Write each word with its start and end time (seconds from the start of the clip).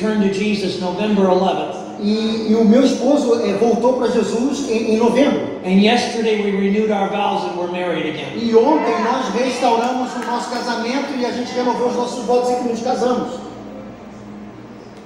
returned 0.00 0.22
to 0.22 0.32
Jesus 0.32 0.80
November 0.80 1.24
11th. 1.24 1.98
E, 1.98 2.52
e 2.52 2.54
o 2.54 2.64
meu 2.64 2.84
esposo 2.84 3.34
eh, 3.40 3.54
voltou 3.54 3.94
para 3.94 4.08
Jesus 4.08 4.70
em, 4.70 4.94
em 4.94 4.96
novembro. 4.96 5.58
And 5.64 5.82
yesterday 5.82 6.40
we 6.40 6.52
renewed 6.52 6.92
our 6.92 7.08
vows 7.10 7.50
and 7.50 7.58
we're 7.58 7.72
married 7.72 8.08
again. 8.08 8.38
E 8.38 8.54
ontem 8.54 8.94
nós 9.02 9.28
restauramos 9.34 10.14
o 10.14 10.18
nosso 10.24 10.50
casamento 10.50 11.18
e 11.18 11.26
a 11.26 11.32
gente 11.32 11.52
renovou 11.52 11.88
os 11.88 11.96
nossos 11.96 12.24
votos 12.26 12.48
e 12.48 12.68
nos 12.68 12.80
casamos. 12.80 13.40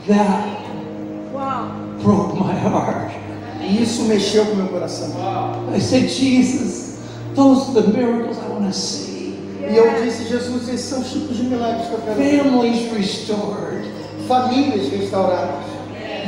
That 0.08 0.58
broke 2.02 2.34
my 2.34 2.52
heart. 2.52 3.14
E 3.62 3.82
isso 3.82 4.02
mexeu 4.02 4.44
com 4.44 4.52
o 4.52 4.56
meu 4.56 4.68
coração. 4.68 5.08
I 5.74 5.80
said, 5.80 6.10
Jesus, 6.10 6.98
those 7.34 7.70
are 7.70 7.80
the 7.80 7.96
miracles 7.96 8.36
I 8.36 8.52
want 8.52 8.66
to 8.66 8.74
see. 8.74 9.38
E 9.58 9.74
eu 9.74 10.04
disse, 10.04 10.28
Jesus, 10.28 10.68
esses 10.68 10.84
são 10.84 11.00
os 11.00 11.10
tipos 11.10 11.34
de 11.34 11.44
milagres 11.44 11.86
que 11.86 11.94
eu 11.94 12.00
quero 12.00 12.16
ver. 12.16 12.42
Families 12.42 12.92
restored. 12.92 13.91
Famílias 14.26 14.88
restauradas. 14.90 15.64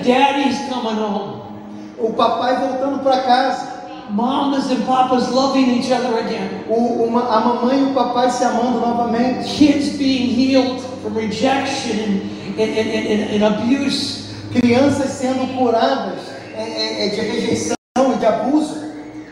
Daddy's 0.05 0.59
coming 0.69 0.99
home. 1.01 1.43
O 1.99 2.13
papai 2.13 2.57
voltando 2.57 3.03
para 3.03 3.23
casa. 3.23 3.75
Mamas 4.11 4.71
and 4.71 4.85
papas 4.87 5.31
loving 5.31 5.79
each 5.79 5.91
other 5.91 6.19
again. 6.19 6.65
O, 6.69 7.05
uma, 7.05 7.23
a 7.23 7.41
mamãe 7.41 7.81
e 7.81 7.85
o 7.85 7.95
papai 7.95 8.31
se 8.31 8.45
amando 8.45 8.81
novamente. 8.81 9.49
Kids 9.49 9.97
being 9.97 10.29
healed 10.29 10.81
from 11.03 11.15
rejection 11.15 12.21
and, 12.59 12.61
and, 12.61 12.91
and, 12.91 13.07
and, 13.07 13.37
and 13.37 13.47
abuse. 13.47 14.25
Crianças 14.53 15.11
sendo 15.11 15.57
curadas 15.57 16.21
é, 16.55 16.63
é, 16.63 17.07
é, 17.07 17.09
de 17.09 17.21
rejeição 17.21 17.75
e 18.15 18.19
de 18.19 18.27
abuso. 18.27 18.85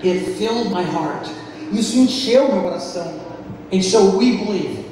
It 0.03 0.34
filled 0.37 0.70
my 0.70 0.83
heart. 0.83 1.29
Isso 1.70 1.98
encheu 1.98 2.53
meu 2.53 2.62
coração. 2.62 3.12
And 3.73 3.83
so 3.83 4.19
we 4.19 4.33
believe 4.33 4.84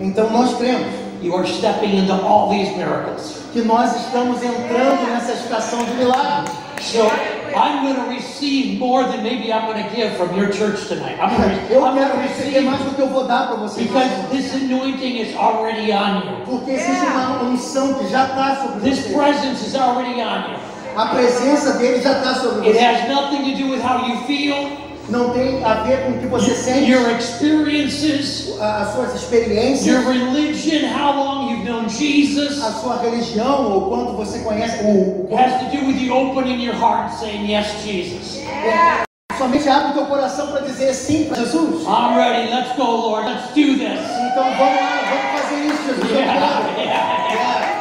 Então 0.00 0.30
nós 0.30 0.56
cremos 0.56 1.05
you 1.22 1.34
are 1.34 1.46
stepping 1.46 1.94
into 1.96 2.12
all 2.12 2.50
these 2.50 2.74
miracles. 2.76 3.42
que 3.52 3.62
nós 3.62 3.94
estamos 3.96 4.42
entrando 4.42 5.06
nessa 5.10 5.32
estação 5.32 5.82
de 5.84 5.92
milagres. 5.94 6.52
So 6.80 7.08
I'm 7.56 7.82
going 7.84 7.94
to 7.96 8.10
receive 8.14 8.78
more 8.78 9.04
than 9.04 9.22
maybe 9.22 9.50
I'm 9.50 9.64
going 9.66 9.82
to 9.82 9.96
give 9.96 10.14
from 10.18 10.36
your 10.36 10.50
church 10.52 10.88
tonight. 10.88 11.18
I'm 11.18 11.34
going 11.34 11.56
to, 11.68 11.72
Eu 11.72 11.82
I'm 11.86 11.94
quero 11.96 12.12
going 12.14 12.28
to 12.28 12.34
receber 12.34 12.60
mais 12.60 12.80
do 12.82 12.94
que 12.94 13.00
eu 13.00 13.08
vou 13.08 13.24
dar 13.26 13.46
para 13.48 13.56
vocês. 13.56 13.86
because 13.88 14.10
this 14.30 14.52
anointing 14.54 15.16
is 15.18 15.34
already 15.36 15.90
on 15.90 16.16
you. 16.26 16.36
Porque 16.44 16.72
existe 16.72 17.06
uma 17.06 17.42
unção 17.44 17.94
que 17.94 18.08
já 18.08 18.26
está 18.26 18.56
sobre 18.56 18.90
This 18.90 19.06
você. 19.06 19.14
presence 19.14 19.66
is 19.66 19.74
already 19.74 20.20
on 20.20 20.50
you. 20.52 20.58
A 20.96 21.06
presença 21.06 21.72
dele 21.78 22.02
já 22.02 22.12
está 22.12 22.34
sobre 22.34 22.68
It 22.68 22.78
você. 22.78 22.84
has 22.84 23.08
nothing 23.08 23.50
to 23.52 23.56
do 23.56 23.70
with 23.70 23.80
how 23.82 24.06
you 24.06 24.18
feel, 24.26 24.70
Não 25.08 25.30
tem 25.30 25.62
a 25.64 25.74
ver 25.84 26.04
com 26.04 26.10
o 26.12 26.18
que 26.18 26.26
você 26.26 26.52
sente, 26.54 26.90
your 26.90 27.08
experiences, 27.16 28.58
as 28.60 28.92
suas 28.92 29.14
experiências, 29.14 29.86
your 29.86 30.02
religion, 30.02 30.88
how 30.88 31.12
long 31.14 31.48
you've 31.50 31.64
known 31.64 31.88
Jesus. 31.88 32.60
a 32.60 32.72
sua 32.72 32.96
religião 33.00 33.72
ou 33.72 33.88
quanto 33.88 34.12
você 34.16 34.40
conhece. 34.40 34.82
O, 34.82 35.28
has 35.36 35.60
to 35.60 35.76
do 35.76 35.86
with 35.86 36.00
you 36.00 36.12
opening 36.12 36.60
your 36.60 36.74
heart 36.74 37.12
and 37.12 37.18
saying, 37.18 37.46
Yes, 37.48 37.66
Jesus. 37.84 38.38
o, 38.64 39.04
somente 39.38 39.68
abre 39.68 39.90
o 39.90 39.94
teu 39.94 40.06
coração 40.06 40.48
para 40.48 40.62
dizer 40.62 40.92
sim 40.92 41.26
para 41.26 41.36
Jesus. 41.38 41.84
I'm 41.86 42.16
ready. 42.16 42.50
Let's 42.52 42.74
go, 42.76 42.84
Lord. 42.84 43.28
Let's 43.28 43.46
do 43.54 43.78
this. 43.78 44.00
Então 44.32 44.44
vamos 44.58 44.76
lá, 44.80 45.00
vamos 45.08 45.40
fazer 45.40 45.66
isso, 45.66 45.82
Jesus. 45.86 46.10
Eu 46.10 46.16
Yeah, 46.16 46.74
quero. 46.74 46.80
yeah. 46.82 47.72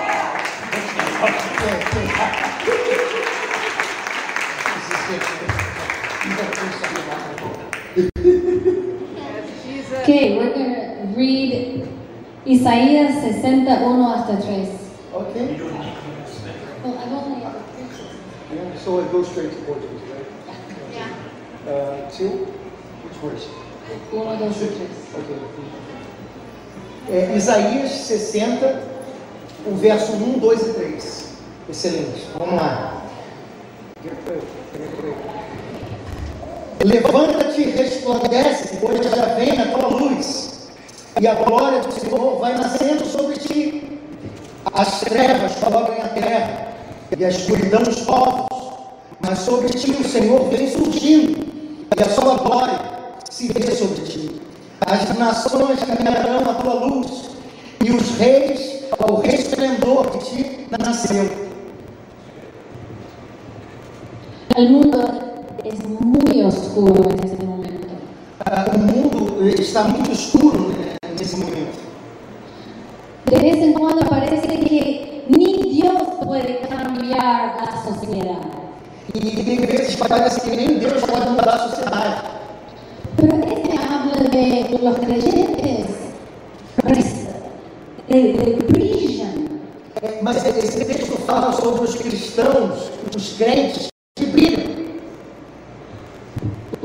Okay, 5.07 5.34
we're 10.35 10.53
going 10.53 10.75
to 10.75 11.13
read 11.15 11.87
Isaías 12.45 13.21
61 13.21 14.01
hasta 14.03 14.37
3. 14.37 14.67
Ok? 15.13 15.35
Oh, 16.83 16.97
I 16.97 17.05
don't 17.09 17.29
know. 17.29 17.53
Yeah, 18.53 18.77
So 18.83 18.99
it 18.99 19.11
goes 19.11 19.27
straight 19.29 19.51
to 19.51 19.57
Portuguese, 19.65 20.01
right? 20.11 20.27
Yeah. 20.93 21.09
Uh, 21.71 22.09
two? 22.11 22.45
Which 23.03 23.17
verse? 23.23 23.47
1, 24.11 24.39
2 24.39 24.45
y 24.45 24.67
3. 24.67 24.89
Ok. 25.15 25.29
É, 27.07 27.35
Isaías 27.37 27.91
60, 27.91 28.83
o 29.67 29.75
verso 29.75 30.13
1, 30.13 30.39
2 30.39 30.61
e 30.61 30.73
3. 30.73 31.29
Excelente. 31.69 32.27
Vamos 32.37 32.55
lá. 32.55 33.05
Levanta-te 36.85 37.61
e 37.61 37.71
resplandece, 37.71 38.77
pois 38.79 39.03
já 39.03 39.25
vem 39.33 39.59
a 39.59 39.71
tua 39.71 39.87
luz, 39.87 40.69
e 41.19 41.27
a 41.27 41.33
glória 41.33 41.81
do 41.81 41.91
Senhor 41.91 42.37
vai 42.37 42.55
nascendo 42.55 43.03
sobre 43.07 43.37
ti. 43.37 43.99
As 44.71 44.99
trevas 44.99 45.55
cobrem 45.55 45.99
a 45.99 46.09
terra, 46.09 46.67
e 47.17 47.25
a 47.25 47.29
escuridão 47.29 47.81
os 47.81 48.01
povos, 48.01 48.45
mas 49.19 49.39
sobre 49.39 49.69
ti 49.69 49.89
o 49.89 50.07
Senhor 50.07 50.47
vem 50.49 50.69
surgindo, 50.69 51.47
e 51.97 52.03
a 52.03 52.07
sua 52.07 52.35
glória 52.35 52.79
se 53.31 53.51
vê 53.51 53.71
sobre 53.71 54.03
ti. 54.03 54.41
As 54.85 55.17
nações 55.17 55.79
caminharão 55.79 56.47
à 56.47 56.53
tua 56.53 56.73
luz, 56.85 57.31
e 57.83 57.89
os 57.89 58.15
reis 58.19 58.83
ao 58.99 59.21
resplendor 59.21 60.11
que 60.11 60.17
te 60.19 60.67
nasceu. 60.69 61.45
El 64.55 64.69
mundo 64.69 65.24
es 65.65 65.79
muy 65.87 66.43
oscuro 66.43 67.09
en 67.09 67.23
este 67.23 67.43
momento. 67.45 67.87
Ah, 68.45 68.65
O 68.73 68.77
mundo 68.77 69.43
está 69.45 69.83
muito 69.85 70.11
escuro 70.11 70.69
né, 70.69 70.97
nesse 71.17 71.37
momento. 71.37 71.79
De 73.25 73.39
vez 73.39 73.57
en 73.57 73.73
cuando 73.73 74.05
parece 74.07 74.47
que 74.47 75.23
ni 75.29 75.63
Dios 75.73 76.03
puede 76.23 76.59
cambiar 76.69 77.57
la 77.57 77.83
sociedad. 77.83 78.41
E 79.13 79.19
tem 79.19 79.57
vezes 79.57 79.95
que 79.95 80.07
parece 80.07 80.41
que 80.41 80.55
nem 80.55 80.77
Deus 80.77 81.01
pode 81.03 81.29
mudar 81.29 81.55
a 81.55 81.69
sociedade. 81.69 82.21
Pero 83.17 83.35
este 83.37 83.77
habla 83.77 84.29
de 84.29 84.77
los 84.83 84.97
creyentes 84.97 85.85
de, 88.07 88.33
de 88.33 88.65
brillan. 88.67 89.59
É, 90.01 90.21
Mas 90.21 90.45
esse 90.45 90.85
texto 90.85 91.17
fala 91.25 91.51
sobre 91.53 91.83
os 91.85 91.95
cristãos, 91.95 92.91
os 93.15 93.33
crentes. 93.37 93.94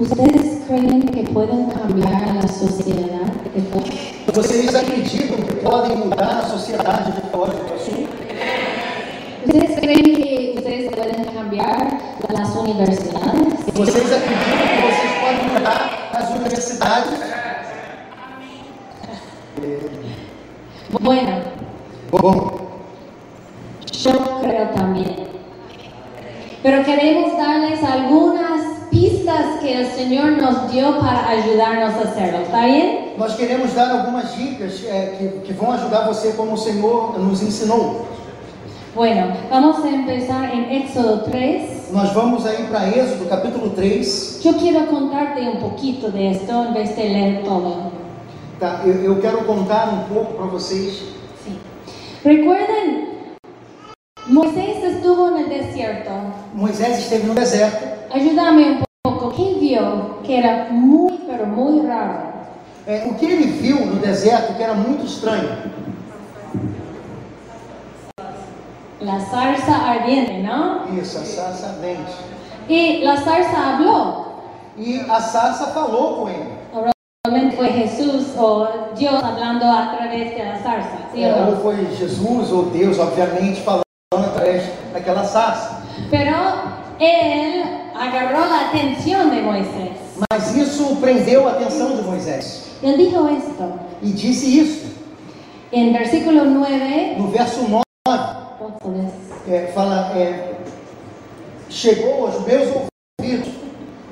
¿Ustedes 0.01 0.63
creen 0.67 1.03
que 1.03 1.25
pueden 1.25 1.67
cambiar 1.67 2.35
la 2.35 2.49
sociedad 2.49 3.21
de 3.55 3.61
fora? 3.71 3.85
Vocês 4.35 4.75
acreditam 4.75 5.37
que 5.43 5.57
podem 5.57 5.95
mudar 5.95 6.39
a 6.39 6.49
sociedade 6.49 7.13
de 7.13 7.21
fora 7.31 7.53
do 7.53 7.79
sul? 7.79 8.09
¿Ustedes 9.45 9.79
creen 9.79 10.03
que 10.03 10.55
ustedes 10.57 10.91
pueden 10.95 11.25
cambiar 11.25 11.99
las 12.33 12.57
universidades? 12.57 13.53
Vocês 13.75 14.11
acreditam 14.11 14.69
que 14.73 14.81
vocês 14.89 15.13
podem 15.21 15.49
mudar 15.53 16.09
as 16.15 16.31
universidades? 16.31 17.21
Bueno, 20.99 21.43
Bom, 22.11 22.71
yo 23.93 24.13
creo 24.41 24.67
también. 24.71 25.29
Pero 26.63 26.85
queremos 26.85 27.37
darles 27.37 27.85
algunas 27.85 28.80
pistas 28.91 29.61
que 29.61 29.73
el 29.81 29.87
Señor 29.87 30.33
nos 30.33 30.71
dio 30.71 30.99
para 30.99 31.29
ayudarnos 31.29 31.95
a 31.95 32.09
hacerlo. 32.09 32.41
¿Está 32.41 32.67
bien? 32.67 33.11
nós 33.21 33.37
queremos 33.37 33.75
dar 33.75 33.91
algumas 33.91 34.35
dicas 34.35 34.83
é, 34.87 35.15
que, 35.19 35.29
que 35.47 35.53
vão 35.53 35.71
ajudar 35.73 36.07
você 36.07 36.33
como 36.33 36.55
o 36.55 36.57
Senhor 36.57 37.19
nos 37.19 37.43
ensinou. 37.43 38.07
Bueno, 38.95 39.37
vamos 39.51 39.85
a 39.85 39.91
empezar 39.91 40.55
en 40.55 40.83
Éxodo 40.83 41.25
3. 41.31 41.93
Nós 41.93 42.13
vamos 42.15 42.47
aí 42.47 42.65
para 42.65 42.89
Êxodo 42.89 43.29
capítulo 43.29 43.71
3. 43.71 44.41
Yo 44.43 44.55
quiero 44.55 44.87
contarte 44.87 45.43
un 45.43 45.59
poquito 45.59 46.11
de 46.11 46.31
esto 46.31 46.65
en 46.65 46.73
vez 46.73 46.97
de 46.97 47.09
leer 47.09 47.45
todo. 47.45 47.93
Tá? 48.59 48.81
Eu, 48.87 48.95
eu 49.05 49.21
quero 49.21 49.45
contar 49.45 49.89
um 49.93 50.13
pouco 50.13 50.33
para 50.35 50.47
vocês. 50.47 51.03
Sí. 51.45 51.59
Recuerden, 52.25 53.10
Moisés 54.31 54.83
estuvo 54.85 55.29
en 55.29 55.39
el 55.39 55.49
desierto. 55.49 56.11
Moisés 56.55 56.99
esteve 56.99 57.25
no 57.25 57.35
deserto. 57.35 57.85
Ayúdame 58.15 58.71
un 58.71 58.85
poco. 59.03 59.31
¿Qué 59.37 59.57
vio 59.61 60.19
que 60.25 60.39
era 60.39 60.69
pero 61.27 61.47
muy 61.47 61.87
raro? 61.87 62.31
É, 62.87 63.07
o 63.07 63.15
que 63.15 63.27
ele 63.27 63.47
viu 63.47 63.85
no 63.87 63.97
deserto 64.01 64.55
que 64.57 64.63
era 64.63 64.75
muito 64.75 65.05
estranho? 65.05 65.49
La 69.01 69.19
zarza 69.21 69.75
ardiente, 69.91 70.39
¿no? 70.43 70.85
Isso, 71.01 71.19
a 71.19 71.25
sarça 71.25 71.71
ardente. 71.71 72.13
Y 72.69 72.99
la 73.03 73.17
zarza 73.17 73.75
habló. 73.75 74.27
E 74.77 75.01
a 75.09 75.21
sarça 75.21 75.69
falou 75.69 76.17
com 76.17 76.29
ele. 76.29 76.51
Probablemente 76.73 77.57
fue 77.57 77.69
Jesús 77.69 78.35
o 78.37 78.69
Dios 78.97 79.23
hablando 79.23 79.65
a 79.67 79.95
través 79.97 80.35
de 80.37 80.45
la 80.45 80.59
zarza, 80.59 80.99
¿sí 81.13 81.23
É, 81.25 81.35
ou 81.35 81.51
no? 81.53 81.57
foi 81.61 81.77
Jesus 81.97 82.51
ou 82.53 82.67
Deus, 82.67 82.99
obviamente, 82.99 83.61
falando 83.63 83.83
através 84.13 84.65
daquela 84.93 85.23
sarça. 85.23 85.83
Pero 86.11 86.35
atención 88.71 89.31
de 89.31 89.41
Moisés. 89.41 89.91
Mas 90.31 90.57
isso 90.57 90.97
prendeu 90.97 91.47
a 91.49 91.53
atenção 91.53 91.97
de 91.97 92.03
Moisés. 92.03 92.71
Él 92.83 92.97
dijo 92.97 93.29
esto 93.29 93.79
E 94.03 94.07
disse 94.07 94.59
isso 94.59 94.91
en 95.73 95.93
versículo 95.93 96.45
9. 96.45 97.17
no 97.19 97.29
verso 97.29 97.63
9. 97.63 97.83
Pon 98.59 98.75
also 98.75 98.91
this. 98.91 99.49
É, 99.49 99.73
fala, 99.73 100.13
é, 100.19 100.57
chegou 101.69 102.27
aos 102.27 102.45
meus 102.45 102.69
ouvidos 103.21 103.55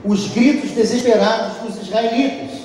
os 0.05 0.29
gritos 0.29 0.71
desesperados 0.71 1.56
dos 1.59 1.83
israelitas, 1.83 2.61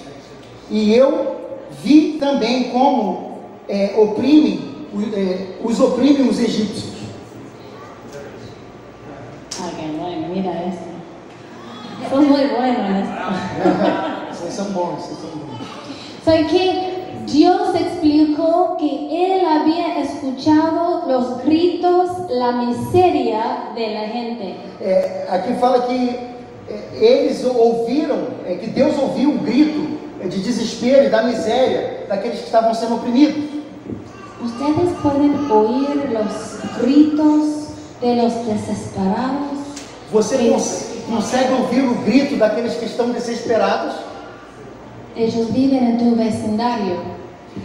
e 0.70 0.94
eu 0.94 1.36
vi 1.84 2.18
também 2.20 2.70
como 2.70 3.40
é, 3.68 3.96
oprimem, 3.98 4.88
é, 5.14 5.58
os 5.64 5.80
oprimem 5.80 6.30
os 6.30 6.40
egípcios. 6.40 6.94
Ok, 9.60 9.98
bueno, 9.98 10.23
mira 10.34 10.52
eso. 10.64 10.94
Son 12.10 12.28
muy 12.28 12.46
buenos 12.46 12.90
en 12.90 12.96
esto. 12.98 13.14
Bons, 14.24 14.38
vocês 14.40 14.54
são 14.54 14.66
bons. 14.74 15.04
Sabe 16.26 16.46
que 16.46 17.04
Dios 17.26 17.76
explicó 17.76 18.78
que 18.78 19.36
Él 19.36 19.46
había 19.46 20.00
escuchado 20.00 21.04
los 21.08 21.44
gritos, 21.44 22.10
la 22.30 22.52
miseria 22.54 23.72
de 23.76 23.94
la 23.94 24.08
gente. 24.08 24.56
É, 24.82 25.28
aqui 25.30 25.54
fala 25.54 25.82
que 25.84 26.20
é, 26.70 26.96
eles 26.96 27.46
ouviram, 27.46 28.28
é, 28.46 28.56
que 28.56 28.68
Deus 28.68 28.98
ouviu 28.98 29.32
o 29.32 29.38
grito 29.40 29.94
de 30.28 30.40
desespero 30.42 31.06
e 31.06 31.10
da 31.10 31.24
miséria 31.24 32.06
daqueles 32.08 32.40
que 32.40 32.46
estavam 32.46 32.74
sendo 32.74 32.96
oprimidos. 32.96 33.44
Ustedes 34.42 34.92
pueden 35.02 35.50
oír 35.50 36.10
los 36.12 36.82
gritos 36.82 37.70
de 38.02 38.16
los 38.16 38.34
desesperados. 38.46 39.63
Você 40.14 40.38
cons- 40.38 40.86
consegue 41.10 41.54
ouvir 41.54 41.82
o 41.82 41.96
grito 42.06 42.36
daqueles 42.38 42.76
que 42.76 42.86
estão 42.86 43.10
desesperados? 43.10 43.94
Ellos 45.16 45.50
viven 45.52 45.84
en 45.92 45.98
tu 45.98 46.16
vecindario. 46.16 47.00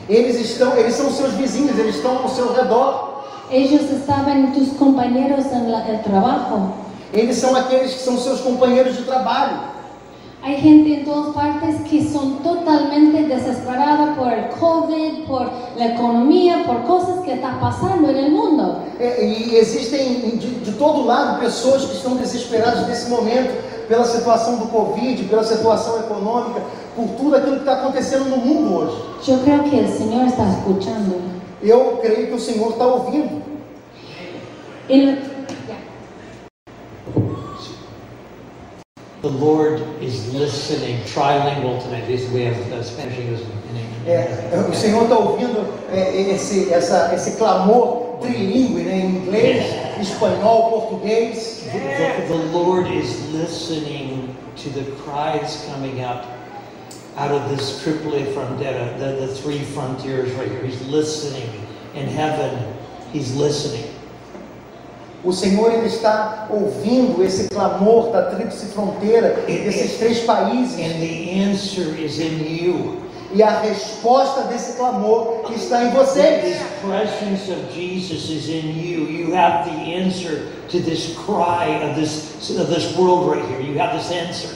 Eles 0.09 0.37
estão, 0.41 0.77
eles 0.77 0.95
são 0.95 1.11
seus 1.11 1.33
vizinhos, 1.35 1.79
eles 1.79 1.97
estão 1.97 2.19
ao 2.23 2.29
seu 2.29 2.53
redor. 2.55 3.23
Ellos 3.51 3.91
estaban 3.91 4.53
tus 4.53 4.71
compañeros 4.79 5.47
en 5.53 5.71
la- 5.71 5.87
el 5.89 6.01
trabajo. 6.03 6.73
Eles 7.13 7.37
são 7.37 7.55
aqueles 7.57 7.95
que 7.95 8.01
são 8.01 8.19
seus 8.19 8.41
companheiros 8.41 8.97
de 8.97 9.03
trabalho. 9.05 9.57
Hay 10.43 10.57
gente 10.61 11.01
en 11.01 11.05
todas 11.05 11.35
partes 11.35 11.81
que 11.91 12.09
son 12.09 12.39
totalmente 12.45 13.25
desesperadas 13.25 14.17
por 14.17 14.33
el 14.33 14.49
COVID, 14.51 15.27
por 15.27 15.51
la 15.77 15.87
economía, 15.87 16.63
por 16.65 16.85
cosas 16.85 17.25
que 17.25 17.33
están 17.35 17.59
pasando 17.59 18.09
en 18.11 18.17
el 18.17 18.31
mundo. 18.31 18.83
É, 19.01 19.25
e 19.25 19.57
existem 19.57 20.39
de, 20.39 20.49
de 20.65 20.73
todo 20.73 21.05
lado 21.05 21.41
pessoas 21.41 21.85
que 21.87 21.97
estão 21.97 22.17
desesperadas 22.17 22.87
nesse 22.87 23.11
momento 23.11 23.53
pela 23.89 24.05
situação 24.05 24.59
do 24.59 24.67
Covid, 24.67 25.25
pela 25.25 25.43
situação 25.43 25.99
econômica, 26.01 26.61
por 26.95 27.09
tudo 27.17 27.35
aquilo 27.37 27.55
que 27.57 27.61
está 27.63 27.81
acontecendo 27.81 28.27
no 28.27 28.37
mundo 28.37 28.75
hoje. 28.77 28.97
Yo 29.27 29.39
creo 29.39 29.65
que 29.65 29.77
el 29.77 29.89
Señor 29.89 30.27
está 30.29 30.45
escuchando. 30.51 31.21
Eu 31.61 31.99
creio 32.01 32.29
que 32.29 32.35
o 32.35 32.41
Senhor 32.41 32.71
está 32.71 32.87
ouvindo. 32.87 33.43
El- 34.89 35.19
The 39.23 39.29
Lord 39.31 39.81
is 40.01 40.33
listening, 40.33 41.01
trilingual 41.05 41.83
tonight. 41.83 42.07
This- 42.07 42.31
We 42.31 42.43
have 42.45 42.57
uh, 42.73 42.83
Spanish, 42.85 43.19
English, 43.19 43.41
and 43.43 43.79
English. 43.79 44.71
o 44.71 44.75
Senhor 44.75 45.03
está 45.05 45.19
ouvindo 45.19 45.67
é, 45.91 46.31
esse, 46.33 46.73
essa, 46.73 47.13
esse 47.15 47.33
clamor 47.37 48.19
trilingue, 48.21 48.83
né, 48.85 49.01
em 49.01 49.17
inglês, 49.17 49.65
espanhol, 50.01 50.71
português. 50.71 51.65
The, 51.65 51.79
the- 51.79 52.29
the 52.29 52.57
Lord 52.57 52.89
is 52.95 53.33
listening 53.33 54.35
to 54.63 54.71
the 54.71 54.85
cries 55.03 55.65
coming 55.71 56.01
up 56.05 56.25
out 57.17 57.33
of 57.33 57.49
this 57.49 57.83
Triple 57.83 58.13
Frontera, 58.33 58.97
the, 58.99 59.27
the 59.27 59.35
three 59.35 59.65
frontiers 59.65 60.31
right 60.35 60.49
here. 60.51 60.63
He's 60.65 60.81
listening. 60.87 61.49
In 61.95 62.07
heaven, 62.07 62.57
He's 63.13 63.35
listening. 63.35 63.85
O 65.25 65.33
Senhor 65.33 65.73
ele 65.73 65.87
está 65.87 66.47
ouvindo 66.49 67.25
esse 67.25 67.49
clamor 67.49 68.11
da 68.13 68.23
tríplice 68.31 68.67
fronteira, 68.67 69.45
desses 69.47 69.99
três 69.99 70.21
países. 70.21 70.79
And 70.79 71.01
the 71.01 71.51
answer 71.51 71.99
is 71.99 72.19
in 72.19 72.45
you. 72.45 73.09
E 73.35 73.43
a 73.43 73.61
resposta 73.61 74.43
desse 74.43 74.77
clamor 74.77 75.45
está 75.55 75.85
em 75.85 75.91
vocês. 75.91 76.57
presence 76.81 77.51
of 77.51 77.75
Jesus 77.75 78.31
is 78.31 78.49
in 78.49 78.69
you. 78.79 79.07
You 79.11 79.35
have 79.35 79.69
the 79.69 79.95
answer 79.97 80.47
to 80.71 80.79
this 80.81 81.15
cry 81.27 81.67
of 81.83 81.95
this, 81.95 82.51
of 82.59 82.69
this 82.73 82.97
world 82.97 83.31
right 83.31 83.45
here. 83.51 83.61
You 83.61 83.79
have 83.81 83.95
this 83.97 84.11
answer. 84.11 84.49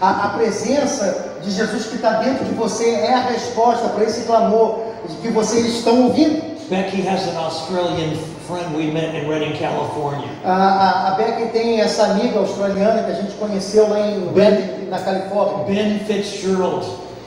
A, 0.00 0.26
a 0.26 0.28
presença 0.30 1.38
de 1.42 1.50
Jesus 1.50 1.86
que 1.86 1.96
está 1.96 2.22
dentro 2.22 2.44
de 2.44 2.54
você 2.54 2.90
é 2.90 3.14
a 3.14 3.28
resposta 3.28 3.88
para 3.88 4.04
esse 4.04 4.22
clamor 4.22 4.80
que 5.22 5.28
vocês 5.28 5.66
estão 5.66 6.04
ouvindo. 6.04 6.47
Becky 6.68 7.00
has 7.02 7.26
an 7.28 7.36
Australian 7.36 8.16
friend 8.46 8.76
we 8.76 8.90
met 8.90 9.14
in 9.14 9.28
Redding, 9.28 9.56
California. 9.56 10.28
A, 10.44 10.50
a, 10.50 11.14
a 11.14 11.16
Becky 11.16 11.50
tem 11.52 11.80
essa 11.80 12.04
amiga 12.12 12.38
australiana 12.40 13.02
que 13.04 13.12
a 13.12 13.14
gente 13.14 13.34
conheceu 13.36 13.88
lá 13.88 14.00
em 14.00 14.32
Redding, 14.34 14.88
na 14.88 14.98
Califórnia, 14.98 15.64
Ben 15.64 15.98
Fitzgerald. 16.00 16.84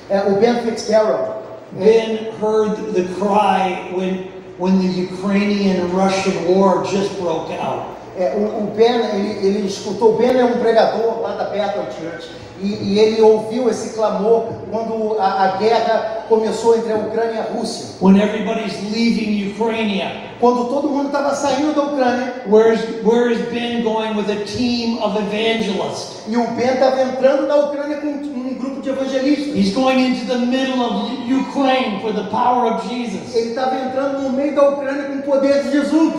é, 0.10 0.22
o 0.28 0.36
Ben 0.40 0.56
Fitzgerald. 0.64 1.42
Ben 1.72 2.32
heard 2.42 2.94
the 2.94 3.04
cry 3.18 3.92
when, 3.96 4.28
when 4.60 4.78
the 4.80 4.88
Ukrainian-Russian 4.88 6.54
war 6.54 6.84
just 6.84 7.18
broke 7.18 7.50
out. 7.52 8.01
É, 8.22 8.36
o, 8.36 8.66
o 8.66 8.74
Ben, 8.76 9.02
ele, 9.16 9.48
ele 9.48 9.68
escutou, 9.68 10.14
o 10.14 10.18
Ben 10.18 10.38
é 10.38 10.46
um 10.46 10.60
pregador 10.60 11.22
lá 11.22 11.34
da 11.34 11.46
Bethel 11.46 11.86
Church, 11.86 12.30
e, 12.62 12.94
e 12.94 13.00
ele 13.00 13.20
ouviu 13.20 13.68
esse 13.68 13.96
clamor 13.96 14.46
quando 14.70 15.20
a, 15.20 15.46
a 15.46 15.58
guerra 15.58 16.26
começou 16.30 16.78
entre 16.78 16.94
a 16.94 16.98
Ucrânia 16.98 17.34
e 17.34 17.40
a 17.40 17.58
Rússia. 17.58 17.96
When 18.00 18.22
everybody's 18.22 18.80
leaving 18.94 19.52
Ukraine, 19.52 20.04
Quando 20.40 20.66
todo 20.70 20.90
mundo 20.90 21.08
estava 21.08 21.36
saindo 21.36 21.76
da 21.76 21.84
Ucrânia, 21.84 22.34
where's, 22.48 22.82
where 23.04 23.32
is 23.32 23.40
Ben 23.52 23.84
going 23.84 24.16
with 24.16 24.28
a 24.30 24.44
team 24.46 24.98
of 25.04 25.16
evangelists? 25.16 26.22
e 26.28 26.36
o 26.36 26.48
Ben 26.52 26.74
estava 26.74 27.02
entrando 27.02 27.48
na 27.48 27.56
Ucrânia 27.56 27.98
com 27.98 28.08
um 28.08 28.54
grupo 28.56 28.82
de 28.82 28.90
evangelistas. 28.90 29.56
He's 29.56 29.74
going 29.74 30.00
into 30.00 30.26
the 30.26 30.38
middle 30.38 30.82
of 30.82 31.32
Ukraine 31.32 32.00
for 32.02 32.14
the 32.14 32.24
power 32.30 32.74
of 32.74 32.88
Jesus. 32.88 33.36
Ele 33.36 33.50
estava 33.50 33.76
entrando 33.76 34.22
no 34.22 34.32
meio 34.32 34.56
da 34.56 34.70
Ucrânia 34.70 35.04
com 35.04 35.20
o 35.20 35.22
poder 35.22 35.64
de 35.64 35.72
Jesus. 35.72 36.14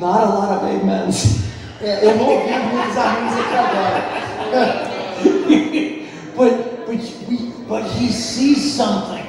Not 0.00 0.24
a 0.24 0.26
lot 0.26 0.48
of 0.56 0.64
amens. 0.64 1.42
É, 1.82 2.06
eu 2.06 2.16
não 2.16 2.30
ouvi 2.30 2.50
muitos 2.50 2.96
amigos 2.96 3.34
aqui 3.40 3.56
agora. 3.58 4.22
but, 6.36 6.86
but, 6.86 7.00
we, 7.28 7.36
but 7.68 7.84
he 7.98 8.08
sees 8.10 8.72
something. 8.72 9.22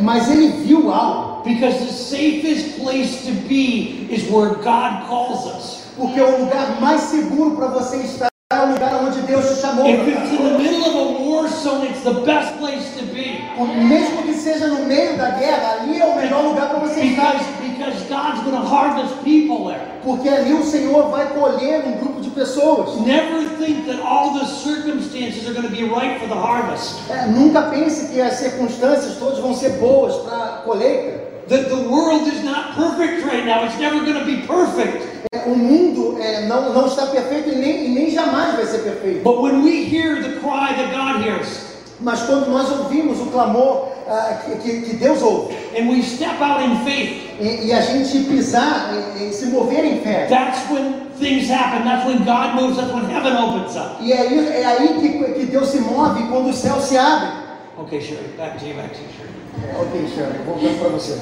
Mas 0.00 0.28
ele 0.28 0.48
viu 0.64 0.92
algo. 0.92 1.44
Because 1.44 1.78
the 1.78 1.92
safest 1.92 2.80
place 2.80 3.24
to 3.24 3.32
be 3.48 4.08
is 4.10 4.28
where 4.30 4.54
God 4.56 5.06
calls 5.06 5.46
us. 5.46 5.84
Porque 5.96 6.20
o 6.20 6.40
lugar 6.40 6.80
mais 6.80 7.02
seguro 7.02 7.52
para 7.52 7.68
você 7.68 7.98
estar 7.98 8.30
é 8.52 8.58
o 8.58 8.72
lugar 8.72 9.04
onde 9.04 9.20
Deus 9.22 9.48
te 9.48 9.60
chamou. 9.60 9.86
If 9.86 10.08
it's 10.08 10.32
in 10.32 10.38
the 10.38 10.58
middle 10.58 10.84
of 10.84 10.96
a 10.96 11.22
war 11.22 11.48
zone, 11.48 11.86
it's 11.86 12.02
the 12.02 12.14
best 12.26 12.58
place 12.58 12.98
to 12.98 13.04
be. 13.14 13.38
Mesmo 13.86 14.24
que 14.24 14.34
seja 14.34 14.66
no 14.66 14.86
meio 14.86 15.16
da 15.16 15.30
guerra, 15.30 15.82
ali 15.82 16.00
é 16.00 16.04
o 16.04 16.16
melhor 16.16 16.42
lugar 16.42 16.68
para 16.68 16.80
você 16.80 17.00
estar. 17.02 17.36
Because, 17.80 18.04
God's 18.10 18.40
going 18.42 18.60
to 18.60 18.68
harvest 18.68 19.24
people 19.24 19.68
there. 19.68 19.80
Porque 20.04 20.28
ali 20.28 20.52
o 20.52 20.62
Senhor 20.62 21.10
vai 21.10 21.32
colher 21.32 21.82
um 21.86 21.98
grupo 21.98 22.20
de 22.20 22.28
pessoas. 22.30 23.00
Never 23.06 23.48
think 23.56 23.86
that 23.86 24.00
all 24.02 24.38
the 24.38 24.44
circumstances 24.44 25.48
are 25.48 25.54
going 25.54 25.66
to 25.66 25.74
be 25.74 25.84
right 25.84 26.20
for 26.20 26.28
the 26.28 26.34
harvest. 26.34 27.00
É, 27.08 27.26
nunca 27.26 27.70
pense 27.70 28.08
que 28.08 28.20
as 28.20 28.34
circunstâncias 28.34 29.16
todas 29.18 29.38
vão 29.38 29.54
ser 29.54 29.78
boas 29.78 30.14
para 30.16 30.36
a 30.36 30.48
colheita. 30.62 31.20
The, 31.48 31.64
the 31.64 31.88
world 31.88 32.28
is 32.28 32.44
not 32.44 32.74
perfect 32.74 33.24
right 33.24 33.46
now. 33.46 33.64
It's 33.64 33.78
never 33.78 34.00
going 34.00 34.18
to 34.18 34.26
be 34.26 34.46
perfect. 34.46 35.02
É, 35.32 35.44
o 35.46 35.56
mundo 35.56 36.18
é, 36.20 36.46
não, 36.46 36.74
não 36.74 36.86
está 36.86 37.06
perfeito 37.06 37.48
e 37.48 37.56
nem, 37.56 37.86
e 37.86 37.88
nem 37.88 38.10
jamais 38.10 38.56
vai 38.56 38.66
ser 38.66 38.82
perfeito. 38.82 39.22
But 39.22 39.40
when 39.40 39.62
we 39.62 39.84
hear 39.84 40.22
the 40.22 40.38
cry 40.40 40.74
that 40.74 40.92
God 40.92 41.22
hears, 41.24 41.69
Mas 42.02 42.22
quando 42.22 42.48
nós 42.50 42.70
ouvimos 42.70 43.20
o 43.20 43.26
clamor 43.26 43.88
ah, 44.08 44.38
que, 44.62 44.80
que- 44.80 44.96
Deus 44.96 45.22
ouve 45.22 45.54
and 45.78 45.88
we 45.90 46.02
step 46.02 46.40
out 46.42 46.62
in 46.62 46.76
faith, 46.84 47.30
e, 47.38 47.66
e 47.66 47.72
a 47.72 47.80
gente 47.82 48.20
pisar 48.24 48.90
e, 49.18 49.28
e 49.28 49.32
se 49.32 49.46
mover 49.46 49.84
em 49.84 50.00
fé, 50.00 50.26
that's 50.26 50.70
when 50.70 51.06
things 51.18 51.50
happen. 51.50 51.84
That's 51.84 52.06
when 52.06 52.18
God 52.24 52.54
moves. 52.54 52.76
That's 52.78 52.92
when 52.92 53.04
heaven 53.10 53.36
opens 53.36 53.76
up. 53.76 53.96
e 54.00 54.12
é 54.12 54.18
aí, 54.20 54.48
é 54.48 54.64
aí 54.64 54.88
que, 55.00 55.32
que 55.34 55.46
Deus 55.46 55.68
se 55.68 55.78
move 55.80 56.22
quando 56.28 56.48
os 56.48 56.56
céus 56.56 56.84
se 56.84 56.96
abrem. 56.96 57.30
Okay, 57.78 58.00
Sherry, 58.00 58.28
back 58.36 58.58
to 58.58 58.66
you, 58.66 58.74
back 58.74 58.90
to 58.94 59.00
you, 59.00 59.08
Sherry. 59.16 59.30
É, 59.62 59.76
ok, 59.80 60.08
Shirley, 60.14 60.38
voltando 60.46 60.78
para 60.78 60.88
você. 60.90 61.18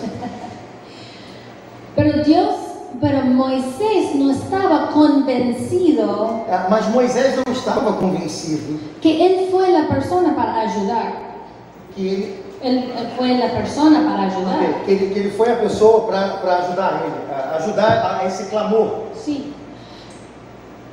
Pero 1.97 2.23
Dios, 2.23 2.55
pero 3.01 3.25
Moisés 3.27 4.15
no 4.15 4.31
estaba 4.31 4.89
convencido 4.89 6.43
É, 6.49 6.69
mas 6.71 6.87
Moisés 6.89 7.37
não 7.37 7.53
estava 7.53 7.93
convencido 7.95 8.79
que 9.01 9.23
él 9.23 9.49
fue 9.51 9.71
la 9.71 9.87
persona 9.89 10.35
para 10.35 10.61
ayudar. 10.61 11.13
que 11.95 12.01
ele, 12.01 12.49
él 12.63 13.09
fue 13.17 13.37
la 13.37 13.49
persona 13.51 14.01
para 14.01 14.23
ayudar. 14.25 14.85
que 14.85 14.91
ele, 14.93 15.15
que 15.15 15.19
ele 15.21 15.31
foi 15.31 15.51
a 15.53 15.57
pessoa 15.57 16.07
para 16.07 16.59
ajudar 16.59 17.03
ele, 17.05 17.33
a 17.33 17.57
ajudar 17.57 18.21
a 18.21 18.25
esse 18.27 18.49
clamor. 18.49 19.05
Sí. 19.15 19.53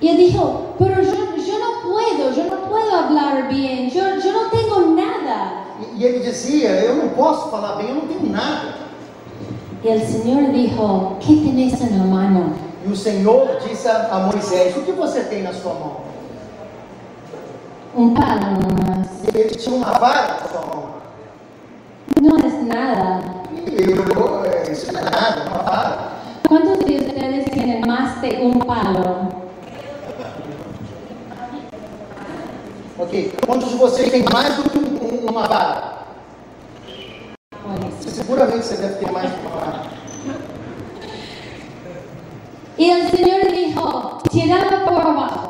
Y 0.02 0.10
él 0.10 0.18
dijo, 0.18 0.76
pero 0.78 1.02
yo, 1.02 1.36
yo 1.38 1.60
no 1.60 1.90
puedo, 1.90 2.32
yo 2.32 2.44
no 2.44 2.70
puedo 2.70 2.96
hablar 2.96 3.48
bien, 3.48 3.90
yo, 3.90 4.02
yo 4.20 4.32
no 4.34 4.50
tengo 4.52 4.82
nada. 4.94 5.64
E, 5.82 6.02
e 6.02 6.06
ele 6.06 6.20
dizia: 6.20 6.70
Eu 6.82 6.96
não 6.98 7.10
posso 7.10 7.50
falar 7.50 7.76
bem, 7.78 7.90
eu 7.90 7.96
não 7.96 8.08
tenho 8.08 8.30
nada. 8.30 8.85
Y 9.86 9.88
el 9.88 10.02
Señor 10.02 10.52
dijo, 10.52 11.16
¿qué 11.20 11.36
tenés 11.46 11.80
en 11.80 12.00
la 12.00 12.06
mano? 12.06 12.54
E 12.84 12.92
o 12.92 12.96
Senhor 12.96 13.60
disse 13.70 13.88
a, 13.88 14.18
Moisés: 14.32 14.76
O 14.76 14.82
que 14.82 14.92
você 14.92 15.22
tem 15.26 15.44
na 15.44 15.54
sua 15.54 15.74
mão? 15.76 15.98
Un 17.96 18.16
palo 18.16 18.58
nomás. 18.62 19.08
E 19.32 19.38
ele 19.38 19.54
tinha 19.56 19.76
uma 19.76 19.92
vara 20.00 20.40
na 20.42 20.48
sua 20.50 20.62
mão. 20.66 20.86
No 22.20 22.36
es 22.48 22.64
nada. 22.66 23.22
E 23.54 23.94
olhou: 23.94 24.44
"É, 24.46 24.72
Isso 24.72 24.92
não 24.92 25.02
é 25.02 25.04
nada, 25.04 25.42
uma 25.52 25.60
vara. 25.62 25.98
¿Cuántos 26.48 26.80
de 26.84 26.96
ustedes 26.98 27.46
tienen 27.54 27.82
más 27.86 28.20
de 28.22 28.42
un 28.42 28.58
palo? 28.66 29.30
Ok. 32.98 33.34
Quantos 33.46 33.70
de 33.70 33.76
vocês 33.78 34.10
têm 34.10 34.26
mais 34.34 34.56
do 34.56 34.64
que 34.68 34.80
um- 34.80 35.26
um- 35.26 35.30
uma 35.30 35.44
vara? 35.48 35.95
Seguramente 38.26 38.66
você 38.66 38.78
deve 38.78 38.96
ter 38.96 39.12
mais 39.12 39.32
que 39.32 39.46
uma. 39.46 39.84
Y 42.76 42.90
el 42.90 43.08
Señor 43.12 43.52
dijo, 43.54 44.18
tirala 44.32 44.84
por 44.84 45.00
abajo. 45.00 45.48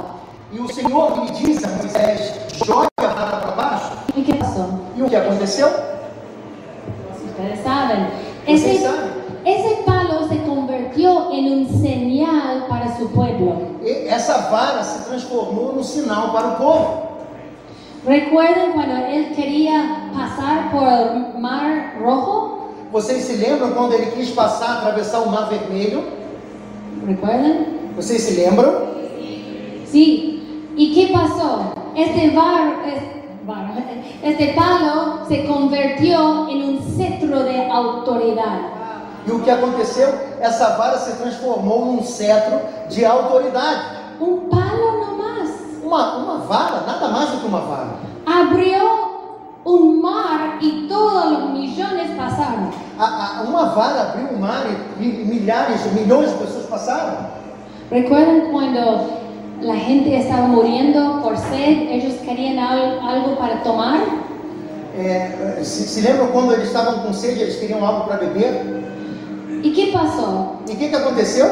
E 0.51 0.59
o 0.59 0.67
Senhor 0.67 1.23
lhe 1.23 1.31
disse 1.31 1.65
a 1.65 1.69
Moisés: 1.69 2.33
Joga 2.65 2.87
a 2.97 3.07
vara 3.07 3.37
para 3.39 3.51
baixo. 3.55 3.91
¿Y 4.17 4.23
qué 4.23 4.33
pasó? 4.35 4.67
E 4.97 5.01
o 5.01 5.09
que 5.09 5.15
aconteceu? 5.15 5.69
Ustedes 7.25 7.63
saben. 7.63 8.07
Ustedes 8.45 8.65
Ese, 8.65 8.83
saben. 8.83 9.11
ese 9.45 9.75
palo 9.85 10.27
se 10.27 10.37
convirtió 10.43 11.31
en 11.31 11.53
un 11.53 11.81
señal 11.81 12.65
para 12.67 12.97
su 12.97 13.09
pueblo. 13.11 13.77
E 13.83 14.09
essa 14.09 14.49
vara 14.51 14.83
se 14.83 15.05
transformou 15.05 15.73
num 15.73 15.83
sinal 15.83 16.33
para 16.33 16.47
o 16.49 16.55
povo. 16.57 17.05
¿Recuerdan 18.05 18.73
cuando 18.73 18.97
él 19.07 19.33
quería 19.33 20.09
pasar 20.13 20.71
por 20.71 21.39
mar 21.39 21.95
rojo? 22.01 22.54
Vocês 22.95 23.23
se 23.25 23.35
lembram 23.35 23.71
quando 23.73 23.91
ele 23.91 24.05
quis 24.11 24.29
passar, 24.29 24.77
atravessar 24.77 25.19
o 25.19 25.29
Mar 25.29 25.49
Vermelho? 25.49 26.01
¿Recuerdan? 27.05 27.65
Vocês 27.97 28.21
se 28.21 28.35
lembram? 28.41 28.71
Sí. 29.85 30.71
¿Y 30.77 30.93
qué 30.95 31.11
pasó? 31.11 31.73
Este, 31.93 32.29
bar, 32.29 32.83
es- 32.87 33.45
bar- 33.45 33.83
este 34.23 34.53
palo 34.53 35.25
se 35.27 35.45
convirtió 35.45 36.47
en 36.47 36.57
un 36.69 36.79
cetro 36.95 37.43
de 37.43 37.69
autoridad. 37.69 38.61
E 39.27 39.31
o 39.33 39.39
que 39.41 39.51
aconteceu? 39.51 40.07
Essa 40.39 40.77
vara 40.77 40.97
se 40.97 41.17
transformou 41.17 41.85
num 41.87 42.01
cetro 42.01 42.61
de 42.89 43.03
autoridade. 43.05 43.81
Un 44.21 44.47
palo 44.49 45.05
nomás. 45.05 45.49
Uma, 45.83 46.15
uma 46.15 46.37
vara, 46.47 46.79
nada 46.87 47.09
mais 47.09 47.29
do 47.31 47.37
que 47.41 47.45
uma 47.47 47.59
vara. 47.59 47.89
Abrió 48.25 49.14
un 49.65 49.99
mar 50.01 50.57
y 50.61 50.87
todos 50.87 51.31
los 51.31 51.49
millones 51.51 52.11
pasaron. 52.15 52.69
A- 52.99 53.39
a- 53.39 53.41
uma 53.43 53.65
vara 53.75 54.11
abriu 54.13 54.27
o 54.37 54.39
mar 54.39 54.63
e 54.67 54.99
mi- 55.01 55.25
milhares, 55.25 55.81
milhões 55.93 56.29
de 56.31 56.37
pessoas 56.37 56.65
passaram. 56.69 57.17
¿Recuerdan 57.91 58.51
cuando 58.51 59.09
la 59.61 59.75
gente 59.75 60.15
estaba 60.15 60.47
muriendo 60.47 61.21
por 61.21 61.35
sed? 61.37 61.89
Ellos 61.89 62.15
querían 62.23 62.59
al- 62.59 62.99
algo 62.99 63.35
para 63.37 63.63
tomar. 63.63 63.99
É, 64.97 65.61
se, 65.61 65.83
se 65.87 66.01
lembram 66.01 66.27
quando 66.31 66.53
eles 66.53 66.67
estavam 66.67 66.99
com 66.99 67.11
sede, 67.11 67.41
eles 67.41 67.57
queriam 67.57 67.83
algo 67.85 68.05
para 68.07 68.17
beber? 68.17 68.85
¿Y 69.61 69.71
qué 69.73 69.91
pasó? 69.91 70.61
E 70.69 70.73
o 70.73 70.75
que, 70.77 70.87
que 70.89 70.95
aconteceu? 70.95 71.47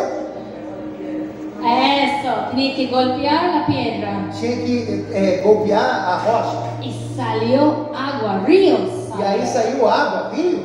Eso, 1.65 2.33
tenía 2.51 2.75
que 2.75 2.87
golpear 2.87 3.55
la 3.55 3.65
piedra 3.65 4.29
Tinha 4.37 4.57
que 4.57 5.05
é, 5.13 5.41
golpear 5.43 5.79
a 5.81 6.17
rocha. 6.17 6.81
y 6.81 6.91
salió 7.15 7.89
agua, 7.95 8.41
ríos. 8.45 8.89
E 9.17 9.23
aí 9.23 9.45
saiu 9.47 9.87
água, 9.87 10.31
rio. 10.33 10.59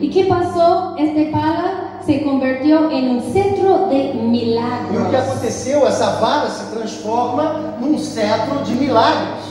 ¿Y 0.00 0.10
qué 0.10 0.24
pasó? 0.26 0.94
Este 0.96 1.26
pala 1.32 2.00
se 2.06 2.22
convirtió 2.22 2.88
en 2.90 3.10
un 3.16 3.20
centro 3.32 3.88
de 3.88 3.96
E 3.96 4.10
o 4.10 4.12
que 4.12 4.22
milagros. 4.22 5.14
aconteceu? 5.14 5.86
Essa 5.86 6.10
vara 6.20 6.48
se 6.48 6.74
transforma 6.76 7.74
num 7.80 7.98
cetro 7.98 8.60
de 8.64 8.74
milagres. 8.74 9.44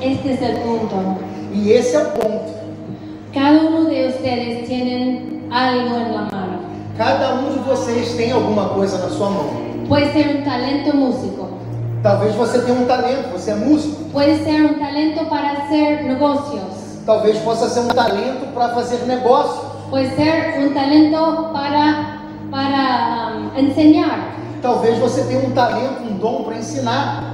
Este 0.00 0.32
es 0.34 0.42
el 0.42 0.56
punto. 0.58 0.96
E 1.54 1.72
esse 1.72 1.94
é 1.96 1.98
o 2.00 2.10
ponto. 2.10 2.61
Cada 3.32 3.60
uno 3.62 3.88
de 3.88 4.08
ustedes 4.08 4.68
tienen 4.68 5.48
algo 5.50 5.96
en 5.96 6.14
la 6.14 6.22
mano. 6.30 6.58
Cada 6.98 7.34
um 7.34 7.52
de 7.52 7.58
vocês 7.60 8.14
tem 8.14 8.30
alguma 8.32 8.68
coisa 8.70 8.98
na 8.98 9.08
sua 9.08 9.30
mão. 9.30 9.50
Puede 9.88 10.12
ser 10.12 10.36
un 10.36 10.44
talento 10.44 10.96
músico, 10.96 11.48
Talvez 12.02 12.34
você 12.34 12.58
tenha 12.62 12.78
um 12.78 12.84
talento, 12.86 13.30
você 13.32 13.52
é 13.52 13.54
músico. 13.54 14.04
puede 14.12 14.42
ser 14.44 14.62
un 14.64 14.74
talento 14.78 15.24
para 15.26 15.52
hacer 15.52 16.02
negocios, 16.04 17.00
Talvez 17.06 17.38
possa 17.38 17.68
ser 17.68 17.80
um 17.80 17.88
talento 17.88 18.52
para 18.54 18.68
fazer 18.74 19.06
negócio. 19.06 19.62
puede 19.90 20.14
ser 20.16 20.58
un 20.58 20.74
talento 20.74 21.50
para, 21.52 22.18
para 22.50 23.32
um, 23.36 23.58
enseñar. 23.58 24.34
Talvez 24.60 24.98
você 24.98 25.22
tenha 25.24 25.46
um 25.46 25.52
talento, 25.52 26.02
um 26.02 26.16
dom 26.18 26.44
para 26.44 26.56
ensinar. 26.56 27.24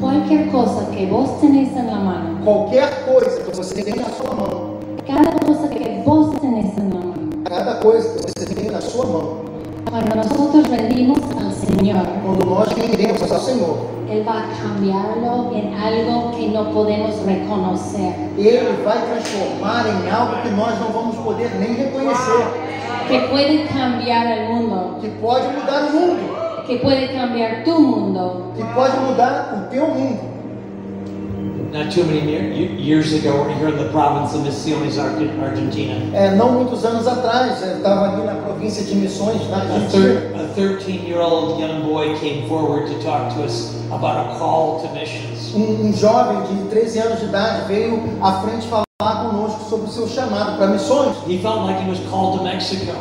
Cualquier 0.00 0.50
cosa 0.50 0.86
que 0.86 1.06
vos 1.06 1.40
tenés 1.40 1.76
en 1.76 1.86
la 1.86 1.96
mano, 1.96 2.38
Qualquer 2.44 3.04
coisa 3.04 3.40
que 3.42 3.56
você 3.56 3.82
tem 3.82 3.94
na 3.96 4.08
sua 4.10 4.34
mão. 4.34 4.71
Cada 5.06 5.30
cosa 5.46 5.68
que 5.68 6.02
vos 6.04 6.40
tenés 6.40 6.76
en 6.78 6.90
la 6.94 7.00
mano, 7.00 7.44
Cada 7.44 7.80
coisa 7.80 8.08
que 8.16 8.22
você 8.40 8.54
tem 8.54 8.70
na 8.70 8.80
sua 8.80 9.04
mão. 9.06 9.42
cuando 9.90 10.14
nosotros 10.16 10.68
rendimos 10.68 11.18
al 11.38 11.52
Señor, 11.52 12.06
Quando 12.24 12.46
nós 12.46 12.68
rendemos 12.72 13.30
ao 13.30 13.40
Senhor, 13.40 13.76
Él 14.08 14.24
va 14.26 14.40
a 14.40 14.48
cambiarlo 14.62 15.52
en 15.54 15.74
algo 15.74 16.30
que 16.32 16.48
no 16.48 16.64
podemos 16.72 17.14
reconocer, 17.26 18.14
Ele 18.38 18.82
vai 18.84 18.98
transformar 19.02 19.84
em 19.86 20.10
algo 20.10 20.42
que 20.42 20.50
nós 20.50 20.78
não 20.80 20.92
vamos 20.92 21.16
poder 21.16 21.50
nem 21.58 21.74
reconhecer. 21.74 22.44
que 23.08 23.18
puede 23.30 23.64
cambiar 23.68 24.26
el 24.26 24.48
mundo, 24.48 24.96
Que 25.00 25.08
pode 25.20 25.46
mudar 25.48 25.88
o 25.88 25.92
mundo. 25.92 26.64
que 26.66 26.76
puede 26.78 27.08
cambiar 27.12 27.64
tu 27.64 27.78
mundo. 27.80 28.52
Que 28.56 28.64
pode 28.74 28.96
mudar 29.00 29.52
o 29.56 29.70
teu 29.70 29.88
mundo. 29.88 30.31
Not 31.72 31.90
too 31.90 32.04
many 32.04 32.30
year- 32.30 32.70
years 32.78 33.14
ago, 33.14 33.32
we're 33.42 33.54
here 33.54 33.68
in 33.68 33.78
the 33.78 33.88
province 33.90 34.34
of 34.34 34.42
Misiones, 34.44 34.98
Arge- 34.98 35.30
Argentina. 35.42 35.94
É, 36.12 36.34
não 36.34 36.52
muitos 36.52 36.84
anos 36.84 37.06
atrás, 37.08 37.62
eu 37.62 37.78
estava 37.78 38.08
ali 38.12 38.26
na 38.26 38.34
província 38.34 38.84
de 38.84 38.94
Missões, 38.94 39.40
na 39.48 39.56
A 39.56 39.60
Argentina. 39.62 40.20
13-year-old 40.54 41.58
young 41.62 41.80
boy 41.82 42.14
came 42.20 42.46
forward 42.46 42.86
to 42.92 43.02
talk 43.02 43.34
to 43.34 43.42
us 43.42 43.70
about 43.90 44.18
a 44.18 44.38
call 44.38 44.80
to 44.82 44.88
missions. 44.92 45.54
Um, 45.54 45.86
um 45.88 45.92
jovem 45.94 46.42
de 46.42 46.68
13 46.68 46.98
anos 46.98 47.20
de 47.20 47.24
idade 47.26 47.66
veio 47.68 48.02
à 48.20 48.32
frente 48.42 48.66
falar 48.68 48.84
conosco 49.30 49.64
sobre 49.70 49.86
o 49.86 49.90
seu 49.90 50.06
chamado 50.06 50.58
para 50.58 50.66
missões. 50.66 51.16
He 51.26 51.38
felt 51.38 51.62
like 51.64 51.82
he 51.82 51.88
was 51.88 52.00
called 52.10 52.38
to 52.38 52.44
Mexico. 52.44 52.92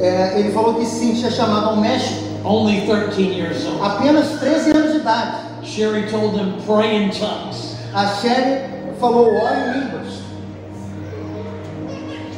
É, 0.00 0.40
ele 0.40 0.50
falou 0.50 0.74
que 0.74 0.84
se 0.86 1.06
sentia 1.06 1.30
chamado 1.30 1.68
ao 1.68 1.76
México, 1.76 2.20
Only 2.44 2.80
13 2.80 3.22
years 3.22 3.64
old. 3.64 3.78
apenas 3.80 4.40
13 4.40 4.70
anos 4.76 4.90
de 4.92 4.98
idade. 4.98 5.36
Sherry 5.62 6.10
told 6.10 6.34
him, 6.36 6.54
pray 6.66 6.96
in 7.04 7.10
tongues. 7.10 7.71
A 7.94 8.06
Sherry 8.06 8.96
falou, 8.98 9.34
ora 9.34 9.54
em 9.54 9.80
línguas. 9.80 10.22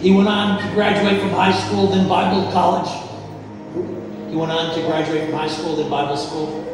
He 0.02 0.10
went 0.10 0.28
on 0.28 0.58
to 0.58 0.68
graduate 0.74 1.20
from 1.20 1.30
high 1.30 1.52
school, 1.52 1.86
then 1.86 2.08
Bible 2.08 2.50
college. 2.52 2.90
He 4.30 4.36
went 4.36 4.50
on 4.50 4.74
to 4.74 4.80
graduate 4.82 5.30
from 5.30 5.38
high 5.38 5.48
school, 5.48 5.76
then 5.76 5.88
Bible 5.88 6.16
school. 6.16 6.64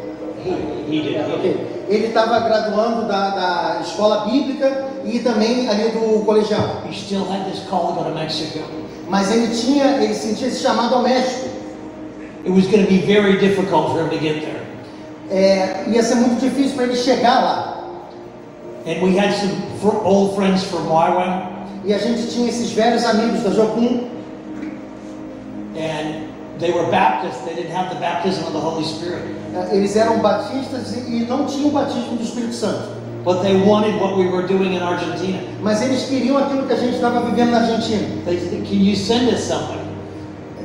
He 0.43 1.03
did. 1.03 1.17
He 1.17 1.43
did. 1.43 1.81
Ele 1.91 2.07
estava 2.07 2.41
graduando 2.41 3.07
da, 3.07 3.31
da 3.31 3.81
escola 3.83 4.25
bíblica 4.25 4.87
e 5.05 5.19
também 5.19 5.69
ali 5.69 5.91
do 5.91 6.25
colegial. 6.25 6.83
He 6.89 6.95
still 6.95 7.25
had 7.31 7.51
this 7.51 7.69
call 7.69 7.89
to 7.89 7.95
go 7.95 8.05
to 8.05 8.15
Mexico. 8.15 8.61
Mas 9.09 9.31
ele 9.31 9.55
tinha, 9.55 10.03
ele 10.03 10.15
sentia 10.15 10.49
esse 10.49 10.63
chamado 10.63 10.95
ao 10.95 11.03
México. 11.03 11.51
It 12.45 12.51
was 12.51 12.67
going 12.67 12.87
to 12.87 12.91
be 12.91 13.01
very 13.01 13.39
difficult 13.39 13.93
for 13.93 14.03
him 14.03 14.09
to 14.09 14.19
get 14.19 14.41
there. 14.41 14.61
É, 15.31 15.85
ia 15.89 16.03
ser 16.03 16.15
muito 16.15 16.41
difícil 16.41 16.77
para 16.77 16.85
ele 16.85 16.97
chegar 16.97 17.45
lá. 17.45 17.70
And 18.91 19.01
we 19.03 19.15
had 19.15 19.33
some 19.33 19.55
old 20.03 20.35
friends 20.35 20.65
from 20.65 20.89
E 21.87 21.95
a 21.95 21.99
gente 21.99 22.29
tinha 22.29 22.49
esses 22.49 22.73
velhos 22.73 23.05
amigos 23.05 23.45
da 23.45 23.51
Jocum, 23.51 24.11
and 25.77 26.29
they 26.59 26.73
were 26.73 26.91
Baptists. 26.91 27.41
They 27.45 27.55
didn't 27.55 27.71
have 27.71 27.95
the 27.95 28.01
baptism 28.01 28.45
of 28.47 28.53
the 28.53 28.59
Holy 28.59 28.85
Spirit, 28.85 29.23
é, 29.55 29.77
eles 29.77 29.95
eram 29.95 30.19
batistas 30.19 30.93
e, 31.09 31.25
não 31.29 31.47
tinham 31.47 31.69
o 31.69 31.71
batismo 31.71 32.17
do 32.17 32.23
Espírito 32.25 32.53
Santo. 32.53 33.01
but 33.23 33.43
they 33.43 33.55
wanted 33.63 34.01
what 34.01 34.17
we 34.17 34.27
were 34.27 34.47
doing 34.47 34.73
in 34.73 34.83
Argentina. 34.83 35.41
Mas 35.63 35.83
eles 35.83 36.07
queriam 36.07 36.39
aquilo 36.39 36.67
que 36.67 36.73
a 36.73 36.77
gente 36.77 36.95
estava 36.97 37.21
vivendo 37.21 37.51
na 37.51 37.59
Argentina. 37.59 38.09
They 38.25 38.41
said, 38.41 38.67
"Can 38.67 38.83
you 38.83 38.97
send 38.97 39.33
us 39.33 39.45
somebody? 39.45 39.87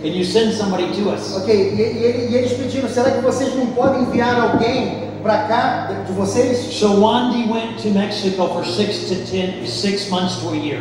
Can 0.02 0.14
you 0.14 0.26
send 0.26 0.54
somebody 0.54 0.88
to 0.94 1.12
us?" 1.12 1.36
Ok, 1.38 1.54
e, 1.54 1.80
e 1.80 2.32
e 2.32 2.36
eles 2.36 2.54
pediram, 2.54 2.90
será 2.90 3.12
que 3.12 3.22
vocês 3.22 3.54
não 3.56 3.68
podem 3.68 4.02
enviar 4.02 4.40
alguém 4.40 5.05
para 5.26 5.48
cá 5.48 5.90
de, 6.06 6.14
vocês? 6.14 6.72
So 6.76 7.02
Wandy 7.02 7.52
went 7.52 7.82
to 7.82 7.90
Mexico 7.90 8.48
for 8.48 8.64
six 8.64 9.10
to 9.10 9.16
ten, 9.26 9.66
six 9.66 10.08
months 10.12 10.40
to 10.42 10.50
a 10.50 10.56
year. 10.56 10.80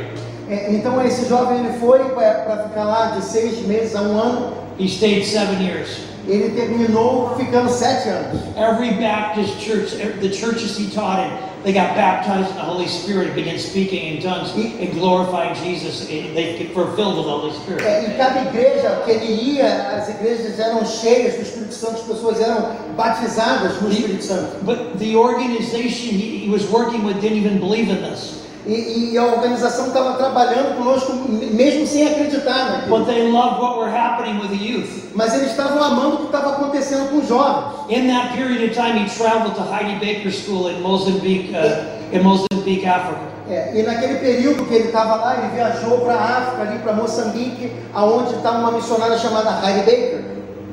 Então 0.69 1.03
esse 1.03 1.27
jovem 1.27 1.61
ele 1.61 1.79
foi 1.79 2.01
para 2.11 2.69
ficar 2.69 2.85
lá 2.85 3.07
de 3.17 3.25
seis 3.25 3.67
meses 3.67 3.97
a 3.97 4.03
um 4.03 4.21
ano. 4.21 4.53
He 4.79 4.87
stayed 4.87 5.25
seven 5.25 5.65
years. 5.65 5.89
Ele 6.29 6.51
terminou 6.51 7.35
ficando 7.37 7.71
sete 7.71 8.11
anos. 8.11 8.43
Every 8.55 8.93
Baptist 9.01 9.59
church, 9.61 9.97
the 10.21 10.31
churches 10.31 10.77
he 10.77 10.91
taught 10.91 11.21
in, 11.21 11.33
they 11.65 11.73
got 11.73 11.97
baptized 11.97 12.51
in 12.51 12.57
the 12.57 12.63
Holy 12.63 12.87
Spirit 12.87 13.29
and 13.29 13.35
began 13.35 13.59
speaking 13.59 14.15
in 14.15 14.23
tongues 14.23 14.55
and 14.55 14.93
glorifying 14.93 15.55
Jesus. 15.55 16.11
And 16.11 16.37
they 16.37 16.71
were 16.75 16.95
filled 16.95 17.17
with 17.17 17.25
the 17.25 17.31
Holy 17.31 17.53
Spirit. 17.55 17.83
É, 17.83 18.05
e 18.05 18.17
cada 18.19 18.41
igreja 18.43 19.03
que 19.05 19.13
ele 19.13 19.57
ia, 19.57 19.97
as 19.97 20.11
igrejas 20.11 20.59
eram 20.59 20.85
cheias 20.85 21.37
do 21.37 21.43
Espírito 21.43 21.75
Santo, 21.75 21.95
as 21.95 22.07
pessoas 22.07 22.41
eram 22.41 22.77
batizadas 22.95 23.81
no 23.81 23.89
Espírito 23.91 24.23
Santo. 24.23 24.63
But 24.63 24.99
the 24.99 25.17
organization 25.17 26.11
he, 26.11 26.45
he 26.45 26.51
was 26.51 26.69
working 26.71 27.03
with 27.03 27.21
didn't 27.23 27.39
even 27.39 27.59
believe 27.59 27.89
in 27.89 28.03
this. 28.03 28.44
E, 28.67 29.11
e 29.13 29.19
a 29.19 29.25
organização 29.25 29.89
estava 29.89 30.15
trabalhando 30.15 30.79
conosco, 30.79 31.13
mesmo 31.29 31.87
sem 31.87 32.07
acreditar 32.07 32.71
naquilo. 32.71 32.99
But 32.99 33.07
they 33.07 33.31
loved 33.31 33.61
what 33.61 33.79
were 33.79 33.91
happening 33.91 34.39
with 34.41 34.49
the 34.49 34.65
youth. 34.65 35.11
Mas 35.15 35.35
eles 35.35 35.51
estavam 35.51 35.83
amando 35.83 36.15
o 36.15 36.19
que 36.21 36.25
estava 36.27 36.53
acontecendo 36.53 37.11
com 37.11 37.19
os 37.19 37.29
jovens. 37.29 37.75
In 37.91 38.09
that 38.09 38.35
period 38.35 38.65
of 38.65 38.75
time, 38.75 38.99
he 38.99 39.09
traveled 39.09 39.55
to 39.55 39.63
Heidi 39.63 39.95
Baker 40.01 40.31
School 40.31 40.71
in 40.71 40.81
Mozambique, 40.81 41.53
uh, 41.55 42.17
in 42.17 42.23
Mozambique, 42.23 42.87
Africa. 42.87 43.35
É, 43.51 43.73
e 43.79 43.83
naquele 43.83 44.15
período 44.21 44.65
que 44.65 44.75
ele 44.75 44.87
estava 44.87 45.17
lá, 45.17 45.37
ele 45.37 45.55
viajou 45.55 45.99
para 45.99 46.15
a 46.15 46.39
África, 46.39 46.63
ali 46.63 46.79
para 46.79 46.95
Moçambique, 46.95 47.71
aonde 47.93 48.35
está 48.37 48.53
uma 48.53 48.73
missionária 48.73 49.19
chamada 49.19 49.61
Heidi 49.63 49.81
Baker. 49.81 50.25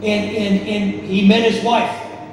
And, 0.01 0.07
and, 0.07 0.55
and 0.65 1.05
he 1.05 1.27
met 1.27 1.45
his 1.45 1.61
wife 1.63 1.91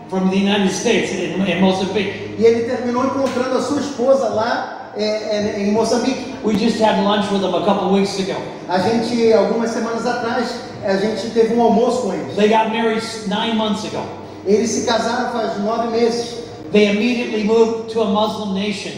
from 0.09 0.31
the 0.31 0.37
United 0.37 0.71
States 0.71 1.13
in, 1.13 1.45
in 1.45 1.61
Mozambique. 1.61 2.37
E 2.39 2.45
ele 2.45 2.63
terminou 2.63 3.05
encontrando 3.05 3.59
a 3.59 3.61
sua 3.61 3.81
esposa 3.81 4.29
lá 4.29 4.78
em 4.99 5.73
Moçambique. 5.73 6.35
We 6.45 6.55
just 6.57 6.81
had 6.81 7.03
lunch 7.05 7.31
with 7.31 7.41
them 7.41 7.55
a 7.55 7.65
couple 7.65 7.93
weeks 7.93 8.19
ago. 8.19 8.37
A 8.69 8.79
gente, 8.79 9.33
algumas 9.33 9.71
semanas 9.71 10.07
atrás, 10.07 10.55
a 10.85 10.97
gente 10.97 11.31
teve 11.31 11.55
um 11.55 11.63
almoço 11.63 12.03
com 12.03 12.13
eles. 12.13 12.35
They 12.37 12.49
got 12.49 12.69
married 12.71 13.03
nine 13.29 13.55
months 13.55 13.85
ago. 13.85 14.05
Eles 14.47 14.71
se 14.71 14.87
casaram 14.87 15.33
faz 15.33 15.59
nove 15.61 15.89
meses. 15.89 16.39
They 16.73 16.89
immediately 16.89 17.45
moved 17.45 17.93
to 17.93 18.03
a 18.03 18.07
Muslim 18.07 18.55
nation. 18.55 18.93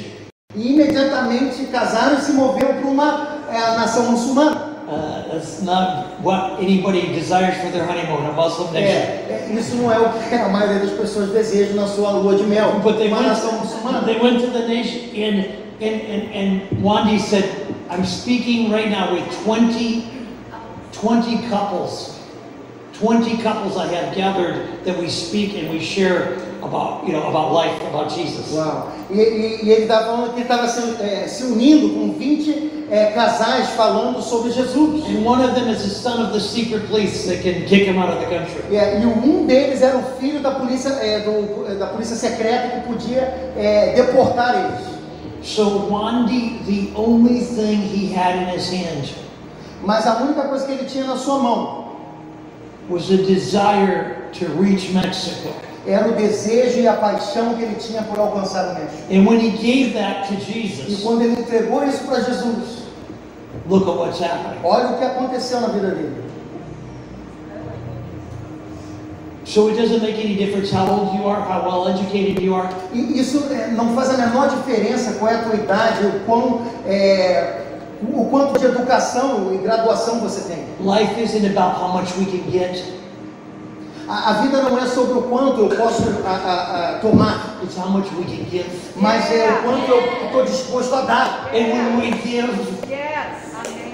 E 0.57 0.73
imediatamente 0.73 1.64
casaram 1.66 2.19
e 2.19 2.21
se 2.21 2.33
moveram 2.33 2.75
para 2.80 2.88
uma 2.90 3.28
é, 3.49 3.76
nação 3.76 4.11
muçulmana. 4.11 4.71
Uh, 4.90 5.30
that's 5.30 5.62
not 5.62 6.21
what 6.21 6.61
anybody 6.61 7.14
desires 7.14 7.57
for 7.59 7.71
their 7.71 7.85
honeymoon, 7.85 8.26
a 8.28 8.33
Muslim 8.33 8.73
nation. 8.73 8.88
É, 8.88 9.49
é, 9.49 9.57
isso 9.57 9.76
não 9.76 9.92
é 9.92 9.99
o 9.99 10.09
que 10.09 10.35
a 10.35 10.49
maioria 10.49 10.80
das 10.80 10.90
pessoas 10.90 11.30
desejam 11.30 11.76
na 11.76 11.87
sua 11.87 12.11
lua 12.11 12.35
de 12.35 12.42
mel. 12.42 12.80
But 12.83 12.97
they 12.97 13.07
Uma 13.07 13.19
went, 13.19 13.28
nação 13.28 13.52
muçulmana. 13.52 14.02
they 14.04 14.19
went 14.21 14.40
to 14.40 14.50
the 14.50 14.66
nation, 14.66 15.00
and, 15.14 15.69
and, 15.80 16.00
and, 16.02 16.22
and 16.34 16.70
Wandi 16.82 17.18
said, 17.18 17.75
I'm 17.88 18.04
speaking 18.04 18.70
right 18.70 18.88
now 18.90 19.12
with 19.14 19.25
20, 19.44 20.04
20 20.92 21.49
couples. 21.49 22.18
20 22.94 23.38
couples 23.42 23.76
I 23.78 23.87
have 23.87 24.14
gathered 24.14 24.84
that 24.84 24.99
we 24.99 25.08
speak 25.08 25.54
and 25.56 25.70
we 25.70 25.80
share 25.80 26.34
about, 26.62 27.06
you 27.06 27.14
know, 27.14 27.26
about 27.30 27.52
life, 27.52 27.80
about 27.88 28.10
Jesus. 28.12 28.52
Uau. 28.52 28.92
E, 29.10 29.14
e- 29.18 29.60
e 29.64 29.70
ele 29.70 29.82
estava 29.84 30.04
falando 30.04 30.34
que 30.34 30.42
estava 30.42 30.68
se, 30.68 31.02
é, 31.02 31.26
se 31.26 31.44
unindo 31.44 31.88
com 31.94 32.12
20 32.12 32.87
é, 32.90 33.06
casais 33.12 33.70
falando 33.70 34.20
sobre 34.20 34.50
Jesus. 34.52 35.06
And 35.08 35.25
one 35.25 35.42
of 35.42 35.54
them 35.54 35.70
is 35.70 35.82
the 35.82 35.88
son 35.88 36.20
of 36.26 36.32
the 36.34 36.40
secret 36.40 36.87
police 36.88 37.26
that 37.26 37.42
can 37.42 37.64
kick 37.64 37.87
him 37.88 37.99
out 37.99 38.10
of 38.12 38.20
the 38.20 38.26
country. 38.26 38.62
E, 38.70 39.06
um 39.06 39.46
deles 39.46 39.80
era 39.80 39.96
o 39.96 40.02
filho 40.20 40.40
da 40.40 40.50
polícia, 40.50 40.90
é, 40.90 41.20
do- 41.20 41.78
da 41.78 41.87
polícia 41.87 42.14
secreta 42.16 42.80
que 42.80 42.87
podia 42.92 43.32
deportar 43.96 44.54
eles. 44.56 45.00
So 45.42 45.88
Wandi, 45.90 46.64
the 46.66 46.92
only 46.94 47.40
thing 47.40 47.80
he 47.80 48.12
had 48.12 48.37
in 48.37 48.49
his 48.54 48.70
hand 48.70 49.11
Mas 49.82 50.06
a 50.06 50.16
única 50.23 50.42
coisa 50.49 50.66
que 50.66 50.73
ele 50.73 50.85
tinha 50.85 51.04
na 51.04 51.16
sua 51.16 51.38
mão 51.38 51.97
was 52.90 53.11
a 53.11 53.16
desire 53.16 54.16
to 54.32 54.44
reach 54.61 54.92
Mexico. 54.92 55.49
era 55.87 56.09
o 56.11 56.12
desejo 56.12 56.80
e 56.80 56.87
a 56.87 56.92
paixão 56.92 57.54
que 57.54 57.62
ele 57.62 57.76
tinha 57.76 58.02
por 58.02 58.18
alcançar 58.18 58.73
o 58.73 58.75
México. 58.75 59.02
And 59.11 59.26
when 59.26 59.40
he 59.40 59.50
gave 59.56 59.94
that 59.94 60.28
to 60.28 60.35
E 60.35 60.66
Jesus, 60.68 61.00
quando 61.02 61.23
ele 61.23 61.40
entregou 61.40 61.82
isso 61.85 62.04
para 62.04 62.20
Jesus, 62.20 62.82
look 63.66 63.88
at 63.88 63.97
what's 63.97 64.20
happening. 64.20 64.61
olha 64.62 64.90
o 64.90 64.99
que 64.99 65.04
aconteceu 65.04 65.61
na 65.62 65.68
vida 65.68 65.92
dele. 65.92 66.29
So 69.52 69.68
it 69.68 69.76
doesn't 69.76 70.00
make 70.00 70.14
any 70.24 70.36
difference 70.36 70.70
how 70.70 70.86
old 70.88 71.18
you 71.18 71.26
are, 71.26 71.40
how 71.40 71.62
well 71.66 71.88
educated 71.88 72.40
you 72.40 72.54
are. 72.54 72.68
E 72.92 73.18
isso 73.20 73.48
é, 73.50 73.66
não 73.72 73.94
faz 73.96 74.10
a 74.10 74.16
menor 74.16 74.48
diferença 74.48 75.12
qual 75.18 75.28
é 75.32 75.34
a 75.34 75.42
tua 75.42 75.54
idade, 75.56 76.06
o, 76.06 76.20
quão, 76.24 76.62
é, 76.86 77.62
o 78.00 78.26
quanto 78.26 78.60
de 78.60 78.66
educação 78.66 79.52
e 79.52 79.58
graduação 79.58 80.20
você 80.20 80.42
tem. 80.42 80.64
Life 80.80 81.20
isn't 81.20 81.46
about 81.48 81.80
how 81.82 81.88
much 81.88 82.12
we 82.16 82.26
can 82.26 82.48
get, 82.50 82.84
A, 84.08 84.30
a 84.30 84.32
vida 84.42 84.60
não 84.62 84.76
é 84.76 84.86
sobre 84.86 85.18
o 85.18 85.22
quanto 85.22 85.60
eu 85.60 85.68
posso 85.68 86.02
a- 86.26 86.30
a- 86.30 86.90
a 86.90 86.98
tomar, 86.98 87.58
it's 87.62 87.76
how 87.76 87.88
much 87.88 88.08
we 88.18 88.24
can 88.24 88.44
give. 88.50 88.66
mas 88.96 89.30
é 89.32 89.48
o 89.50 89.62
quanto 89.62 89.88
eu 89.88 90.26
estou 90.26 90.44
disposto 90.44 90.94
a 90.96 91.00
dar. 91.02 91.50
And 91.52 91.66
when 91.72 91.96
we 92.00 92.10
give, 92.22 92.50
Yes. 92.88 93.49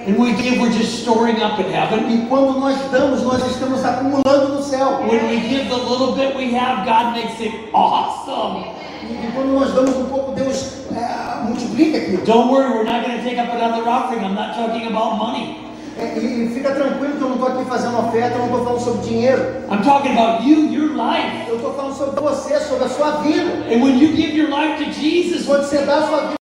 And 0.06 0.16
we 0.16 0.32
give, 0.40 0.60
we're 0.60 0.70
just 0.70 1.02
storing 1.02 1.42
up 1.42 1.58
in 1.58 1.66
heaven. 1.66 2.08
E 2.08 2.26
quando 2.28 2.60
nós 2.60 2.78
damos, 2.92 3.22
nós 3.22 3.44
estamos 3.50 3.84
acumulando 3.84 4.54
no 4.54 4.62
céu. 4.62 5.00
When 5.02 5.28
we 5.28 5.40
give 5.40 5.68
the 5.68 5.76
little 5.76 6.14
bit 6.14 6.36
we 6.36 6.54
have, 6.54 6.86
God 6.86 7.14
makes 7.14 7.40
it 7.40 7.70
awesome. 7.74 8.64
E, 9.02 9.32
quando 9.34 9.52
nós 9.52 9.74
damos 9.74 9.96
um 9.96 10.06
pouco, 10.06 10.32
Deus 10.32 10.86
é, 10.94 11.44
multiplica 11.44 11.98
aquilo. 11.98 12.24
Don't 12.24 12.52
worry, 12.52 12.70
we're 12.70 12.84
not 12.84 13.04
going 13.04 13.18
to 13.18 13.24
take 13.24 13.38
up 13.38 13.50
another 13.52 13.82
offering. 13.88 14.24
I'm 14.24 14.34
not 14.34 14.54
talking 14.54 14.86
about 14.86 15.16
money. 15.16 15.66
É, 15.98 16.18
e 16.18 16.50
fica 16.54 16.70
tranquilo 16.72 17.16
que 17.16 17.22
eu 17.22 17.28
não 17.28 17.36
estou 17.36 17.48
aqui 17.48 17.64
fazendo 17.64 17.98
oferta, 17.98 18.36
eu 18.36 18.38
não 18.38 18.46
estou 18.46 18.64
falando 18.64 18.80
sobre 18.80 19.08
dinheiro. 19.08 19.42
I'm 19.70 19.82
talking 19.82 20.12
about 20.12 20.46
you, 20.46 20.70
your 20.70 20.94
life. 20.94 21.48
Eu 21.48 21.56
estou 21.56 21.74
falando 21.74 21.96
sobre 21.96 22.20
você, 22.20 22.60
sobre 22.60 22.84
a 22.84 22.88
sua 22.88 23.10
vida. 23.22 23.50
And 23.72 23.82
when 23.82 23.98
you 23.98 24.14
give 24.14 24.36
your 24.36 24.50
life 24.50 24.84
to 24.84 24.92
Jesus, 24.92 25.46
Quando 25.46 25.64
você 25.64 25.78
dá 25.78 25.96
a 25.98 26.06
sua 26.06 26.20
vida 26.20 26.35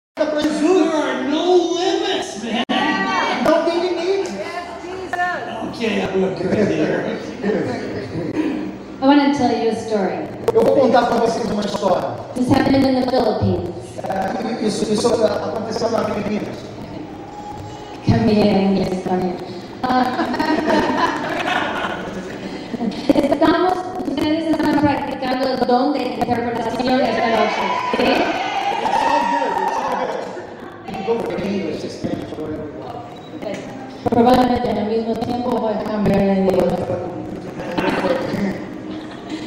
I 6.32 6.34
want 9.06 9.34
to 9.34 9.38
tell 9.38 9.52
you 9.52 9.72
a 9.72 9.76
story. 9.76 10.28
Eu 10.54 10.62
vou 10.64 10.76
contar 10.76 11.06
para 11.08 11.18
vocês 11.18 11.50
uma 11.52 11.62
história. 11.62 12.08
This 12.36 12.50
happened 12.52 12.86
in 12.88 13.02
the 13.02 13.08
Philippines. 13.10 13.70
É, 14.04 14.64
Isso, 14.66 14.92
isso 14.94 15.08
aconteceu 15.08 15.90
na 15.92 16.04
Filipinas. 16.06 16.58
Cambié 18.08 18.48
en 18.48 18.62
inglés 18.72 19.04
también. 19.04 19.36
Ah, 19.84 20.06
estamos, 23.14 23.74
ustedes 24.08 24.44
están 24.52 24.80
practicando 24.82 25.48
el 25.50 25.58
don 25.68 25.94
de 25.94 26.00
interpretación 26.04 27.00
esta 27.02 27.28
noche. 27.28 27.64
¿sí? 27.98 28.04
It's 28.84 29.02
all 29.08 29.22
good, 29.32 29.52
it's 29.64 29.78
all 29.78 29.96
good. 30.06 30.22
You 30.88 31.00
go 31.08 31.14
for 31.24 31.36
English, 31.44 31.82
Spanish, 31.90 32.32
whatever 32.38 32.66
you 32.68 32.74
want. 32.80 32.81
Pues, 32.81 32.81
Probablemente 34.10 34.70
en 34.70 34.78
el 34.78 34.98
mismo 34.98 35.14
tiempo 35.16 35.52
voy 35.52 35.74
a 35.74 35.84
cambiar 35.84 36.20
de 36.20 36.34
idioma. 36.42 36.78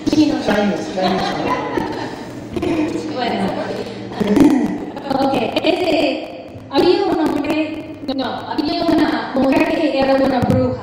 Chino. 0.08 0.34
Chinese, 0.44 0.90
Chinese. 0.94 1.34
Bueno. 3.14 3.46
Ok, 5.20 5.34
ese, 5.62 6.58
había 6.70 7.04
un 7.06 7.18
hombre, 7.18 7.96
no, 8.16 8.24
había 8.24 8.84
una 8.84 9.32
mujer 9.34 9.68
que 9.68 9.98
era 9.98 10.14
una 10.14 10.40
bruja. 10.40 10.80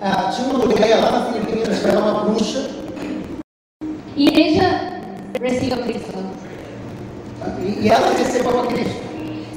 Ah, 0.00 0.32
tinha 0.34 0.48
uma 0.48 0.64
mulher 0.64 0.98
lá 1.00 1.10
na 1.12 1.26
Filipinas 1.26 1.78
que 1.78 1.88
era 1.88 1.98
uma 2.00 2.24
bruxa 2.24 2.58
Y 4.16 4.40
ella 4.40 5.00
recibió 5.34 5.76
a 5.76 5.78
Cristo. 5.78 6.18
e, 7.64 7.86
e 7.86 7.88
ela 7.88 8.08
recebeu 8.18 8.60
a 8.60 8.66
Cristo. 8.66 9.00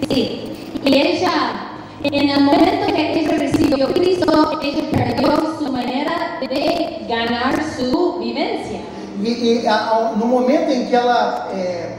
Sí. 0.08 0.52
Y 0.86 0.94
ella, 0.96 1.65
en 2.12 2.30
el 2.30 2.42
momento 2.42 2.94
que 2.94 3.20
ella 3.20 3.38
recibió 3.38 3.88
Cristo, 3.94 4.60
ella 4.62 4.84
perdió 4.92 5.58
su 5.60 5.72
manera 5.72 6.40
de 6.42 7.06
ganar 7.08 7.56
su 7.78 8.20
vivencia. 8.20 8.80
E, 9.24 9.62
e 9.64 9.68
a- 9.68 10.14
no 10.16 10.26
momento 10.26 10.72
em 10.72 10.86
que 10.88 10.96
ela 10.96 11.48
é, 11.54 11.96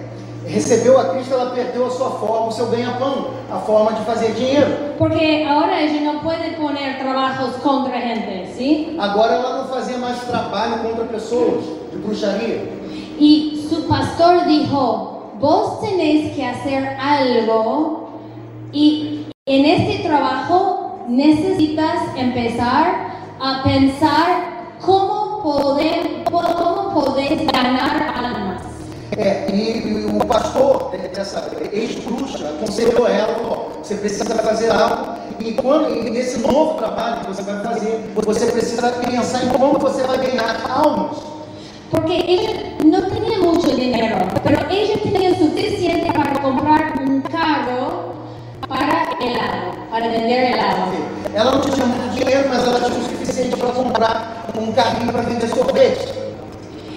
recebeu 0.47 0.99
a 1.01 1.05
Cristo, 1.11 1.35
ela 1.35 1.51
perdeu 1.51 1.87
a 1.87 1.90
sua 1.90 2.11
forma, 2.11 2.47
o 2.47 2.53
seu 2.53 2.66
ganha-pão, 2.66 3.31
a 3.51 3.59
forma 3.59 3.92
de 3.95 4.05
fazer 4.05 4.33
dinheiro. 4.35 4.95
Porque 4.99 5.45
ahora 5.49 5.81
ella 5.83 6.12
no 6.12 6.21
puede 6.21 6.51
poner 6.57 6.99
trabajos 6.99 7.57
contra 7.62 7.99
gente, 8.01 8.53
¿sí? 8.57 8.97
Agora 8.99 9.35
ela 9.35 9.59
não 9.59 9.69
fazia 9.69 9.99
mais 9.99 10.19
trabalho 10.21 10.83
contra 10.83 11.05
pessoas 11.07 11.64
de 11.90 11.99
bruxaria. 11.99 12.62
Y 13.19 13.66
su 13.69 13.87
pastor 13.88 14.45
dijo, 14.47 15.33
vos 15.40 15.81
tenés 15.81 16.35
que 16.37 16.45
hacer 16.45 16.97
algo 17.01 18.11
y 18.73 19.26
en 19.49 19.65
este 19.65 20.03
trabajo 20.03 21.05
necesitas 21.09 22.01
empezar 22.17 23.13
a 23.41 23.63
pensar 23.63 24.75
cómo 24.85 25.41
poder, 25.41 26.25
cómo 26.29 26.93
podés 26.93 27.47
ganar 27.47 28.13
almas. 28.17 28.63
É, 29.17 29.47
e, 29.53 29.87
e 29.87 30.05
o 30.07 30.19
pastor 30.27 30.91
de- 30.91 31.09
dessa 31.15 31.49
ex-bruxa 31.73 32.49
aconselhou 32.49 33.07
ela, 33.07 33.35
falou, 33.35 33.71
"Ó, 33.79 33.83
você 33.85 33.95
precisa 33.95 34.35
fazer 34.35 34.69
algo, 34.73 35.13
e, 35.39 35.53
quando, 35.53 35.95
e 35.95 36.11
nesse 36.11 36.41
novo 36.41 36.75
trabalho 36.75 37.21
que 37.21 37.27
você 37.29 37.43
vai 37.43 37.63
fazer, 37.63 38.13
você 38.17 38.47
precisa 38.47 38.89
pensar 38.91 39.45
em 39.45 39.51
como 39.51 39.79
você 39.79 40.03
vai 40.03 40.27
ganhar 40.27 40.57
almas. 40.69 41.19
Porque 41.89 42.15
ella 42.15 42.51
no 42.85 43.01
tenía 43.03 43.39
mucho 43.39 43.71
dinero, 43.77 44.17
pero 44.43 44.59
ella 44.69 44.99
tenía 45.05 45.39
suficiente 45.39 46.11
para 49.90 50.09
vender 50.09 50.52
helado. 50.52 50.92
Ela 51.35 51.52
não 51.52 51.61
tinha 51.61 51.87
muito 51.87 52.14
dinheiro, 52.14 52.48
mas 52.48 52.66
ela 52.66 52.81
tinha 52.81 52.98
o 52.98 53.05
suficiente 53.05 53.57
para 53.57 53.68
comprar 53.70 54.46
um 54.59 54.72
carrinho 54.72 55.12
para 55.12 55.22
vender 55.22 55.48
sorvete. 55.48 56.09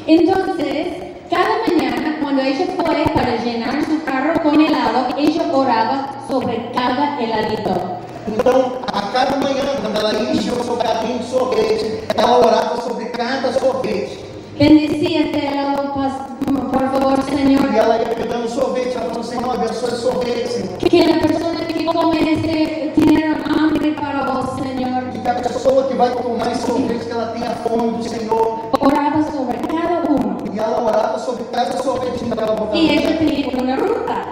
Entonces, 0.06 0.88
cada 1.30 1.60
mañana 1.68 2.18
cuando 2.20 2.42
ella 2.42 2.66
fue 2.76 3.06
para 3.14 3.36
llenar 3.38 3.86
su 3.86 4.04
carro 4.04 4.40
con 4.42 4.60
helado, 4.60 5.16
ella 5.18 5.44
oraba 5.54 6.10
sobre 6.28 6.72
cada 6.74 7.22
heladito. 7.22 8.00
Então, 8.28 8.74
a 8.92 9.02
cada 9.14 9.38
manhã, 9.38 9.64
quando 9.82 9.98
ela 9.98 10.32
enchia 10.32 10.54
o 10.54 10.64
seu 10.64 10.76
carrinho 10.78 11.20
de 11.20 11.26
sorvete, 11.26 12.04
ela 12.16 12.38
orava 12.38 12.82
sobre 12.82 13.06
cada 13.06 13.54
sorvete. 13.54 14.29
Bendecía 14.60 15.22
este 15.22 15.48
helado, 15.48 15.94
pas- 15.94 16.28
por 16.72 16.92
favor, 16.92 17.24
Señor. 17.24 17.74
E 17.74 17.78
ela 17.78 17.98
ia 17.98 18.10
pegando 18.14 18.48
sorvete, 18.50 18.96
ela 18.98 19.06
falou, 19.10 19.24
Senhor, 19.24 19.54
abençoe 19.56 19.90
o 19.94 19.96
sorvete, 19.96 20.48
Senhor. 20.50 20.78
Que 20.78 21.06
la 21.08 21.20
persona 21.20 21.60
que 21.66 21.86
come 21.86 22.34
este 22.34 22.92
tiene 22.96 23.36
hambre 23.46 23.92
para 23.92 24.26
vos, 24.26 24.60
Señor. 24.62 25.04
E 25.16 25.20
que 25.20 25.30
a 25.30 25.36
pessoa 25.36 25.88
que 25.88 25.96
vai 25.96 26.10
tomar 26.12 26.52
esse 26.52 26.66
sorvete, 26.68 27.06
que 27.06 27.12
ela 27.12 27.28
tenha 27.28 27.52
fome 27.64 27.98
do 27.98 28.04
Senhor. 28.04 28.70
Oraba 28.82 29.24
sobre 29.32 29.58
cada 29.60 30.02
uno. 30.12 30.38
E 30.54 30.60
ela 30.60 30.82
orava 30.84 31.20
sobre 31.20 31.44
cada 31.46 31.82
sorvetinho 31.82 32.36
que 32.36 32.44
ela 32.44 32.52
botava. 32.56 32.76
Y 32.78 32.90
ella 32.98 33.18
tenía 33.18 33.48
una 33.64 33.76
ruta. 33.78 34.26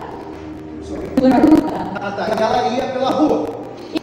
Una 1.21 1.37
ruta. 1.39 1.91
Ah, 2.01 2.11
tá. 2.11 2.27
E 2.27 2.43
ela 2.43 2.67
ia 2.75 2.93
pela 2.93 3.11
rua. 3.11 3.47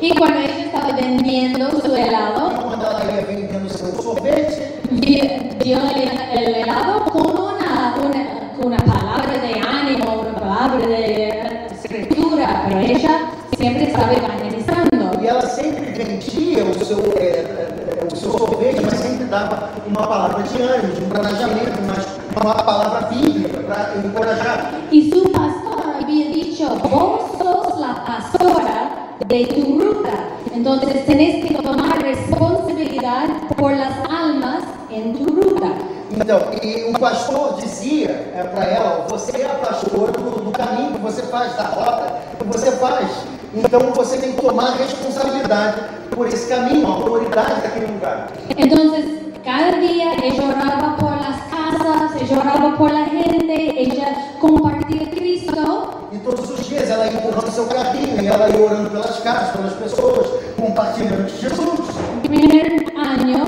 Y 0.01 0.15
cuando 0.15 0.39
ella 0.39 0.59
estaba 0.67 0.93
vendiendo 0.97 1.71
su 1.71 1.95
helado, 1.95 2.51
E 2.51 2.63
quando 2.63 2.87
ela 2.87 3.05
ia 3.13 3.27
vendendo 3.27 3.67
o 3.67 3.71
seu 3.71 3.93
sorvete, 4.03 4.74
dio 4.91 5.79
el, 5.79 6.39
el 6.39 6.55
helado 6.55 7.05
con 7.05 7.31
una, 7.31 7.95
una, 8.03 8.51
una 8.65 8.77
palabra 8.79 9.39
de 9.39 9.61
ánimo, 9.61 10.21
una 10.21 10.35
palabra 10.35 10.87
de 10.87 11.67
escritura, 11.71 12.65
pero 12.69 12.81
ella 12.81 13.31
siempre 13.57 13.85
estaba 13.85 14.13
evangelizando. 14.13 14.95
e 15.25 15.27
ela 15.27 15.41
sempre 15.41 15.91
vendia 15.93 16.65
o 16.65 16.85
seu, 16.85 16.99
é, 17.17 17.25
é, 17.25 18.07
o 18.13 18.15
seu 18.15 18.31
sorvete, 18.31 18.83
mas 18.85 18.99
sempre 18.99 19.25
dava 19.25 19.71
uma 19.87 20.07
palavra 20.07 20.43
de 20.43 20.61
ânimo, 20.61 20.95
de 20.95 21.03
encorajamento, 21.03 21.83
mas 21.87 22.07
uma 22.37 22.55
palavra 22.55 23.09
bíblica 23.09 23.59
para 23.61 23.95
encorajar. 24.05 24.71
Y 24.93 25.11
su 25.11 25.33
pastor 25.33 25.95
había 25.99 26.29
dicho, 26.29 26.69
vos 26.77 27.39
sos 27.39 27.81
la 27.81 28.05
pastora 28.05 29.17
de 29.27 29.47
tu 29.47 29.81
ruta, 29.81 30.13
entonces 30.55 31.05
tenés 31.05 31.45
que 31.45 31.55
tomar 31.55 32.01
responsabilidad 32.03 33.29
por 33.57 33.73
las 33.73 33.93
almas 34.09 34.63
en 34.91 35.13
tu 35.15 35.25
ruta. 35.25 35.69
Então, 36.17 36.41
e 36.63 36.91
o 36.91 36.99
pastor 36.99 37.57
dizia 37.61 38.11
é, 38.35 38.45
para 38.45 38.65
ela: 38.65 39.07
você 39.09 39.43
é 39.43 39.47
a 39.47 39.55
pastora 39.55 40.13
do, 40.13 40.45
do 40.45 40.51
caminho 40.53 40.93
que 40.93 41.01
você 41.01 41.23
faz, 41.23 41.57
da 41.57 41.65
rota 41.65 42.21
que 42.39 42.45
você 42.45 42.71
faz. 42.73 43.11
Então 43.53 43.81
você 43.95 44.19
tem 44.19 44.33
que 44.33 44.41
tomar 44.41 44.77
responsabilidade 44.77 45.81
por 46.11 46.29
esse 46.29 46.49
caminho, 46.49 46.87
a 46.87 46.91
autoridade 46.91 47.61
daquele 47.63 47.87
lugar. 47.87 48.29
Entonces, 48.57 49.05
cada 49.45 49.73
día 49.79 50.15
ella 50.23 50.45
oraba 50.45 50.97
por 50.97 51.13
las 51.13 51.41
casas, 51.51 52.21
ella 52.21 52.41
oraba 52.41 52.77
por 52.77 52.93
la 52.93 53.05
gente, 53.07 53.81
ella 53.81 54.37
compartía 54.41 55.11
Cristo. 55.11 56.05
E 56.13 56.19
todos 56.19 56.49
os 56.49 56.65
dias 56.67 56.89
ela 56.91 57.07
ia 57.07 57.15
empurrando 57.15 57.51
seu 57.51 57.67
carrinho, 57.67 58.25
ela 58.25 58.49
ia 58.49 58.65
orando 58.65 58.91
pelas 58.91 59.19
casas, 59.21 59.51
pelas 59.57 59.73
pessoas, 59.75 60.44
compartilhando 60.75 61.23
de 61.23 61.31
Jesus. 61.31 61.81
El 62.25 62.29
primer 62.29 62.93
año, 62.99 63.45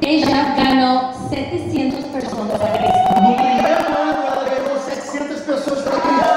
ella 0.00 0.54
ganó 0.56 1.12
700 1.28 2.04
personas 2.06 2.60
a 2.60 2.64
No 2.64 2.72
Cristo. 2.72 3.02
primeiro 3.14 3.84
ano 4.00 4.22
ela 4.26 4.44
ganhou 4.44 4.78
700 4.78 5.40
pessoas 5.40 5.80
para 5.82 6.00
Cristo. 6.00 6.34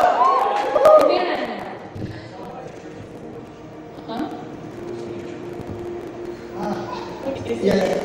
Primer 0.99 1.27
año. 1.31 1.63
¿Ah? 4.09 4.27
E 7.45 7.71
aí, 7.71 8.01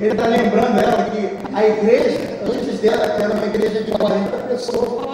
ele 0.00 0.08
está 0.08 0.26
lembrando 0.26 0.80
ela 0.80 1.04
que 1.10 1.38
a 1.54 1.66
igreja, 1.66 2.38
antes 2.44 2.80
dela, 2.82 3.04
era 3.16 3.32
uma 3.34 3.46
igreja 3.46 3.80
de 3.80 3.92
40 3.92 4.36
pessoas. 4.48 5.08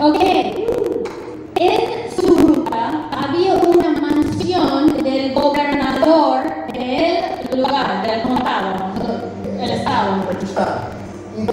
Ok. 0.00 0.20
En 1.56 2.10
su 2.16 2.36
ruta 2.36 3.08
había 3.12 3.54
una 3.54 3.90
mansión 4.00 5.02
del 5.04 5.32
gobernador 5.34 6.42
del 6.72 7.60
lugar, 7.60 8.02
del 8.06 8.22
condado, 8.22 8.92
del 9.56 9.70
estado. 9.70 10.24
Está. 10.42 10.88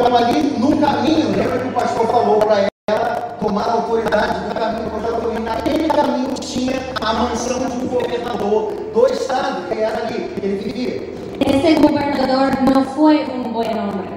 Então 0.02 0.18
ali 0.18 0.42
no 0.58 0.76
caminho, 0.78 1.30
lembra 1.30 1.60
que 1.60 1.68
o 1.68 1.72
pastor 1.74 2.08
falou 2.08 2.40
para 2.40 2.66
ela 2.90 3.38
tomar 3.40 3.70
a 3.70 3.74
autoridade 3.74 4.40
do 4.50 4.56
caminho 4.56 4.90
já 5.00 5.22
falei, 5.22 5.40
naquele 5.40 5.88
caminho 5.90 6.34
tinha 6.40 6.82
a 7.00 7.14
mansão 7.14 7.60
de 7.60 7.66
um 7.66 7.88
governador 7.88 8.74
do 8.92 9.08
estado, 9.14 9.68
que 9.68 9.80
era 9.80 10.08
ali, 10.08 10.28
que 10.34 10.44
ele 10.44 10.58
vivia. 10.58 11.14
Ese 11.46 11.80
gobernador 11.80 12.50
no 12.64 12.84
fue 12.84 13.24
un 13.32 13.54
buen 13.54 13.78
hombre. 13.78 14.10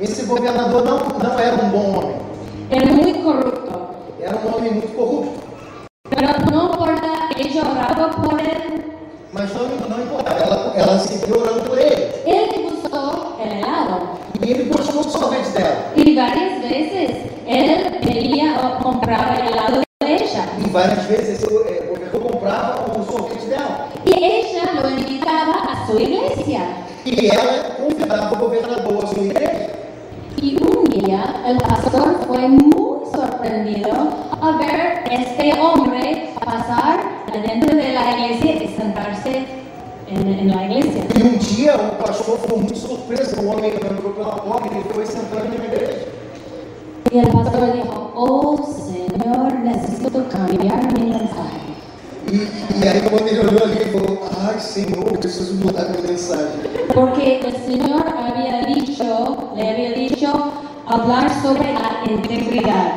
Esse 0.00 0.24
governador 0.26 0.84
não, 0.84 0.98
não 0.98 1.38
era 1.38 1.54
um 1.54 1.68
bom 1.68 1.98
homem, 1.98 2.16
Era 2.70 2.92
muy 2.92 3.14
corrupto. 3.22 3.78
era 4.20 4.36
um 4.38 4.56
homem 4.56 4.72
muito 4.72 4.92
corrupto. 4.96 5.40
Pero 6.10 6.50
no 6.50 6.72
importa, 6.72 7.30
ella 7.38 7.70
oraba 7.70 8.08
por 8.08 8.40
él. 8.40 8.84
Mas 9.32 9.54
não, 9.54 9.68
não 9.88 10.02
importava, 10.02 10.40
ela, 10.40 10.72
ela 10.74 10.98
seguiu 10.98 11.40
orando 11.40 11.60
por 11.62 11.78
ele. 11.78 12.10
Él 12.26 12.48
le 12.50 12.70
gustó 12.70 13.36
el 13.40 13.58
helado. 13.58 14.18
E 14.40 14.50
ele 14.52 14.64
gostou 14.64 15.02
do 15.02 15.10
sorvete 15.10 15.50
dela. 15.50 15.92
Y 15.96 16.14
varias 16.14 16.62
veces 16.62 17.10
él 17.46 17.98
quería 18.00 18.56
o 18.62 18.82
compraba 18.82 19.34
el 19.34 19.48
helado 19.52 19.82
de 20.00 20.14
ella. 20.14 20.46
E 20.64 20.70
várias 20.70 21.08
vezes 21.08 21.42
esse 21.42 21.46
eh, 21.46 21.86
governador 21.90 22.22
comprava 22.32 22.86
o 22.96 23.04
sorvete 23.04 23.46
dela. 23.46 23.88
Y 24.06 24.24
ella 24.24 24.80
lo 24.80 24.90
invitaba 24.90 25.54
a 25.72 25.86
su 25.86 25.98
iglesia. 25.98 26.60
E 27.04 27.26
ela 27.26 27.76
convidava 27.76 28.32
o 28.32 28.38
governador 28.38 29.04
à 29.04 29.06
sua 29.08 29.22
igreja. 29.22 29.68
Y 30.40 30.56
un 30.62 30.84
día 30.84 31.42
el 31.46 31.58
pastor 31.58 32.20
fue 32.26 32.48
muy 32.48 33.00
sorprendido 33.12 33.90
al 34.40 34.58
ver 34.58 35.04
este 35.10 35.52
hombre 35.60 36.32
pasar 36.44 37.00
dentro 37.32 37.76
de 37.76 37.92
la 37.92 38.16
iglesia 38.16 38.62
y 38.62 38.68
sentarse 38.76 39.58
en, 40.10 40.26
en 40.26 40.48
la 40.56 40.64
iglesia. 40.64 41.02
E 41.18 41.22
um 41.22 41.36
dia 41.38 41.74
o 41.76 41.96
pastor 42.02 42.38
ficou 42.38 42.58
muito 42.58 42.78
surpreso, 42.78 43.40
o 43.40 43.48
homem 43.48 43.70
entrou 43.72 44.12
pela 44.12 44.36
porta 44.36 44.68
e 44.72 44.78
ele 44.78 44.88
foi 44.90 45.06
sentando 45.06 45.48
na 45.48 45.54
igreja. 45.54 46.06
Y 47.10 47.18
el 47.18 47.28
pastor 47.28 47.72
dijo, 47.72 48.12
oh 48.14 48.56
Señor, 48.64 49.52
necesito 49.64 50.24
cambiar 50.28 50.92
mi 50.92 51.10
mensaje. 51.10 51.68
E, 52.30 52.84
e 52.84 52.88
aí 52.88 53.00
quando 53.08 53.26
ele 53.28 53.40
olhou 53.40 53.64
ali, 53.64 53.78
ele 53.80 53.90
falou, 53.90 54.18
ai 54.46 54.60
Senhor, 54.60 55.06
eu 55.06 55.18
preciso 55.18 55.54
mudar 55.56 55.88
minha 55.90 56.02
mensagem. 56.02 56.60
Porque 56.94 57.40
el 57.44 57.56
Señor 57.64 58.04
había 58.16 58.62
dicho, 58.66 59.52
le 59.54 59.70
había 59.70 59.92
dicho 59.94 60.28
hablar 60.88 61.30
sobre 61.42 61.72
la 61.72 62.02
integridad. 62.10 62.92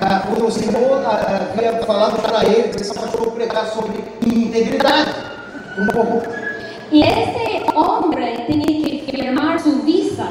Ah, 0.00 0.22
porque 0.28 0.42
o 0.42 0.50
Senhor 0.50 1.02
ah, 1.04 1.48
havia 1.54 1.72
falado 1.84 2.16
para 2.22 2.44
ele, 2.44 2.70
esse 2.76 2.94
pastor 2.94 3.32
pregar 3.32 3.66
sobre 3.66 4.04
integridade. 4.26 5.10
Um 5.78 5.86
pouco. 5.88 6.22
Y 6.90 7.02
este 7.02 7.64
hombre 7.74 8.44
tenía 8.46 8.66
que 8.66 9.04
firmar 9.10 9.60
su 9.60 9.82
visa 9.82 10.26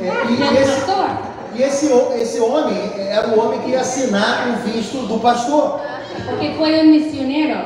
É, 0.00 0.04
e 0.30 0.58
esse, 0.58 0.80
pastor. 0.80 1.06
e 1.54 1.62
esse, 1.62 1.86
esse 2.20 2.40
homem 2.40 2.76
era 2.96 3.28
o 3.28 3.38
homem 3.38 3.60
que 3.60 3.70
ia 3.70 3.80
assinar 3.80 4.48
o 4.48 4.68
visto 4.68 5.06
do 5.06 5.18
pastor, 5.20 5.78
Porque 6.26 6.54
fue 6.58 6.80
un 6.80 6.90
misionero. 6.90 7.58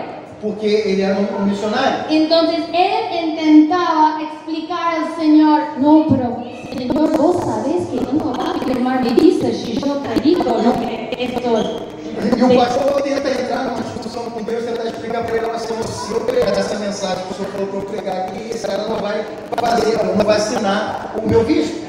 porque 0.42 0.66
ele 0.66 1.02
era 1.02 1.16
um, 1.18 1.42
um 1.42 1.46
missionário. 1.46 2.04
Entonces 2.10 2.64
él 2.72 3.30
intentaba 3.30 4.20
explicar 4.22 4.96
al 4.96 5.16
Señor, 5.16 5.60
no, 5.78 6.06
pero 6.10 6.36
Señor, 6.76 7.16
vos 7.16 7.36
sabés 7.44 7.86
que 7.88 8.00
no 8.00 8.32
va 8.32 8.50
a 8.52 8.58
firmar 8.64 9.02
mi 9.04 9.10
visa 9.10 9.48
si 9.52 9.80
yo 9.80 10.00
predico 10.02 10.44
lo 10.44 10.72
que 10.80 11.08
esto. 11.18 11.94
E 12.36 12.42
o 12.42 12.56
pastor 12.56 13.02
tenta 13.02 13.28
entrar 13.30 13.64
numa 13.64 13.82
discussão 13.82 14.24
com 14.30 14.42
Deus, 14.42 14.64
tentar 14.64 14.84
explicar 14.84 15.24
para 15.24 15.36
ele, 15.36 15.58
Senhor, 15.58 15.82
se 15.84 16.12
eu 16.12 16.20
pregar 16.20 16.52
essa 16.56 16.78
mensagem 16.78 17.24
que 17.26 17.32
o 17.32 17.36
Senhor 17.36 17.50
falou 17.52 17.66
para 17.68 17.78
eu 17.78 17.84
pregar 17.86 18.16
aqui, 18.28 18.50
esse 18.50 18.66
cara 18.66 18.88
não 18.88 18.96
vai 18.96 19.24
fazer, 19.58 20.02
não 20.04 20.24
vai 20.24 20.36
assinar 20.36 21.14
o 21.22 21.28
meu 21.28 21.44
visto. 21.44 21.84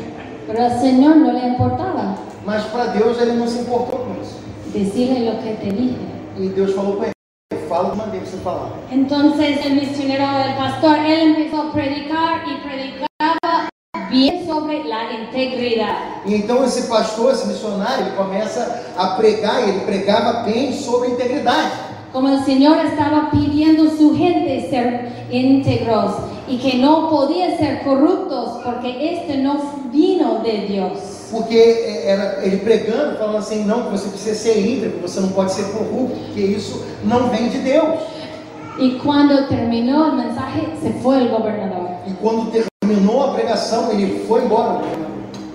Pero 0.48 0.63
al 0.63 0.80
Señor 0.80 1.15
no 1.15 1.32
le 1.32 1.48
importaba 1.48 2.15
Mas 2.45 2.63
para 2.65 2.86
Deus 2.88 3.19
ele 3.19 3.34
não 3.34 3.48
se 3.48 3.60
importou 3.60 4.00
com 4.06 4.21
isso. 4.21 4.36
decirle 4.71 5.26
lo 5.30 5.39
que 5.41 5.54
te 5.56 5.71
dije. 5.71 5.98
E 6.38 6.50
Deus 6.50 6.74
falou 6.76 6.98
para 6.98 7.08
ele, 7.08 7.67
fala 7.67 7.88
o 7.88 7.91
que 7.91 7.98
mandei 7.98 8.19
você 8.19 8.38
falar. 8.38 8.69
Entonces 8.91 9.65
el 9.65 9.74
misionero 9.76 10.26
del 10.38 10.56
pastor, 10.56 10.98
él 11.00 11.30
empezó 11.30 11.62
a 11.63 11.71
predicar 11.71 12.43
y 12.48 12.67
predicaba 12.67 13.69
bien 14.10 14.45
sobre 14.45 14.84
la 14.84 15.13
integridad. 15.13 16.21
E 16.25 16.36
então 16.36 16.63
esse 16.63 16.88
pastor, 16.88 17.34
esse 17.34 17.47
missionário, 17.47 18.08
ele 18.08 18.15
começa 18.15 18.84
a 18.97 19.08
pregar, 19.15 19.65
e 19.65 19.69
ele 19.69 19.79
pregava 19.81 20.43
bem 20.43 20.73
sobre 20.73 21.10
integridade. 21.10 21.71
Como 22.12 22.29
el 22.29 22.45
Señor 22.45 22.77
estaba 22.86 23.29
pidiendo 23.29 23.88
a 23.88 23.97
su 23.97 24.15
gente 24.15 24.69
ser 24.69 25.27
íntegros 25.29 26.13
y 26.47 26.58
que 26.58 26.77
no 26.77 27.10
podía 27.10 27.58
ser 27.58 27.84
corruptos 27.84 28.62
porque 28.63 29.13
este 29.13 29.38
no 29.38 29.58
vino 29.91 30.41
de 30.43 30.65
Dios. 30.67 30.99
Porque 31.31 31.58
é, 31.58 32.12
era 32.12 32.45
ele 32.45 32.58
pregando, 32.58 33.17
falando 33.17 33.38
assim, 33.38 33.65
não, 33.65 33.84
que 33.84 33.89
você 33.91 34.10
precisa 34.10 34.36
ser 34.36 34.65
íntegro, 34.65 35.01
você 35.01 35.19
não 35.19 35.29
pode 35.29 35.51
ser 35.51 35.65
corrupto, 35.71 36.15
porque 36.25 36.41
isso 36.41 36.86
não 37.03 37.29
vem 37.29 37.49
de 37.49 37.60
Deus. 37.60 37.99
Y 38.77 38.99
cuando 39.01 39.47
terminó 39.47 40.08
el 40.08 40.13
mensaje, 40.13 40.67
se 40.81 40.91
fue 41.01 41.17
el 41.17 41.29
gobernador. 41.29 41.89
E 42.08 42.12
quando 42.21 42.51
terminou 42.51 42.74
a 43.23 43.34
pregação, 43.34 43.91
ele 43.91 44.25
foi 44.27 44.43
embora. 44.45 44.81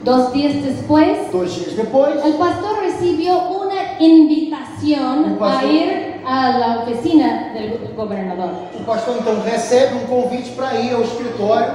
Dos 0.02 0.32
días 0.32 0.54
después, 0.64 1.30
Dois 1.30 1.52
dias 1.52 1.74
depois, 1.76 2.24
el 2.24 2.34
pastor 2.34 2.78
recibió 2.80 3.38
una 3.50 3.98
invitación 4.00 5.24
El 5.32 5.34
pastor- 5.36 5.68
a 5.68 5.72
ir 5.72 6.20
a 6.24 6.58
la 6.58 6.82
oficina 6.82 7.52
del 7.52 7.92
gobernador. 7.94 8.50
o 8.78 8.84
pastor 8.84 9.16
então 9.20 9.40
recebe 9.42 9.94
um 9.96 10.06
convite 10.06 10.50
para 10.52 10.74
ir 10.80 10.94
ao 10.94 11.02
escritório, 11.02 11.72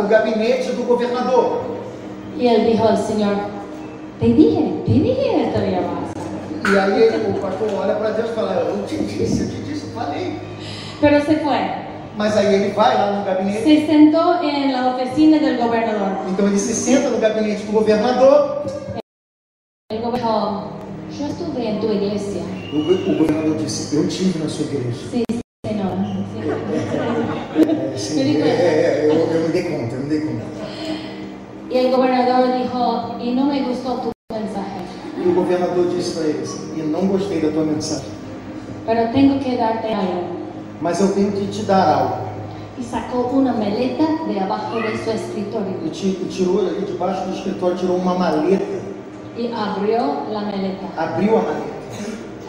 o 0.00 0.08
gabinete 0.08 0.72
do 0.72 0.82
governador. 0.84 1.60
Y 2.38 2.46
él 2.46 2.66
dijo 2.72 2.84
al 2.88 2.96
Señor, 2.96 3.34
te 4.18 4.26
dije, 4.28 4.82
te 4.86 4.92
dije 4.92 5.42
esto 5.44 5.58
iba 5.60 5.78
a 5.78 5.82
pasar. 5.82 6.72
E 6.74 6.78
aí 6.78 7.02
ele- 7.02 7.36
o 7.36 7.40
pastor 7.40 7.68
olha 7.78 7.94
para 7.96 8.10
Deus 8.12 8.30
e 8.30 8.32
fala, 8.34 8.52
eu 8.66 8.82
te 8.86 8.96
disse, 8.96 9.42
eu 9.42 9.48
te 9.50 9.62
disse, 9.68 9.86
falei. 9.94 10.38
Pero 11.00 11.20
se 11.20 11.36
fue. 11.36 11.91
Mas 12.16 12.36
aí 12.36 12.54
ele 12.54 12.70
vai 12.72 12.94
lá 12.94 13.12
no 13.12 13.24
gabinete, 13.24 13.62
Se 13.62 13.86
sentó 13.86 14.42
en 14.42 14.72
la 14.72 14.94
oficina 14.94 15.38
del 15.38 15.58
gobernador. 15.58 16.12
então 16.30 16.46
ele 16.46 16.58
se 16.58 16.74
senta 16.74 17.08
no 17.08 17.18
gabinete 17.18 17.64
do 17.64 17.72
governador. 17.72 18.62
Tu 21.82 21.92
iglesia. 21.92 22.42
O, 22.72 22.78
o 22.78 23.18
governador 23.18 23.56
disse, 23.56 23.96
eu 23.96 24.06
tive 24.06 24.38
na 24.38 24.48
sua 24.48 24.66
igreja. 24.66 24.98
Sí, 25.10 25.24
señor. 25.66 25.92
É, 27.92 27.96
sim, 27.98 28.22
di 28.22 28.40
é, 28.40 28.46
é, 28.46 29.06
eu, 29.08 29.14
eu 29.14 29.48
me 29.48 29.52
dei 29.52 29.62
conta, 29.64 29.96
eu 29.96 30.00
me 30.00 30.08
dei 30.08 30.20
conta. 30.20 30.44
Y 31.68 31.76
el 31.76 31.90
gobernador 31.90 32.56
dijo, 32.56 33.16
y 33.20 33.34
no 33.34 33.46
me 33.46 33.62
gustó 33.62 34.00
tu 34.00 34.12
mensaje, 34.32 34.78
E 35.18 35.28
o 35.28 35.34
governador 35.34 35.88
disse 35.90 36.14
para 36.14 36.28
eles, 36.28 36.50
e 36.76 36.82
não 36.82 37.08
gostei 37.08 37.40
da 37.40 37.50
tua 37.50 37.64
mensagem, 37.64 38.06
pero 38.86 39.12
tengo 39.12 39.40
que 39.40 39.56
darte 39.56 39.88
algo. 39.88 40.31
Mas 40.82 41.00
eu 41.00 41.08
tenho 41.14 41.32
que 41.32 41.46
te 41.46 41.62
dar 41.62 41.86
algo. 41.98 42.16
Y 42.78 42.82
sacó 42.82 43.30
una 43.32 43.52
maleta 43.52 44.04
de 44.26 44.40
abajo 44.40 44.76
de 44.80 44.96
su 44.98 45.10
escritorio 45.10 45.76
E 45.86 45.90
ti- 45.90 46.18
e 46.22 46.24
tirou 46.26 46.58
ali 46.60 46.84
debaixo 46.84 47.26
do 47.26 47.32
escritório, 47.36 47.76
tirou 47.76 47.96
uma 47.96 48.14
maleta, 48.14 48.64
y 49.38 49.46
abrió 49.52 50.02
la 50.30 50.40
maleta. 50.40 50.86
abriu 50.96 51.36
a 51.38 51.42
maleta. 51.42 51.72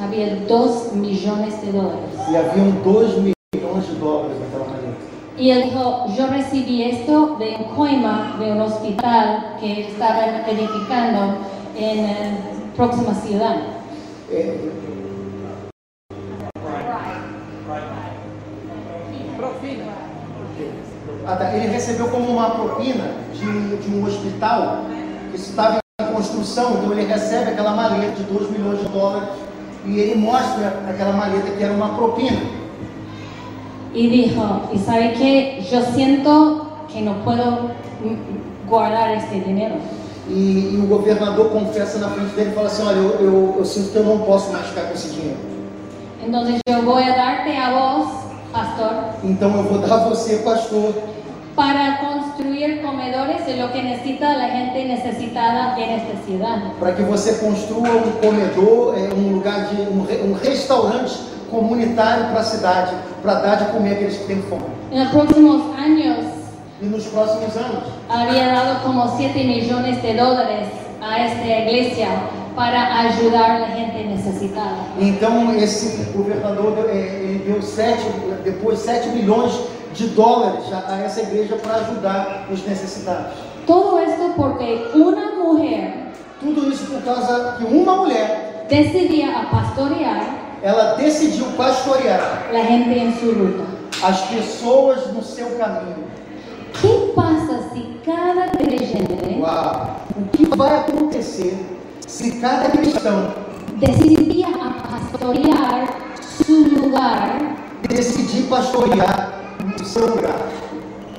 Había 0.02 0.36
dos 0.48 0.91
millones 0.93 1.62
de 1.62 1.72
dólares. 1.72 2.10
E 2.30 2.36
haviam 2.36 2.72
2 2.84 3.10
milhões 3.19 3.86
de 3.88 3.96
dólares 4.00 4.38
naquela 4.41 4.65
maleta. 4.72 4.98
Y 5.38 5.50
él 5.50 5.63
dijo, 5.63 6.06
yo 6.17 6.28
recibí 6.28 6.84
esto 6.84 7.36
de 7.39 7.56
un 7.60 7.76
coima 7.76 8.36
de 8.39 8.52
un 8.52 8.62
hospital 8.62 9.56
que 9.60 9.88
estaba 9.89 10.26
edificando 10.48 11.38
en 11.78 12.04
la 12.06 12.38
próxima 12.76 13.13
ciudad. 13.13 13.58
É, 14.32 14.58
ah, 21.27 21.36
tá, 21.36 21.53
ele 21.55 21.67
recebeu 21.67 22.07
como 22.09 22.29
uma 22.29 22.51
propina 22.51 23.05
de, 23.33 23.77
de 23.77 23.95
um 23.95 24.05
hospital 24.05 24.86
que 25.31 25.38
estava 25.38 25.79
em 26.01 26.05
construção, 26.13 26.73
então 26.73 26.91
ele 26.91 27.05
recebe 27.05 27.51
aquela 27.51 27.71
maleta 27.71 28.15
de 28.15 28.23
2 28.23 28.51
milhões 28.51 28.79
de 28.79 28.86
dólares 28.88 29.29
e 29.86 29.99
ele 29.99 30.15
mostra 30.15 30.81
aquela 30.89 31.13
maleta 31.13 31.51
que 31.51 31.63
era 31.63 31.73
uma 31.73 31.95
propina. 31.95 32.39
Y 33.93 34.09
dijo, 34.09 34.62
¿y 34.73 34.79
sabe 34.79 35.13
qué? 35.13 35.63
Yo 35.71 35.81
siento 35.93 36.67
que 36.91 37.07
puedo 37.23 37.69
mm, 38.01 38.67
guardar 38.67 39.12
este 39.12 39.39
dinero. 39.41 39.75
E, 40.27 40.71
e 40.73 40.81
o 40.81 40.88
governador 40.88 41.49
confessa 41.51 41.99
na 41.99 42.09
frente 42.09 42.33
dele 42.33 42.51
e 42.51 42.53
fala 42.53 42.67
assim: 42.67 42.88
Olha, 42.88 42.95
eu, 42.95 43.19
eu, 43.19 43.55
eu 43.59 43.65
sinto 43.65 43.91
que 43.91 43.97
eu 43.97 44.03
não 44.03 44.19
posso 44.19 44.51
mais 44.51 44.65
ficar 44.67 44.83
com 44.83 44.93
esse 44.93 45.09
dinheiro. 45.09 45.38
Yo 46.67 46.81
voy 46.83 47.03
a 47.03 47.15
darte 47.15 47.51
a 47.51 47.69
vos, 47.71 48.07
pastor, 48.51 49.15
Então 49.23 49.53
eu 49.57 49.63
vou 49.63 49.79
dar 49.79 49.93
a 49.93 50.09
você, 50.09 50.38
pastor, 50.38 50.93
para 51.55 51.99
construir 51.99 52.81
comedores 52.81 53.45
de 53.45 53.57
lo 53.57 53.71
que 53.71 53.83
necesita 53.83 54.35
la 54.37 54.49
gente 54.49 54.85
necesitada 54.85 55.75
en 55.77 55.89
esta 55.91 56.25
ciudad. 56.25 56.59
para 56.79 56.93
que 56.93 57.03
você 57.03 57.33
construa 57.35 57.89
um 57.89 58.11
comedor, 58.21 58.95
um 59.15 59.33
lugar 59.33 59.67
de 59.67 59.81
um, 59.81 60.31
um 60.31 60.33
restaurante 60.33 61.13
comunitário 61.51 62.25
para 62.31 62.39
a 62.39 62.43
cidade, 62.43 62.95
para 63.21 63.35
dar 63.35 63.55
de 63.57 63.71
comer 63.71 63.93
aqueles 63.93 64.17
que 64.17 64.25
têm 64.25 64.41
fome. 64.43 64.63
En 64.91 64.99
los 64.99 65.09
próximos 65.09 65.61
años 65.77 66.43
E 66.81 66.85
nos 66.85 67.05
próximos 67.05 67.55
anos, 67.55 67.83
había 68.09 68.51
dado 68.51 68.83
como 68.83 69.07
7 69.15 69.41
millones 69.45 70.01
de 70.01 70.15
dólares 70.15 70.67
a 70.99 71.17
esta 71.17 71.45
iglesia 71.45 72.09
para 72.55 72.99
ayudar 72.99 73.61
a 73.63 73.67
gente 73.75 74.03
necesitada. 74.03 74.77
então 74.99 75.55
esse 75.55 76.11
governador 76.11 76.89
é, 76.89 76.97
ele 76.97 77.43
deu 77.45 77.61
sete, 77.61 78.03
depois 78.43 78.79
7 78.79 79.09
milhões 79.09 79.53
de 79.93 80.08
dólares 80.08 80.65
a, 80.71 80.93
a 80.93 80.99
essa 80.99 81.21
igreja 81.21 81.56
para 81.56 81.75
ajudar 81.75 82.47
os 82.51 82.65
necessitados. 82.65 83.34
Todo 83.65 83.99
esto 83.99 84.34
porque 84.36 84.89
una 84.95 85.36
mujer 85.36 86.03
Tudo 86.39 86.69
isso 86.69 86.86
por 86.91 87.01
causa 87.03 87.56
que 87.58 87.63
uma 87.63 87.95
mulher, 87.95 88.65
decidía 88.69 89.39
a 89.39 89.49
pastorear 89.49 90.43
ela 90.62 90.95
decidiu 90.95 91.45
pastorear 91.58 92.49
la 92.51 92.63
gente 92.65 92.97
en 92.97 93.13
su 93.19 93.32
ruta. 93.32 93.63
as 94.01 94.21
pessoas 94.21 95.13
no 95.13 95.23
seu 95.23 95.58
caminho. 95.58 96.08
¿Qué 96.82 97.13
pasa 97.15 97.69
si 97.73 97.99
cada 98.03 98.49
creyente 98.51 99.39
Uau! 99.39 99.95
O 100.17 100.38
que 100.38 100.45
vai 100.58 100.79
acontecer 100.79 101.56
se 102.06 102.32
cada 102.39 102.69
cristão 102.69 103.34
decidía 103.77 104.47
a 104.47 104.73
pastorear 104.89 105.88
su 106.19 106.65
lugar 106.67 107.56
decidir 107.88 108.49
pastorear 108.49 109.42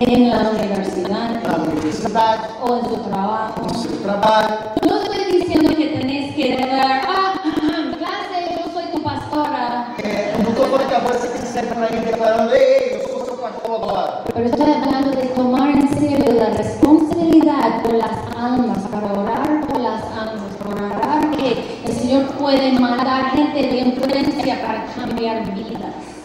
en 0.01 0.31
la 0.31 0.51
universidad 0.51 2.41
o 2.63 2.77
en 2.77 2.85
su 2.85 2.97
trabajo? 3.11 3.63
no 3.63 3.75
seu 3.75 3.97
trabalho? 4.03 4.57
No 4.83 5.03
estoy 5.03 5.39
diciendo 5.39 5.69
que 5.77 5.87
tenés 5.89 6.35
que 6.35 6.57
declarar, 6.57 7.03
ah, 7.07 7.35
clase, 7.99 8.57
yo 8.57 8.73
soy 8.73 8.85
tu 8.91 9.03
pastora. 9.03 9.95
Estou 9.99 10.65
falando 10.65 10.89
que 10.89 11.95
aí 11.95 12.05
declarando: 12.07 12.55
Ei, 12.55 12.63
ei, 12.63 13.03
eu 13.03 13.09
sou 13.09 13.25
seu 13.27 13.37
pastor 13.37 13.75
agora. 13.75 14.25
Pero 14.33 14.47
estoy 14.47 14.73
hablando 14.73 15.11
de 15.11 15.27
tomar 15.27 15.69
en 15.69 15.89
serio 15.99 16.33
la 16.33 16.47
responsabilidad 16.57 17.83
por 17.83 17.95
las 17.95 18.17
almas, 18.35 18.79
para 18.91 19.13
orar 19.13 19.61
por 19.67 19.79
las 19.79 20.03
almas, 20.05 20.55
para 20.59 20.87
orar 20.87 21.31
que 21.33 21.83
el 21.85 21.93
Señor 21.93 22.25
puede 22.39 22.73
mandar 22.81 23.31
gente 23.33 23.61
de 23.61 23.77
influencia 23.77 24.59
para 24.63 24.87
cambiar 24.87 25.55
vidas. 25.55 25.74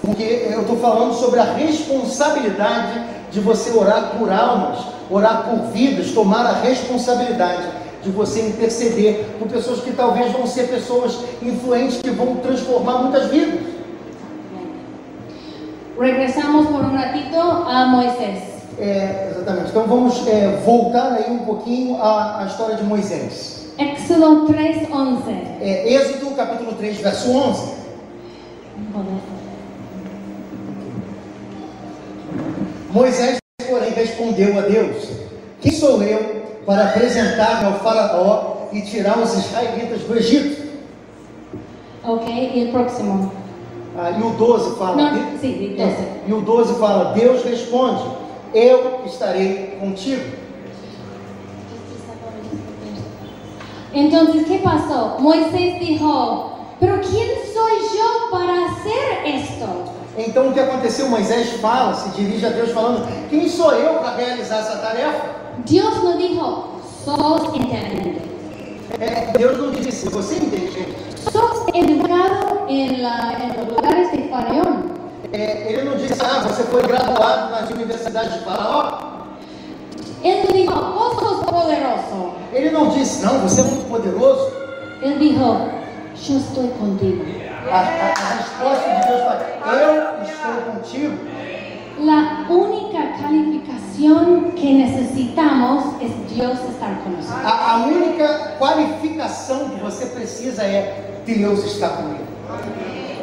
Porque 0.09 0.47
eu 0.51 0.61
estou 0.61 0.77
falando 0.77 1.13
sobre 1.13 1.39
a 1.39 1.43
responsabilidade 1.43 2.99
de 3.31 3.39
você 3.39 3.69
orar 3.77 4.15
por 4.17 4.31
almas, 4.31 4.79
orar 5.07 5.47
por 5.47 5.71
vidas, 5.71 6.13
tomar 6.13 6.47
a 6.47 6.53
responsabilidade 6.53 7.61
de 8.01 8.09
você 8.09 8.41
interceder 8.41 9.27
por 9.37 9.47
pessoas 9.47 9.81
que 9.81 9.91
talvez 9.91 10.31
vão 10.31 10.47
ser 10.47 10.67
pessoas 10.67 11.19
influentes 11.43 12.01
que 12.01 12.09
vão 12.09 12.37
transformar 12.37 13.03
muitas 13.03 13.29
vidas. 13.29 13.59
Regresamos 15.99 16.65
por 16.67 16.81
un 16.81 16.95
ratito 16.95 17.37
a 17.37 17.85
Moisés. 17.85 18.63
É, 18.79 19.27
exatamente. 19.29 19.69
Então 19.69 19.85
vamos 19.85 20.27
é, 20.27 20.59
voltar 20.65 21.13
aí 21.13 21.29
um 21.29 21.39
pouquinho 21.39 22.01
à, 22.01 22.41
à 22.41 22.45
história 22.47 22.77
de 22.77 22.83
Moisés. 22.83 23.67
Éxodo 23.77 24.47
3:11. 24.47 25.21
É, 25.61 25.93
Êxodo 25.93 26.31
capítulo 26.35 26.73
3, 26.73 26.97
verso 26.97 27.29
11. 27.31 27.79
Moisés, 32.91 33.38
porém, 33.67 33.91
respondeu 33.91 34.58
a 34.58 34.62
Deus: 34.62 35.10
Quem 35.62 35.71
sou 35.71 36.02
eu 36.04 36.43
para 36.65 36.86
apresentar-me 36.86 37.67
ao 37.67 37.80
Faraó 37.80 38.67
e 38.71 38.82
tirar 38.82 39.17
os 39.19 39.34
israelitas 39.34 40.02
do 40.02 40.17
Egito? 40.17 40.69
Ok, 42.04 42.52
y 42.56 42.62
el 42.62 42.71
próximo. 42.71 43.32
Ah, 43.97 44.12
e 44.12 44.23
o 44.23 44.30
12 44.32 44.78
fala. 44.78 44.95
Não, 44.95 45.38
sim, 45.39 45.54
de 45.54 45.82
é, 45.82 45.86
12. 45.86 45.95
e 46.28 46.34
o 46.34 46.41
12 46.41 46.80
fala: 46.80 47.13
Deus 47.13 47.43
responde: 47.43 48.04
Eu 48.54 49.02
estarei 49.06 49.78
contigo. 49.80 50.39
Entonces, 53.93 54.45
¿qué 54.45 54.60
pasó? 54.60 55.17
Moisés 55.19 55.80
dijo, 55.80 56.52
pero 56.80 57.02
¿quién 57.02 57.30
soy 57.54 57.97
yo 57.97 58.30
para 58.32 58.65
hacer 58.67 59.25
esto? 59.25 59.65
Então 60.19 60.49
o 60.49 60.53
que 60.53 60.60
aconteceu? 60.60 61.08
Moisés 61.10 61.53
fala, 61.62 61.93
se 61.93 62.10
dirige 62.10 62.45
a 62.45 62.49
Deus 62.49 62.71
falando: 62.71 63.08
Quem 63.29 63.47
sou 63.49 63.71
eu 63.73 63.95
para 63.99 64.15
realizar 64.15 64.60
essa 64.60 64.77
tarefa? 64.77 65.21
Dios 65.65 66.03
no 66.03 66.17
dijo, 66.17 66.63
sos 67.05 67.55
inteligente, 67.55 68.21
É, 68.99 69.32
Deus 69.38 69.58
não 69.58 69.71
disse: 69.71 70.10
Você 70.10 70.36
é 70.36 70.38
inteligente. 70.39 70.95
sos 71.32 71.67
educado 71.73 72.65
la- 73.01 73.34
en 73.39 73.49
los 73.58 73.67
lugares 73.69 74.12
de 74.12 74.29
Faraón. 74.29 74.89
É, 75.32 75.71
ele 75.71 75.84
não 75.89 75.95
disse: 75.95 76.19
Ah, 76.21 76.39
você 76.47 76.63
foi 76.63 76.82
graduado 76.84 77.51
nas 77.51 77.69
universidades 77.69 78.34
de 78.34 78.39
Faraó. 78.41 79.10
No 80.21 80.51
dijo, 80.51 80.73
vos 80.73 81.13
sos 81.19 81.45
poderoso. 81.45 82.34
Ele 82.51 82.71
não 82.71 82.89
disse, 82.89 83.23
não, 83.25 83.39
você 83.39 83.62
é 83.62 83.63
muito 83.63 83.88
poderoso. 83.88 84.51
Él 85.01 85.17
dijo, 85.17 85.39
yo 86.15 86.38
estoy 86.38 86.67
contigo. 86.77 87.23
A, 87.71 87.77
a- 87.77 88.13
a 88.13 88.43
resposta 88.59 88.89
de 88.89 89.07
Deus 89.07 89.21
eu 89.79 90.23
estou 90.23 90.73
contigo. 90.73 91.17
La 91.99 92.45
única 92.49 93.17
calificación 93.21 94.51
que 94.53 94.73
necesitamos 94.73 95.83
es 96.01 96.11
Dios 96.33 96.57
estar 96.69 97.01
con 97.03 97.15
nosotros. 97.15 97.45
A, 97.45 97.73
a 97.73 97.85
única 97.87 98.55
qualificação 98.57 99.69
que 99.69 99.81
você 99.81 100.05
precisa 100.07 100.63
é 100.63 101.21
Deus 101.25 101.63
está 101.65 101.89
comigo. 101.89 102.23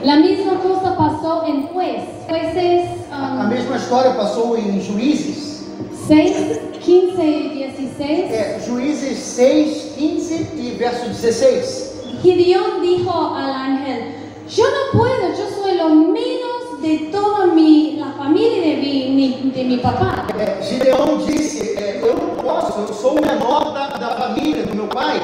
La 0.03 0.17
misma 0.17 0.57
cosa 0.57 0.95
pasó 0.95 1.45
en 1.47 1.69
Juez, 1.69 2.05
Jueces 2.29 2.91
A 3.11 3.45
um, 3.45 3.49
mesma 3.49 3.77
história 3.77 4.13
passou 4.13 4.57
em 4.57 4.81
Juízes. 4.81 5.67
6, 6.07 6.61
15 6.81 7.23
y 7.23 7.73
16. 7.73 8.31
É, 8.31 8.61
Juízes 8.65 9.19
6, 9.19 9.95
15 9.97 10.35
e 10.57 10.77
verso 10.79 11.07
16. 11.07 12.21
Gideón 12.23 12.83
dijo 12.83 13.11
al 13.35 13.51
ángel, 13.51 14.26
yo 14.49 14.65
no 14.65 14.99
puedo, 14.99 15.29
yo 15.31 15.63
soy 15.63 15.77
lo 15.77 15.89
menos 15.89 16.81
de 16.83 17.11
toda 17.11 17.47
mi, 17.47 17.97
la 17.99 18.13
familia 18.13 18.63
de 18.63 18.77
mi, 19.11 19.51
de 19.55 19.65
mi 19.65 19.77
papá. 19.79 20.27
É, 20.39 20.63
Gideão 20.63 21.19
disse: 21.27 21.77
é, 21.79 22.01
Eu 22.03 22.15
não 22.15 22.37
posso, 22.37 22.81
eu 22.81 22.95
sou 22.95 23.13
o 23.19 23.21
menor 23.21 23.73
da, 23.73 23.89
da 23.97 24.11
família 24.17 24.65
do 24.65 24.75
meu 24.77 24.87
pai, 24.87 25.21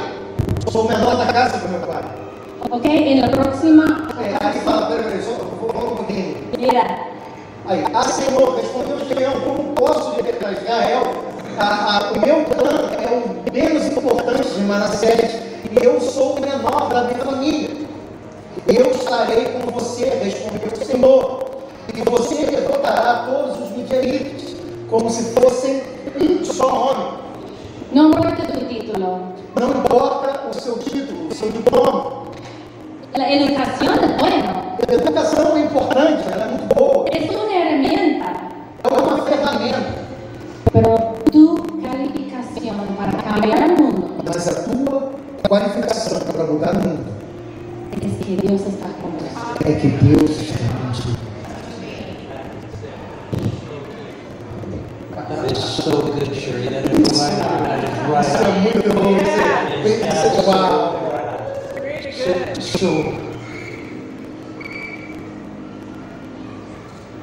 sou 0.71 0.87
o 0.87 0.89
menor 0.89 1.17
da 1.17 1.27
casa 1.33 1.59
do 1.59 1.69
meu 1.69 1.81
pai. 1.81 2.03
Ok, 2.71 2.87
en 2.91 3.21
la 3.21 3.29
próxima, 3.29 3.85
É, 4.21 4.37
aí 4.45 4.61
fala: 4.61 4.87
Peraí, 4.87 5.05
peraí, 5.05 5.23
só 5.23 5.33
vamos 5.73 6.01
um 6.01 6.59
mira, 6.59 7.13
Aí, 7.67 7.85
ah, 7.95 8.03
Senhor, 8.03 8.57
respondeu 8.57 8.99
Gideão: 9.07 9.33
Como 9.45 9.73
posso 9.75 10.17
libertar 10.17 10.53
Israel? 10.53 11.03
A- 11.59 11.99
a- 11.99 12.13
o 12.13 12.21
meu 12.27 12.45
plano 12.45 12.89
é 12.99 13.09
o 13.13 13.53
menos 13.53 13.87
importante 13.87 14.49
de 14.49 14.61
Manassés 14.63 15.43
e 15.71 15.85
eu 15.85 16.01
sou 16.01 16.37
o 16.37 16.41
menor 16.41 16.89
da 16.89 17.05
minha 17.05 17.19
família. 17.19 17.82
Eu 18.67 18.91
estarei 18.91 19.45
com 19.47 19.71
você, 19.73 20.05
respondeu 20.05 20.69
o 20.73 20.85
Senhor, 20.85 21.45
e 21.95 22.11
você 22.11 22.47
derrotará 22.47 23.27
todos 23.29 23.61
os 23.61 23.77
midianitas, 23.77 24.57
como 24.89 25.11
se 25.11 25.33
fossem 25.33 25.83
um 26.21 26.45
só 26.45 26.91
homem. 26.91 27.23
no 27.93 28.09
importa 28.09 28.43
tu 28.47 28.65
título. 28.67 29.33
Não 29.59 29.71
importa 29.71 30.49
o 30.49 30.55
seu 30.61 30.79
título, 30.79 31.29
o 31.29 31.35
seu 31.35 31.51
diploma. 31.51 32.23
La 33.15 33.31
educación 33.31 33.95
es 34.05 34.17
bueno, 34.19 34.63
A 34.89 34.95
educação 34.95 35.57
é 35.57 35.61
importante, 35.61 36.23
ela 36.33 36.45
é 36.45 36.49
muito 36.49 36.75
boa, 36.75 37.07
es 37.13 37.31
una 37.31 37.55
herramienta, 37.55 38.33
é 38.83 38.89
uma 38.89 39.23
ferramenta, 39.25 39.95
pero 40.73 41.15
tu 41.31 41.57
calificación 41.83 42.77
para 42.97 43.13
cambiar 43.23 43.71
el 43.71 43.77
mundo 43.77 44.13
mas 44.25 44.49
a 44.49 44.55
tua 44.65 45.13
qualificação 45.49 46.21
para 46.21 46.45
mudar 46.45 46.73
o 46.75 46.89
mundo 46.89 47.22
es 48.01 48.25
que 48.25 48.37
Dios 48.37 48.61
está 48.63 48.89
con 49.01 49.13
nosotros. 49.13 49.67
é 49.67 49.73
que 49.75 49.89
Deus 49.89 50.31
está 50.31 50.59
contigo. 50.79 51.19
That 55.29 55.51
is 55.51 55.59
so 55.59 55.91
good, 56.13 56.35
Sherry. 56.35 56.69
That 56.69 56.85
is 56.87 57.21
right 57.21 57.41
on. 57.43 57.63
That 57.63 57.85
is 57.85 57.91
right 58.11 58.27
Isso 58.27 58.43
é 58.43 58.61
muito 58.61 58.89
bom. 58.95 59.13
Você. 59.83 60.03
So, 62.61 62.89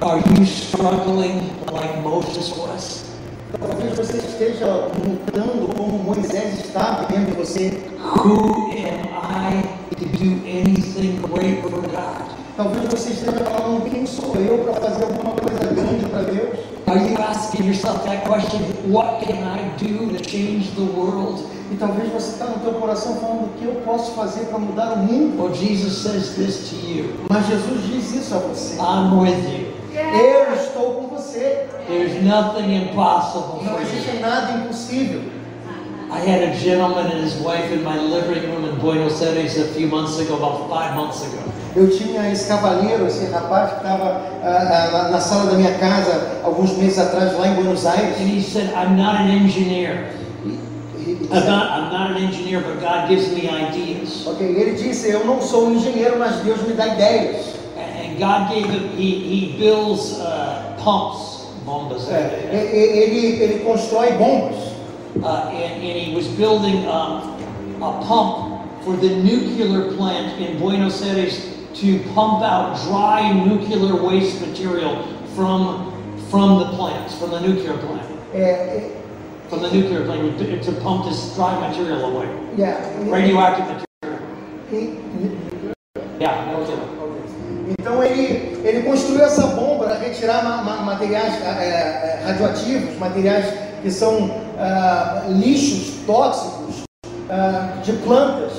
are 0.02 0.20
you 0.20 0.46
struggling 0.46 1.50
like 1.72 2.02
Moses 2.02 2.52
was? 2.58 3.06
Talvez 3.60 3.96
você 3.98 4.18
esteja 4.18 4.90
lutando 5.06 5.74
como 5.76 5.98
Moisés 6.00 6.60
estava 6.66 7.06
dentro 7.06 7.32
de 7.32 7.38
você. 7.38 7.72
Who 8.00 8.72
am 8.72 9.64
I 9.64 9.69
to 10.00 10.06
do 10.18 10.48
anything 10.48 11.22
great 11.22 11.62
for 11.62 11.82
God? 11.82 12.40
Talvez 12.56 12.90
você 12.90 13.12
esteja 13.12 13.32
falando 13.46 13.90
quem 13.90 14.06
sou 14.06 14.36
eu 14.36 14.58
para 14.60 14.74
fazer 14.82 15.04
alguma 15.06 15.32
coisa 15.32 15.74
grande 15.74 16.06
para 16.08 16.24
Deus. 16.24 16.60
Are 16.88 17.00
you 17.00 17.18
asking 17.18 17.66
yourself 17.68 18.04
that 18.06 18.26
question? 18.28 18.60
What 18.92 19.26
can 19.26 19.44
I 19.44 19.70
do 19.78 20.18
to 20.18 20.30
change 20.30 20.72
the 20.76 20.82
world? 20.82 21.44
E 21.72 21.76
talvez 21.76 22.12
você 22.12 22.32
está 22.32 22.46
no 22.46 22.60
teu 22.60 22.74
coração 22.74 23.16
falando 23.18 23.46
o 23.46 23.50
que 23.60 23.66
eu 23.66 23.76
posso 23.86 24.14
fazer 24.14 24.46
para 24.48 24.58
mudar 24.58 24.94
o 24.94 24.98
mundo. 24.98 25.42
Well, 25.42 25.54
Jesus 25.54 26.00
says 26.00 26.36
this 26.36 26.70
to 26.70 26.76
you 26.88 27.14
Mas 27.30 27.46
Jesus 27.46 27.86
diz 27.86 28.14
isso 28.16 28.36
a 28.36 28.40
você. 28.40 28.76
I'm 28.76 29.20
with 29.20 29.48
you. 29.48 29.80
Eu 29.94 30.56
estou 30.56 30.94
com 30.96 31.16
você. 31.16 31.68
There's 31.88 32.24
nothing 32.24 32.76
impossible 32.76 33.64
Não 33.64 33.80
existe 33.82 34.18
nada 34.18 34.54
impossível. 34.54 35.22
I 36.12 36.18
had 36.22 36.42
a 36.42 36.58
gentleman 36.58 37.12
and 37.12 37.22
his 37.22 37.36
wife 37.36 37.72
in 37.72 37.84
my 37.84 38.00
living 38.00 38.52
room 38.52 38.66
in 38.66 38.80
Buenos 38.80 39.22
Aires 39.22 39.60
a 39.60 39.66
few 39.74 39.88
months 39.88 40.18
ago, 40.18 40.38
about 40.38 40.68
five 40.68 40.96
months 40.96 41.22
ago. 41.24 41.38
Eu 41.76 41.88
tinha 41.88 42.32
esse 42.32 42.48
cavalheiro, 42.48 43.06
esse 43.06 43.26
rapaz 43.26 43.70
que 43.74 43.78
estava 43.78 44.26
ah, 44.44 45.06
ah, 45.06 45.10
na 45.12 45.20
sala 45.20 45.52
da 45.52 45.58
minha 45.58 45.78
casa 45.78 46.42
alguns 46.44 46.76
meses 46.78 46.98
atrás, 46.98 47.38
lá 47.38 47.48
em 47.48 47.54
Buenos 47.54 47.86
Aires. 47.86 48.18
And 48.20 48.28
he 48.28 48.42
said, 48.42 48.74
I'm 48.74 48.98
not 48.98 49.22
an 49.22 49.30
engineer. 49.30 50.10
I'm 51.32 51.46
not, 51.46 51.72
I'm 51.72 51.94
not 51.94 52.12
an 52.12 52.24
engineer, 52.24 52.62
but 52.62 52.82
God 52.82 53.08
gives 53.08 53.32
me 53.32 53.48
ideas. 53.48 54.26
Ok, 54.26 54.44
ele 54.44 54.72
disse: 54.72 55.12
Eu 55.12 55.24
não 55.26 55.40
sou 55.40 55.68
um 55.68 55.76
engenheiro, 55.76 56.18
mas 56.18 56.38
Deus 56.38 56.64
me 56.64 56.74
dá 56.74 56.88
ideias. 56.88 57.54
And 57.78 58.18
God 58.18 58.50
gave 58.50 58.68
him, 58.68 58.90
he, 58.98 59.54
he 59.54 59.58
builds 59.60 60.20
uh, 60.20 60.74
pumps, 60.84 61.46
bombas. 61.66 62.10
É, 62.10 62.50
ele, 62.52 63.44
ele 63.44 63.60
constrói 63.60 64.14
bombas. 64.14 64.79
Uh, 65.24 65.50
and, 65.52 65.84
and 65.84 65.98
he 66.00 66.16
was 66.16 66.28
building 66.28 66.86
um, 66.88 67.22
a 67.82 67.92
pump 68.06 68.84
for 68.84 68.96
the 68.96 69.10
nuclear 69.18 69.92
plant 69.96 70.40
in 70.42 70.58
Buenos 70.60 71.02
Aires 71.04 71.56
to 71.76 72.00
pump 72.14 72.44
out 72.44 72.76
dry 72.88 73.32
nuclear 73.46 73.96
waste 74.02 74.40
material 74.42 75.04
from, 75.36 75.92
from 76.30 76.60
the 76.60 76.66
plants, 76.76 77.18
from 77.20 77.32
the 77.32 77.40
nuclear 77.42 77.78
plant. 77.78 78.08
From 79.50 79.62
the 79.62 79.72
nuclear 79.72 80.06
plant, 80.06 80.38
to, 80.40 80.62
to 80.64 80.72
pump 80.82 81.06
this 81.06 81.36
dry 81.36 81.60
material 81.60 82.06
away. 82.16 82.28
e- 83.06 83.10
Radioactive 83.10 83.66
material. 83.66 83.86
Yeah, 86.20 86.46
nuclear. 86.52 86.80
Então 87.80 88.04
ele, 88.04 88.60
ele 88.64 88.84
construiu 88.84 89.24
essa 89.24 89.48
bomba 89.48 89.86
para 89.86 90.00
retirar 90.00 90.44
ma- 90.44 90.64
ma- 90.64 90.82
materiais 90.82 91.34
é, 91.42 91.46
é, 91.46 92.22
radioativos, 92.26 92.98
materiais 92.98 93.46
que 93.82 93.92
são 93.92 94.30
ah, 94.60 95.24
lixos 95.30 96.06
tóxicos 96.06 96.84
ah, 97.30 97.74
de 97.84 97.94
plantas. 97.94 98.52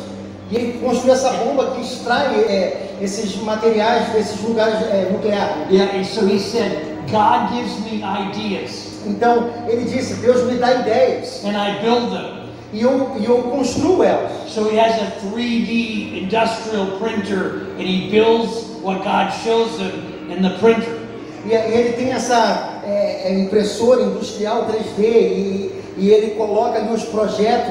E 0.51 0.57
ele 0.57 0.79
construiu 0.81 1.15
essa 1.15 1.31
bomba 1.31 1.73
que 1.73 1.83
extrai 1.83 2.35
é, 2.41 2.97
esses 3.01 3.37
materiais 3.37 4.09
desses 4.13 4.41
lugares 4.43 4.81
é, 4.89 5.09
nucleares. 5.13 5.71
Yeah, 5.71 5.97
and 5.97 6.05
so 6.05 6.27
he 6.27 6.41
said, 6.41 6.99
God 7.11 7.53
gives 7.53 7.79
me 7.81 8.03
ideas, 8.03 9.01
Então 9.07 9.51
ele 9.69 9.85
disse: 9.85 10.15
Deus 10.15 10.51
me 10.51 10.59
dá 10.59 10.75
ideias 10.75 11.45
and 11.45 11.57
I 11.57 11.81
build 11.81 12.11
them. 12.11 12.41
e 12.73 12.83
eu, 12.83 13.17
e 13.19 13.25
eu 13.25 13.43
construo 13.45 14.03
elas. 14.03 14.31
So 14.49 14.69
he 14.71 14.79
has 14.79 15.01
a 15.01 15.11
3D 15.27 16.23
industrial 16.23 16.99
printer, 16.99 17.67
and 17.79 17.83
he 17.83 18.11
builds 18.11 18.65
what 18.83 19.03
God 19.03 19.33
shows 19.43 19.79
him 19.79 20.31
in 20.31 20.43
the 20.43 20.51
printer. 20.59 20.99
E, 21.45 21.51
e 21.51 21.55
ele 21.55 21.93
tem 21.95 22.13
essa 22.13 22.81
é, 22.85 23.29
é, 23.29 23.41
impressora 23.41 24.03
industrial 24.03 24.67
3D 24.67 25.03
e, 25.03 25.80
e 26.01 26.09
ele 26.11 26.31
coloca 26.31 26.79
ali 26.79 26.93
os 26.95 27.05
projetos 27.05 27.71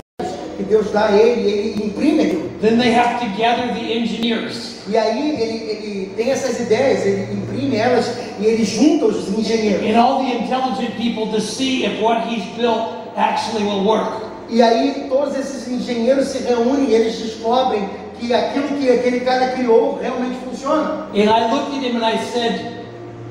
que 0.56 0.64
Deus 0.64 0.92
dá 0.92 1.08
a 1.08 1.18
ele, 1.18 1.42
e 1.42 1.52
ele 1.52 1.86
imprime 1.88 2.22
aquilo. 2.22 2.50
Then 2.62 2.78
they 2.78 2.94
have 2.94 3.20
to 3.20 3.26
gather 3.38 3.74
the 3.74 3.92
engineers. 3.92 4.76
E 4.88 4.98
aí 4.98 5.42
ele, 5.42 5.72
ele 5.72 6.14
tem 6.16 6.30
essas 6.30 6.60
ideias, 6.60 7.06
ele 7.06 7.34
imprime 7.34 7.76
elas 7.76 8.12
e 8.40 8.46
ele 8.46 8.64
junta 8.66 9.06
os 9.06 9.30
engenheiros. 9.30 9.86
and 9.86 9.98
all 9.98 10.24
the 10.24 10.32
intelligent 10.32 10.96
people 10.98 11.32
to 11.32 11.42
see 11.42 11.86
if 11.86 12.02
what 12.02 12.28
he's 12.28 12.46
built 12.56 12.90
actually 13.16 13.64
will 13.64 13.84
work. 13.84 14.12
E 14.50 14.62
aí 14.62 15.08
todos 15.10 15.36
esses 15.36 15.68
engenheiros 15.68 16.28
se 16.28 16.40
reúnem 16.40 16.90
e 16.90 16.94
eles 16.94 17.18
descobrem 17.18 17.90
que 18.20 18.34
aquilo 18.34 18.68
que 18.78 18.92
aquele 18.92 19.22
cara 19.22 19.50
criou 19.54 19.98
realmente 20.00 20.38
funciona. 20.44 21.08
And 21.16 21.30
I 21.30 21.52
looked 21.52 21.78
at 21.78 21.84
him 21.84 21.96
and 21.96 22.06
I 22.06 22.18
said, 22.32 22.80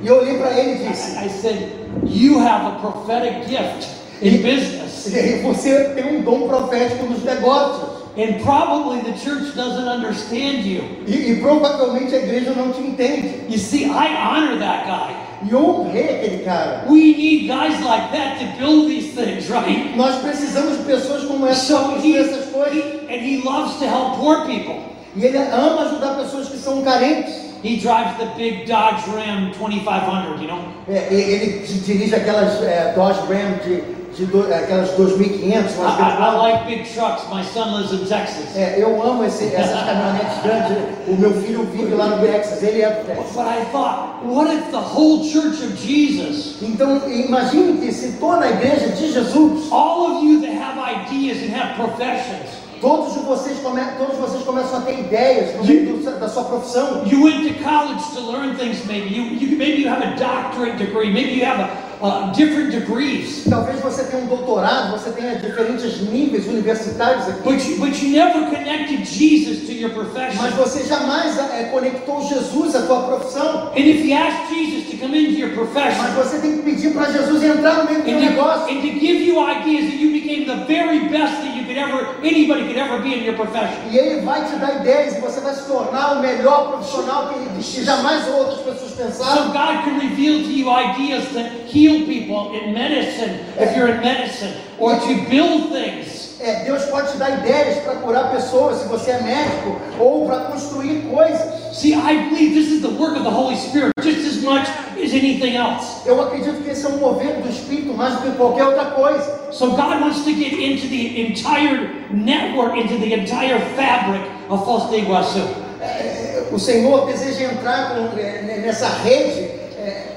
E 0.03 0.07
eu 0.07 0.19
olhei 0.19 0.39
para 0.39 0.59
ele 0.59 0.83
e 0.83 0.89
disse: 0.89 1.17
I 1.19 1.29
said, 1.29 1.73
you 2.05 2.39
have 2.39 2.67
a 2.67 2.79
prophetic 2.81 3.49
gift 3.49 3.98
in 4.23 4.37
business. 4.43 5.07
"E 5.07 5.41
Você 5.43 5.85
tem 5.95 6.19
um 6.19 6.23
dom 6.23 6.49
profético 6.49 7.07
nos 7.07 7.23
negócios. 7.25 7.99
And 8.17 8.43
probably 8.43 9.01
the 9.03 9.17
church 9.17 9.55
doesn't 9.55 9.87
understand 9.89 10.65
you. 10.67 10.83
E, 11.07 11.31
e 11.31 11.37
provavelmente 11.41 12.13
a 12.17 12.19
igreja 12.19 12.51
não 12.53 12.73
te 12.73 12.81
entende. 12.81 13.43
You 13.49 13.59
see, 13.59 13.85
I 13.85 14.09
honor 14.17 14.59
that 14.59 14.87
guy. 14.87 15.15
E 15.49 15.53
eu 15.53 15.65
honrei 15.65 16.17
aquele 16.17 16.39
cara. 16.43 16.85
We 16.89 16.97
need 17.17 17.47
guys 17.47 17.81
like 17.85 18.11
that 18.11 18.41
to 18.41 18.45
build 18.59 18.89
these 18.89 19.11
things, 19.15 19.49
right? 19.49 19.97
Nós 19.97 20.17
precisamos 20.17 20.79
de 20.79 20.83
pessoas 20.83 21.23
como 21.25 21.47
essa 21.47 21.61
So 21.67 21.79
para 21.79 21.93
construir 21.93 22.17
essas 22.17 22.47
coisas. 22.47 22.75
he- 22.75 23.07
and 23.15 23.21
he 23.25 23.41
loves 23.45 23.77
to 23.79 23.85
help 23.85 24.17
poor 24.19 24.39
people. 24.47 24.75
E 25.17 25.25
ele 25.25 25.39
ama 25.39 25.83
ajudar 25.83 26.17
pessoas 26.17 26.49
que 26.49 26.57
são 26.59 26.83
carentes. 26.83 27.33
He 27.63 27.77
drives 27.77 28.17
the 28.19 28.27
big 28.37 28.67
Dodge 28.67 29.03
Ram 29.15 29.53
2500, 29.57 30.41
you 30.43 30.49
know? 30.49 30.59
É, 30.89 31.07
ele 31.13 31.61
di- 31.65 31.79
dirige 31.81 32.17
aquelas 32.17 32.61
é, 32.65 32.93
Dodge 32.97 33.21
Ram 33.21 33.59
de 33.65 33.98
de 34.19 34.27
do, 34.27 34.41
aquelas 34.53 34.91
2.500, 34.99 35.79
I, 35.79 36.21
I, 36.21 36.37
like 36.37 36.67
big 36.67 36.85
trucks. 36.93 37.23
My 37.33 37.43
son 37.45 37.77
lives 37.79 37.93
in 37.93 38.05
Texas. 38.07 38.57
É, 38.57 38.83
eu 38.83 39.01
amo 39.03 39.25
esse- 39.25 39.55
essas 39.55 39.81
caminhonetes 39.85 40.43
grandes. 40.43 40.77
O 41.07 41.17
meu 41.17 41.33
filho 41.41 41.63
vive 41.73 41.95
lá 41.95 42.07
no 42.09 42.27
Texas, 42.27 42.63
ele 42.63 42.83
é 42.83 42.91
do 42.91 43.07
Texas. 43.07 43.33
But 43.35 43.47
I 43.47 43.65
thought, 43.71 44.25
what 44.25 44.53
if 44.53 44.71
the 44.73 44.79
whole 44.81 45.25
church 45.25 45.63
of 45.63 45.77
Jesus, 45.77 46.57
Então, 46.61 47.01
imagine 47.09 47.79
que 47.79 47.93
se 47.93 48.13
toda 48.19 48.45
a 48.45 48.51
igreja 48.51 48.89
de 48.89 49.13
Jesus, 49.13 49.71
all 49.71 50.17
of 50.17 50.25
you 50.27 50.41
that 50.41 50.51
have 50.53 50.77
ideas 50.79 51.39
and 51.43 51.55
have 51.55 51.75
professions, 51.77 52.49
todos 52.81 53.15
vocês, 53.25 53.59
come, 53.61 53.81
todos 53.99 54.17
vocês 54.19 54.43
começam 54.45 54.79
a 54.79 54.83
ter 54.83 54.99
ideias 54.99 55.55
no 55.57 55.65
meio 55.65 55.99
da 56.19 56.29
sua 56.29 56.45
profissão. 56.45 57.03
you 57.07 57.23
went 57.23 57.47
to 57.47 57.55
college 57.63 58.03
to 58.15 58.21
learn 58.21 58.57
things. 58.57 58.85
Maybe 58.87 59.15
you, 59.15 59.25
you 59.39 59.57
maybe 59.57 59.83
you 59.83 59.89
have 59.89 60.03
a 60.03 60.17
doctorate 60.17 60.77
degree. 60.79 61.11
Maybe 61.13 61.35
you 61.39 61.45
have 61.45 61.61
a, 61.61 61.88
uh, 62.01 62.33
different 62.33 62.71
degrees. 62.71 63.45
Talvez 63.49 63.81
você 63.81 64.05
tenha 64.05 64.23
um 64.23 64.27
doutorado, 64.27 64.93
você 64.93 65.11
tenha 65.11 65.37
diferentes 65.37 66.01
níveis 66.03 66.47
universitários 66.47 67.29
aqui. 67.29 67.43
But 67.43 67.69
you, 67.69 67.79
but 67.79 68.03
you 68.03 68.11
never 68.11 68.47
connected 68.49 69.05
Jesus 69.05 69.67
to 69.67 69.73
your 69.73 69.91
profession. 69.91 70.43
Mas 70.43 70.55
você 70.55 70.85
jamais 70.85 71.39
é, 71.39 71.65
conectou 71.65 72.23
Jesus 72.23 72.75
à 72.75 72.83
tua 72.83 73.03
profissão. 73.03 73.73
And 73.77 73.81
if 73.81 74.05
you 74.05 74.15
ask 74.17 74.49
Jesus 74.53 74.91
to 74.91 74.97
come 74.99 75.19
into 75.19 75.39
your 75.39 75.51
Mas 75.51 75.59
profession 75.59 76.05
você 76.17 76.39
tem 76.39 76.57
que 76.59 76.63
pedir 76.63 76.93
para 76.93 77.11
Jesus 77.13 77.43
entrar 77.43 77.75
no 77.75 77.85
meio 77.85 77.99
do 77.99 78.05
teu 78.05 78.15
and 78.15 78.21
to, 78.21 78.27
negócio. 78.27 78.75
and 78.75 78.81
to 78.81 78.99
give 78.99 79.23
you 79.23 79.39
ideas 79.41 79.91
that 79.91 79.97
you 79.97 80.13
became 80.13 80.47
the 80.47 80.65
very 80.67 81.09
best 81.09 81.43
that 81.43 81.57
you 81.57 81.58
ever, 81.79 82.17
anybody 82.23 82.67
could 82.67 82.77
ever 82.77 83.01
be 83.01 83.15
in 83.15 83.25
your 83.25 83.37
profession. 83.37 83.79
E 83.91 83.97
ele 83.97 84.21
vai 84.23 84.45
te 84.45 84.57
dar 84.57 84.81
ideias 84.81 85.17
e 85.17 85.21
você 85.21 85.41
vai 85.41 85.55
se 85.55 85.65
tornar 85.67 86.19
o 86.19 86.21
melhor 86.21 86.69
profissional 86.73 87.29
que, 87.29 87.85
jamais 87.85 88.27
outras 88.29 88.59
pessoas 88.59 88.89
So 88.91 88.97
pensaram. 88.97 89.53
God 89.53 89.85
can 89.85 89.99
reveal 90.01 90.43
to 90.43 90.51
you 90.51 90.71
ideas 90.71 91.29
that 91.35 91.51
heal 91.67 92.05
people 92.07 92.55
in 92.55 92.73
medicine, 92.73 93.41
if 93.59 93.77
you're 93.77 93.89
in 93.89 94.01
medicine, 94.01 94.55
or 94.79 94.99
to 94.99 95.15
build 95.31 95.71
things. 95.71 96.37
É, 96.41 96.65
Deus 96.65 96.85
pode 96.85 97.11
te 97.11 97.19
dar 97.19 97.31
ideias 97.39 97.83
para 97.83 97.97
curar 97.97 98.31
pessoas, 98.31 98.79
se 98.79 98.89
você 98.89 99.11
é 99.11 99.23
médico, 99.23 99.81
ou 99.99 100.27
para 100.27 100.45
construir 100.47 101.03
coisas. 101.11 101.77
See, 101.77 101.95
I 101.95 102.29
believe 102.29 102.55
this 102.55 102.71
is 102.71 102.81
the 102.81 102.91
work 102.91 103.17
of 103.17 103.25
the 103.25 103.31
Holy 103.31 103.57
Spirit 103.57 103.93
just 104.01 104.27
as 104.27 104.43
much 104.43 104.69
as 105.03 105.13
anything 105.13 105.57
else. 105.57 106.07
Eu 106.07 106.21
acredito 106.21 106.63
que 106.63 106.71
esse 106.71 106.85
é 106.85 106.89
um 106.89 106.99
mover 106.99 107.41
do 107.41 107.49
Espírito 107.49 107.95
mais 107.95 108.15
do 108.15 108.23
que 108.23 108.37
qualquer 108.37 108.65
outra 108.65 108.87
coisa. 108.87 109.53
So 109.53 109.71
God 109.71 110.01
wants 110.01 110.25
to 110.25 110.33
get 110.33 110.53
into 110.53 110.89
the 110.89 111.21
entire 111.21 112.07
network, 112.11 112.79
into 112.79 112.99
the 112.99 113.15
entire 113.15 113.59
fabric 113.77 114.23
of 114.49 114.65
Foz 114.65 114.85
do 114.85 114.97
Iguaçu. 114.97 115.43
É, 115.81 116.45
o 116.51 116.59
Senhor 116.59 117.07
deseja 117.07 117.53
entrar 117.53 117.91
com, 117.91 118.19
é, 118.19 118.61
nessa 118.63 118.89
rede, 118.89 119.51
é, 119.79 120.17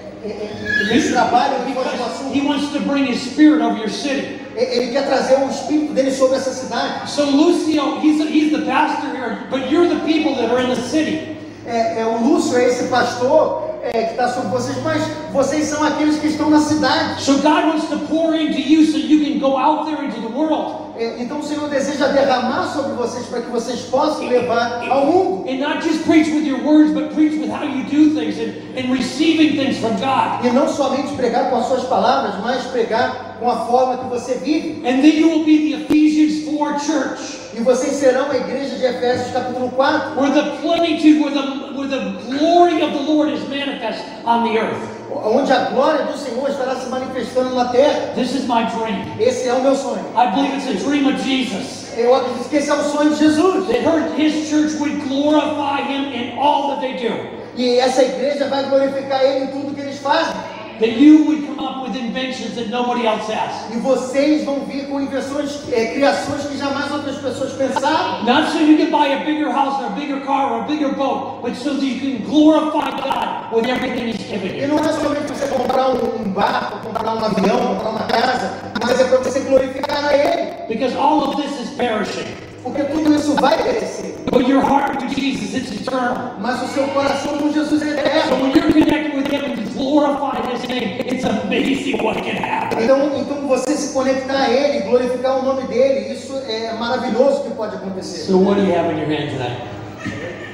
nesse 0.89 1.11
trabalho 1.11 1.65
de 1.65 1.73
Foz 1.73 1.87
do 1.87 1.95
Iguaçu. 1.95 2.35
He 2.35 2.41
wants 2.41 2.71
to 2.71 2.79
bring 2.81 3.05
His 3.11 3.21
Spirit 3.21 3.61
over 3.61 3.77
your 3.77 3.89
city. 3.89 4.41
Ele 4.55 4.91
quer 4.91 5.07
trazer 5.07 5.35
o 5.35 5.49
Espírito 5.49 5.93
dele 5.93 6.11
sobre 6.11 6.37
essa 6.37 6.51
cidade. 6.51 7.09
So 7.09 7.23
Lucio, 7.23 7.99
he's, 8.01 8.19
he's 8.29 8.51
the 8.51 8.65
pastor 8.65 9.09
here, 9.15 9.47
but 9.49 9.71
you're 9.71 9.87
the 9.87 10.01
people 10.05 10.35
that 10.35 10.51
are 10.51 10.61
in 10.61 10.69
the 10.69 10.75
city. 10.75 11.37
É, 11.65 12.01
é, 12.01 12.05
o 12.05 12.17
Lúcio 12.17 12.57
é 12.57 12.65
esse 12.65 12.85
pastor 12.85 13.70
é, 13.83 14.03
que 14.03 14.11
está 14.11 14.27
sobre 14.29 14.49
vocês, 14.49 14.77
mas 14.83 15.03
vocês 15.31 15.65
são 15.65 15.83
aqueles 15.83 16.19
que 16.19 16.27
estão 16.27 16.49
na 16.49 16.59
cidade. 16.59 17.21
So 17.21 17.33
God 17.37 17.65
wants 17.65 17.89
to 17.89 17.97
pour 18.07 18.35
into 18.35 18.59
you 18.59 18.85
so 18.85 18.97
you 18.97 19.25
can 19.25 19.39
go 19.39 19.57
out 19.57 19.85
there 19.85 20.03
into 20.05 20.21
the 20.21 20.27
world. 20.27 20.90
É, 21.01 21.15
então 21.17 21.39
o 21.39 21.43
Senhor 21.43 21.67
deseja 21.67 22.09
derramar 22.09 22.71
sobre 22.71 22.93
vocês 22.93 23.25
para 23.25 23.41
que 23.41 23.49
vocês 23.49 23.79
possam 23.89 24.27
levar 24.27 24.87
ao 24.87 25.07
mundo. 25.07 25.49
And 25.49 25.57
not 25.57 25.81
just 25.81 26.03
preach 26.03 26.29
with 26.29 26.45
your 26.45 26.63
words, 26.63 26.91
but 26.91 27.11
preach 27.15 27.39
with 27.39 27.49
how 27.49 27.63
you 27.63 27.85
do 27.85 28.13
things 28.13 28.37
and, 28.37 28.77
and 28.77 28.93
receiving 28.93 29.57
things 29.57 29.79
from 29.79 29.95
God. 29.95 30.45
E 30.45 30.51
não 30.51 30.67
somente 30.67 31.11
pregar 31.15 31.49
com 31.49 31.55
as 31.55 31.65
suas 31.65 31.85
palavras, 31.85 32.35
mas 32.43 32.65
pregar 32.65 33.37
com 33.39 33.49
a 33.49 33.65
forma 33.65 33.97
que 33.97 34.05
você 34.11 34.35
vive. 34.35 34.87
And 34.87 35.01
then 35.01 35.17
you 35.17 35.29
will 35.29 35.43
be 35.43 35.71
the 35.71 35.81
Ephesians 35.81 36.45
4 36.45 36.79
church, 36.79 37.39
E 37.55 37.61
vocês 37.61 37.93
serão 37.93 38.29
a 38.29 38.37
igreja 38.37 38.75
de 38.75 38.85
Efésios 38.85 39.33
capítulo 39.33 39.69
4, 39.69 40.21
where 40.21 40.31
the 40.31 40.51
plenitude, 40.61 41.19
where 41.19 41.33
the, 41.33 41.73
where 41.75 41.87
the 41.87 42.11
glory 42.29 42.83
of 42.83 42.93
the 42.93 43.11
Lord 43.11 43.33
is 43.33 43.41
manifest 43.49 44.03
on 44.23 44.43
the 44.43 44.59
earth. 44.59 45.00
Onde 45.13 45.51
a 45.51 45.65
glória 45.65 46.05
do 46.05 46.17
Senhor 46.17 46.49
estará 46.49 46.75
se 46.75 46.89
manifestando 46.89 47.55
na 47.55 47.65
terra. 47.65 48.13
This 48.15 48.33
is 48.33 48.43
my 48.43 48.63
dream. 48.65 49.15
Esse 49.19 49.47
é 49.47 49.53
o 49.53 49.61
meu 49.61 49.75
sonho. 49.75 50.03
I 50.15 50.31
believe 50.31 50.55
it's 50.55 50.67
a 50.67 50.87
dream 50.87 51.07
of 51.07 51.21
Jesus. 51.21 51.93
Eu 51.97 52.15
acredito 52.15 52.49
que 52.49 52.55
esse 52.55 52.69
é 52.69 52.73
o 52.73 52.83
sonho 52.83 53.09
de 53.11 53.17
Jesus. 53.17 53.67
That 53.67 53.83
her, 53.83 54.13
his 54.17 54.49
church 54.49 54.75
would 54.79 55.01
glorify 55.07 55.81
him 55.81 56.13
in 56.13 56.39
all 56.39 56.69
that 56.69 56.81
they 56.81 56.93
do. 56.93 57.41
E 57.55 57.79
essa 57.79 58.01
igreja 58.01 58.47
vai 58.47 58.63
glorificar 58.63 59.23
Ele 59.23 59.45
em 59.45 59.47
tudo 59.47 59.75
que 59.75 59.81
eles 59.81 59.99
fazem. 59.99 60.33
That 60.79 60.97
you 60.97 61.25
would 61.25 61.45
come 61.45 61.59
up 61.59 61.83
with 61.87 61.95
inventions 61.95 62.55
that 62.55 62.69
nobody 62.69 63.05
else 63.05 63.27
has. 63.31 63.69
E 63.71 63.77
vocês 63.79 64.43
vão 64.45 64.61
vir 64.65 64.87
com 64.87 64.99
invenções, 64.99 65.61
é, 65.71 65.93
criações 65.93 66.45
que 66.47 66.57
jamais 66.57 66.91
outras 66.91 67.17
pessoas 67.17 67.53
pensaram. 67.53 68.23
Not 68.23 68.51
so 68.51 68.59
you 68.59 68.77
can 68.77 68.89
buy 68.89 69.13
a 69.13 69.23
bigger 69.23 69.51
house 69.51 69.79
or 69.81 69.87
a 69.87 69.89
bigger 69.91 70.21
car 70.25 70.51
or 70.53 70.61
a 70.61 70.67
bigger 70.67 70.93
boat, 70.95 71.41
but 71.43 71.55
so 71.55 71.73
that 71.75 71.83
you 71.85 71.99
can 71.99 72.25
glorify 72.25 72.89
God 72.89 73.53
with 73.53 73.69
everything 73.69 74.07
He's 74.09 74.27
given 74.27 74.55
E 74.55 74.61
you. 74.61 74.67
não 74.69 74.79
é 74.79 74.93
somente 74.93 75.31
você 75.31 75.47
comprar 75.47 75.89
um, 75.89 76.21
um 76.21 76.31
barco, 76.31 76.79
comprar 76.87 77.13
um 77.15 77.25
avião, 77.25 77.75
comprar 77.75 77.89
uma 77.89 78.03
casa, 78.05 78.51
mas 78.81 78.99
é 78.99 79.03
para 79.03 79.17
você 79.19 79.39
glorificar 79.41 80.05
a 80.05 80.13
Ele. 80.17 80.51
Because 80.67 80.95
all 80.97 81.29
of 81.29 81.35
this 81.41 81.51
is 81.59 81.69
perishing. 81.75 82.25
Porque 82.63 82.83
tudo 82.83 83.13
isso 83.13 83.35
vai 83.35 83.57
perecer. 83.57 84.10
But 84.31 84.47
your 84.47 84.61
heart 84.61 85.01
with 85.01 85.13
Jesus, 85.13 85.53
it's 85.53 85.71
eternal. 85.71 86.35
Mas 86.39 86.63
o 86.63 86.67
seu 86.73 86.87
coração 86.87 87.37
com 87.37 87.51
Jesus 87.51 87.81
é 87.81 87.85
So 87.85 87.99
eterno. 87.99 88.41
when 88.41 88.51
you're 88.53 88.71
connected 88.71 89.13
with 89.13 89.27
Him 89.27 89.43
and 89.43 89.73
glorify 89.75 90.39
His 90.49 90.63
name, 90.69 91.01
it's 91.05 91.25
amazing 91.25 92.01
what 92.01 92.17
can 92.23 92.37
happen. 92.37 92.81
Então, 92.85 93.11
então 93.19 93.47
você 93.47 93.75
se 93.75 93.91
conectar 93.93 94.43
a 94.43 94.49
Ele, 94.49 94.83
glorificar 94.89 95.37
o 95.39 95.43
nome 95.43 95.67
dEle, 95.67 96.13
isso 96.13 96.33
é 96.47 96.73
maravilhoso 96.79 97.43
que 97.43 97.49
pode 97.51 97.75
acontecer. 97.75 98.19
So 98.31 98.37
what 98.37 98.59
do 98.61 98.65
you 98.65 98.73
have 98.73 98.89
in 98.93 98.99
your 98.99 99.09
hand 99.09 99.31
tonight? 99.31 99.61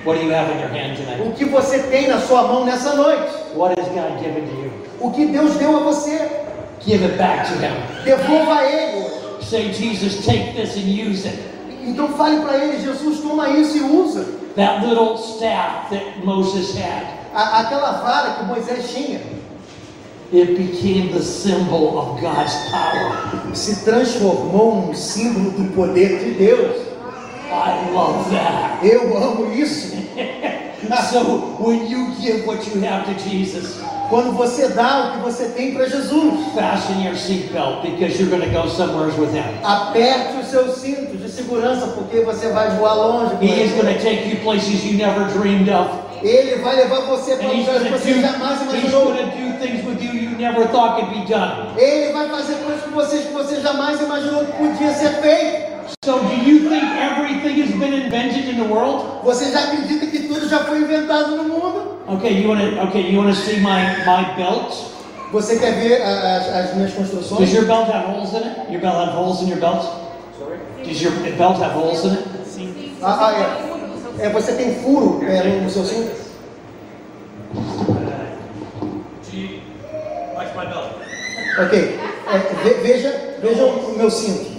What 0.06 0.20
do 0.20 0.26
you 0.26 0.34
have 0.34 0.52
in 0.52 0.60
your 0.60 0.70
hand 0.72 0.96
tonight? 0.98 1.22
O 1.22 1.32
que 1.34 1.46
você 1.46 1.80
tem 1.84 2.08
na 2.08 2.20
sua 2.20 2.44
mão 2.48 2.66
nessa 2.66 2.96
noite? 2.96 3.32
What 3.56 3.80
has 3.80 3.88
God 3.90 4.18
given 4.20 4.42
to 4.48 4.56
you? 4.56 4.72
O 5.00 5.12
que 5.12 5.28
Deus 5.28 5.54
deu 5.58 5.78
a 5.78 5.80
você? 5.82 6.18
Give 6.84 7.04
it 7.06 7.16
back 7.18 7.48
to 7.48 7.54
Him. 7.60 7.74
Devolva 8.04 8.56
a 8.56 8.66
Ele. 8.66 9.06
Say, 9.42 9.72
Jesus, 9.72 10.26
take 10.26 10.54
this 10.56 10.76
and 10.78 10.88
use 10.90 11.28
it. 11.28 11.38
Então 11.88 12.10
fale 12.10 12.42
para 12.42 12.58
Ele, 12.58 12.80
Jesus, 12.80 13.20
toma 13.22 13.50
isso 13.50 13.78
e 13.78 13.82
usa. 13.82 14.26
That 14.56 14.86
little 14.86 15.16
staff 15.18 15.90
that 15.92 16.24
Moses 16.26 16.76
had, 16.76 17.04
A- 17.34 17.60
aquela 17.62 17.92
vara 18.04 18.34
que 18.36 18.46
Moisés 18.46 18.90
tinha 18.94 19.20
it 20.34 20.56
became 20.58 21.14
the 21.14 21.22
symbol 21.22 21.98
of 21.98 22.20
God's 22.20 22.54
power. 22.70 23.56
se 23.56 23.86
transformou 23.86 24.88
num 24.88 24.94
símbolo 24.94 25.52
do 25.52 25.74
poder 25.74 26.20
de 26.20 26.32
Deus. 26.32 26.82
I 27.50 27.92
love 27.94 28.30
that. 28.32 28.86
Eu 28.86 29.16
amo 29.18 29.54
isso. 29.54 29.96
So 31.12 31.56
when 31.60 31.88
you 31.90 32.14
give 32.22 32.46
what 32.46 32.66
you 32.68 32.82
have 32.82 33.06
to 33.06 33.14
Jesus, 33.30 33.80
Quando 34.10 34.32
você 34.38 34.70
dá 34.70 35.10
o 35.10 35.12
que 35.12 35.18
você 35.26 35.50
tem 35.50 35.74
para 35.74 35.86
Jesus, 35.86 36.54
fasten 36.56 37.04
your 37.04 37.16
seatbelt 37.16 37.82
because 37.82 38.18
you're 38.18 38.30
going 38.30 38.42
to 38.42 38.50
go 38.50 38.68
somewhere 38.70 39.12
with 39.20 39.34
Him. 39.34 39.44
aperte 39.64 40.38
os 40.38 40.48
seus 40.48 40.78
cintos 40.78 41.22
de 41.22 41.30
segurança, 41.30 41.88
porque 41.88 42.22
você 42.22 42.50
vai 42.50 42.70
voar 42.78 42.94
longe. 42.94 43.36
He 43.42 43.62
is 43.64 43.74
going 43.74 43.94
to 43.94 44.02
take 44.02 44.30
you 44.30 44.38
places 44.44 44.86
you 44.86 44.98
never 44.98 45.26
dreamed 45.38 45.70
of. 45.70 46.07
Ele 46.22 46.56
vai 46.62 46.76
levar 46.76 47.02
você 47.02 47.36
para 47.36 47.48
lugares 47.48 47.84
que 47.84 47.90
você 47.90 48.14
do, 48.14 48.22
jamais 48.22 48.62
imaginou. 48.62 49.14
you 49.16 50.14
you 50.14 50.30
never 50.38 50.68
thought 50.68 51.00
could 51.00 51.12
be 51.14 51.26
done. 51.26 51.78
Ele 51.78 52.14
vai 52.14 52.30
fazer 52.30 52.56
coisas 52.56 52.84
com 52.84 52.92
vocês 52.92 53.26
que 53.26 53.34
você 53.34 53.62
jamais 53.62 54.00
imaginou 54.02 54.46
que 54.46 54.52
podia 54.54 54.94
ser 54.94 55.10
feito. 55.22 55.78
So 56.04 56.20
do 56.20 56.36
you 56.50 56.70
think 56.70 56.84
everything 56.84 57.62
has 57.62 57.72
been 57.72 57.94
invented 57.94 58.50
in 58.50 58.58
the 58.58 58.68
world? 58.74 59.24
Você 59.24 59.52
já 59.52 59.60
acredita 59.60 60.06
que 60.08 60.20
tudo 60.28 60.48
já 60.48 60.60
foi 60.60 60.80
inventado 60.80 61.36
no 61.36 61.44
mundo? 61.44 61.98
Okay, 62.08 62.42
you 62.42 62.50
want 62.50 62.62
to 62.62 62.82
okay, 62.88 63.02
you 63.02 63.20
want 63.20 63.34
to 63.34 63.36
see 63.36 63.60
my 63.60 63.82
my 64.06 64.36
belt? 64.36 64.74
Você 65.32 65.60
quer 65.60 65.74
ver 65.74 66.02
as, 66.02 66.48
as 66.48 66.76
minhas 66.76 66.94
construções? 66.94 67.40
Does 67.40 67.54
your 67.54 67.66
belt 67.66 67.90
have 67.90 68.08
holes 68.08 68.34
in 68.34 68.38
it? 68.38 68.72
Your 68.72 68.82
belt 68.82 68.96
have 68.96 69.14
holes 69.14 69.42
in 69.42 69.50
your 69.50 69.60
belt? 69.60 69.84
Sorry? 70.40 70.60
Does 70.84 71.02
your 71.02 71.12
belt 71.38 71.62
have 71.62 71.74
holes 71.74 72.06
in 72.06 72.14
it? 72.14 72.38
Ah, 73.04 73.28
ah, 73.28 73.34
é. 73.34 73.77
É, 74.20 74.30
você 74.30 74.54
tem 74.54 74.76
furo 74.76 75.20
é, 75.28 75.44
no, 75.62 75.70
seu 75.70 75.86
cinto? 75.86 76.16
Belt. 80.56 81.66
Ok. 81.66 82.00
É, 82.34 82.38
ve- 82.64 82.74
veja, 82.82 83.36
veja 83.42 83.64
o 83.66 83.96
meu 83.98 84.10
cinto. 84.10 84.58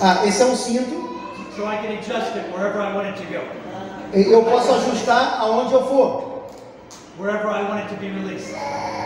Ah, 0.00 0.26
esse 0.26 0.42
é 0.42 0.46
um 0.46 0.56
cinto. 0.56 1.04
so 1.56 1.62
I 1.62 1.76
can 1.76 1.92
adjust 1.94 2.34
it 2.36 2.50
wherever 2.52 2.80
I 2.80 2.92
want 2.96 3.06
it 3.06 3.16
to 3.16 3.24
go, 3.32 3.40
Eu 4.12 4.42
posso 4.42 4.72
ajustar 4.74 5.38
aonde 5.40 5.72
eu 5.74 5.86
for. 5.86 6.44
wherever 7.18 7.48
I 7.48 7.62
want 7.62 7.82
it 7.84 7.88
to 7.94 8.00
be 8.00 8.08
released. 8.10 8.54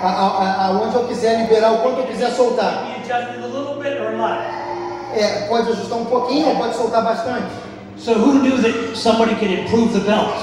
A- 0.02 0.06
a- 0.06 0.42
a- 0.44 0.66
Aonde 0.68 0.94
eu 0.96 1.04
quiser 1.08 1.40
liberar, 1.42 1.72
o 1.72 1.78
quanto 1.82 2.00
eu 2.00 2.06
quiser 2.06 2.30
soltar. 2.30 2.84
Be 2.84 3.00
adjusted 3.00 3.42
a 3.42 3.46
little 3.46 3.74
bit 3.82 4.00
or 4.00 4.08
a 4.08 4.16
lot. 4.16 4.57
É, 5.14 5.46
pode 5.48 5.70
ajustar 5.70 5.98
um 5.98 6.04
pouquinho 6.04 6.48
ou 6.48 6.56
pode 6.56 6.76
soltar 6.76 7.02
bastante. 7.02 7.46
So 7.96 8.12
who 8.12 8.34
knew 8.40 8.62
that 8.62 8.96
somebody 8.96 9.34
could 9.36 9.52
improve 9.52 9.92
the 9.92 10.00
belt? 10.00 10.34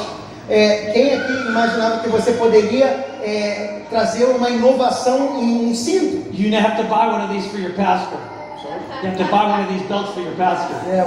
É, 0.50 0.92
quem 0.94 1.14
aqui 1.14 1.32
imaginava 1.48 2.00
que 2.00 2.10
você 2.10 2.34
poderia 2.34 2.86
é, 3.24 3.82
trazer 3.90 4.26
uma 4.26 4.50
inovação 4.50 5.40
em 5.42 5.70
um 5.70 5.74
cinto? 5.74 6.28
You 6.34 6.56
have 6.58 6.76
to 6.78 6.84
buy 6.84 7.08
one 7.08 7.24
of 7.24 7.34
these 7.34 7.48
for 7.50 7.60
your 7.60 7.74
pastor. 7.74 8.20
You 9.02 9.10
have 9.10 9.18
to 9.18 9.24
buy 9.26 9.46
one 9.46 9.64
of 9.64 9.74
these 9.74 9.84
belts 9.88 10.14
for 10.14 10.22
your 10.22 10.36
pastor. 10.36 10.76
É, 10.88 11.04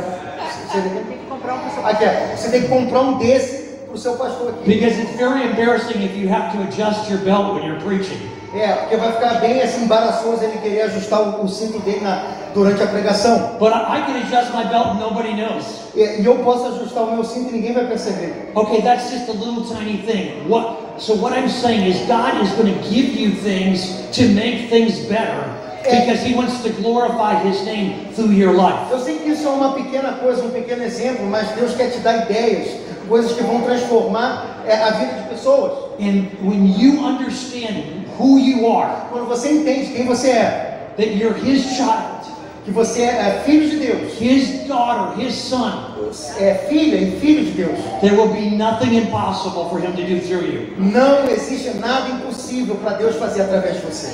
você, 0.66 0.80
Tem 0.80 1.18
que 1.18 1.26
comprar 1.28 1.54
um 1.54 1.58
pessoal. 1.60 1.86
aqui, 1.86 2.04
você 2.36 2.50
tem 2.50 2.62
que 2.62 2.68
comprar 2.68 3.00
um 3.00 3.18
desse 3.18 3.78
para 3.86 3.94
o 3.94 3.98
seu 3.98 4.14
pastor 4.14 4.48
aqui. 4.48 4.64
Because 4.64 5.00
it's 5.00 5.16
very 5.16 5.46
embarrassing 5.46 6.02
if 6.02 6.16
you 6.16 6.28
have 6.28 6.52
to 6.52 6.62
adjust 6.62 7.10
your 7.10 7.20
belt 7.20 7.54
when 7.54 7.64
you're 7.64 7.80
preaching. 7.80 8.18
É, 8.54 8.72
porque 8.72 8.96
vai 8.96 9.12
ficar 9.12 9.40
bem 9.40 9.60
assim 9.60 9.84
embaraçoso 9.84 10.42
ele 10.42 10.58
querer 10.58 10.82
ajustar 10.82 11.20
o, 11.20 11.44
o 11.44 11.48
cinto 11.48 11.78
dele 11.80 12.00
na, 12.00 12.24
durante 12.54 12.82
a 12.82 12.86
pregação. 12.86 13.56
But 13.58 13.72
I 13.72 14.02
can 14.06 14.16
adjust 14.16 14.54
my 14.54 14.64
belt 14.64 14.88
and 14.88 15.00
nobody 15.00 15.34
knows. 15.34 15.64
E, 15.94 16.22
e 16.22 16.24
eu 16.24 16.36
posso 16.36 16.66
ajustar 16.66 17.02
o 17.04 17.12
meu 17.12 17.24
cinto 17.24 17.50
e 17.50 17.52
ninguém 17.52 17.74
vai 17.74 17.86
perceber. 17.86 18.50
Okay, 18.54 18.80
that's 18.80 19.10
just 19.10 19.28
a 19.28 19.32
little 19.32 19.64
tiny 19.64 19.98
thing. 19.98 20.48
What? 20.48 20.78
So 20.98 21.14
what 21.14 21.36
I'm 21.36 21.48
saying 21.48 21.86
is 21.86 21.98
God 22.06 22.42
is 22.42 22.50
going 22.52 22.72
to 22.72 22.88
give 22.88 23.14
you 23.20 23.32
things 23.42 24.08
to 24.12 24.22
make 24.28 24.68
things 24.70 24.98
better 25.08 25.44
because 25.84 26.22
He 26.22 26.34
wants 26.34 26.62
to 26.62 26.70
glorify 26.70 27.34
His 27.36 27.64
name 27.64 28.12
through 28.14 28.32
your 28.32 28.54
life. 28.54 28.90
Eu 28.90 29.00
sei 29.00 29.18
que 29.18 29.30
isso 29.30 29.46
é 29.46 29.50
uma 29.50 29.72
pequena 29.74 30.12
coisa, 30.12 30.42
um 30.42 30.50
pequeno 30.50 30.82
exemplo, 30.82 31.26
mas 31.26 31.48
Deus 31.50 31.74
quer 31.74 31.90
te 31.90 31.98
dar 31.98 32.24
ideias, 32.24 32.80
coisas 33.08 33.32
que 33.32 33.42
vão 33.42 33.60
transformar 33.60 34.62
é, 34.66 34.74
a 34.74 34.90
vida 34.90 35.12
de 35.22 35.28
pessoas. 35.28 35.72
And 36.00 36.28
when 36.42 36.78
you 36.78 37.04
understand 37.04 37.97
who 38.18 38.38
you 38.38 38.66
are, 38.70 39.08
Quando 39.10 39.26
você 39.26 39.52
entende 39.52 39.92
quem 39.92 40.06
você 40.06 40.30
é, 40.30 40.92
that 40.96 41.16
you're 41.16 41.38
His 41.38 41.64
child, 41.76 42.18
que 42.64 42.70
você 42.70 43.02
é, 43.02 43.42
filho 43.44 43.70
de 43.70 43.76
Deus, 43.78 44.20
His 44.20 44.66
daughter, 44.66 45.18
His 45.18 45.34
son, 45.34 45.94
é 46.38 46.54
filha 46.68 46.96
e 46.96 47.18
filho 47.20 47.44
de 47.44 47.50
Deus, 47.52 47.78
there 48.00 48.14
will 48.14 48.28
be 48.28 48.50
nothing 48.50 48.96
impossible 48.96 49.68
for 49.70 49.78
Him 49.78 49.92
to 49.92 50.02
do 50.02 50.20
through 50.20 50.44
you. 50.44 50.74
não 50.78 51.28
existe 51.28 51.70
nada 51.78 52.08
impossível 52.10 52.76
para 52.76 52.96
Deus 52.96 53.16
fazer 53.16 53.42
através 53.42 53.76
de 53.76 53.86
você. 53.86 54.12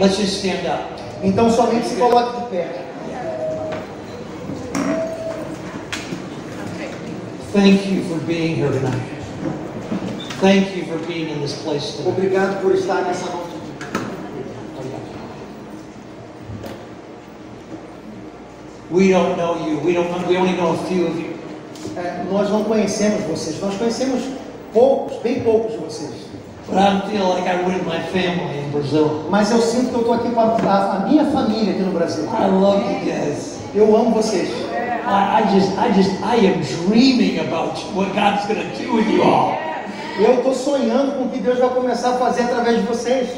Let's 0.00 0.16
just 0.16 0.38
stand 0.38 0.66
up. 0.66 0.84
Então 1.22 1.50
somente 1.50 1.88
se 1.88 1.96
coloque 1.96 2.40
de 2.40 2.46
pé. 2.48 2.84
Thank 7.52 7.86
you 7.88 8.02
for 8.08 8.18
being 8.26 8.56
here 8.56 8.68
tonight. 8.68 9.13
Thank 10.44 10.76
you 10.76 10.84
for 10.84 10.98
being 11.06 11.28
in 11.30 11.40
this 11.40 11.54
place 11.62 11.96
tonight. 11.96 12.12
Obrigado 12.18 12.60
por 12.60 12.72
estar 12.74 13.00
nessa 13.02 13.30
noite. 13.32 13.54
We 18.90 19.08
don't 19.10 19.36
know 19.36 19.66
you. 19.66 19.78
We 19.80 19.92
don't. 19.94 20.26
We 20.28 20.36
only 20.36 20.52
know 20.56 20.72
a 20.74 20.76
few 20.84 21.06
of 21.06 21.18
you. 21.18 21.34
É, 21.96 22.24
nós 22.30 22.48
não 22.50 22.64
conhecemos 22.64 23.22
vocês, 23.24 23.60
nós 23.60 23.74
conhecemos 23.76 24.22
poucos, 24.72 25.16
bem 25.22 25.40
poucos 25.40 25.72
de 25.72 25.78
vocês. 25.78 26.24
But 26.68 26.78
I 26.78 27.10
feel 27.10 27.28
like 27.28 27.46
I 27.46 27.62
would 27.62 27.76
in 27.78 27.84
my 27.86 28.00
family 28.12 28.58
in 28.58 28.70
Brazil. 28.70 29.24
Mas 29.30 29.50
eu 29.50 29.60
sinto 29.60 29.90
que 29.90 29.94
eu 29.94 30.00
estou 30.00 30.14
aqui 30.14 30.30
com 30.30 30.40
a, 30.40 30.44
a- 30.44 30.96
a 30.96 31.08
minha 31.08 31.24
família 31.26 31.72
aqui 31.72 31.82
no 31.82 31.92
Brasil. 31.92 32.24
I 32.24 32.46
love 32.50 32.82
you 32.84 33.00
guys. 33.04 33.58
Eu 33.74 33.94
amo 33.96 34.10
vocês. 34.12 34.48
I, 34.48 35.42
I 35.42 35.54
just, 35.54 35.72
I 35.78 35.92
just, 35.92 36.10
I 36.22 36.36
am 36.46 36.60
dreaming 36.86 37.38
about 37.40 37.78
what 37.94 38.08
God's 38.14 38.46
going 38.46 38.60
to 38.60 38.82
do 38.82 38.94
with 38.94 39.06
you 39.10 39.22
all. 39.22 39.73
Eu 40.16 40.34
estou 40.34 40.54
sonhando 40.54 41.12
com 41.16 41.24
o 41.24 41.28
que 41.28 41.40
Deus 41.40 41.58
vai 41.58 41.70
começar 41.70 42.10
a 42.10 42.18
fazer 42.18 42.42
através 42.42 42.80
de 42.80 42.86
vocês. 42.86 43.28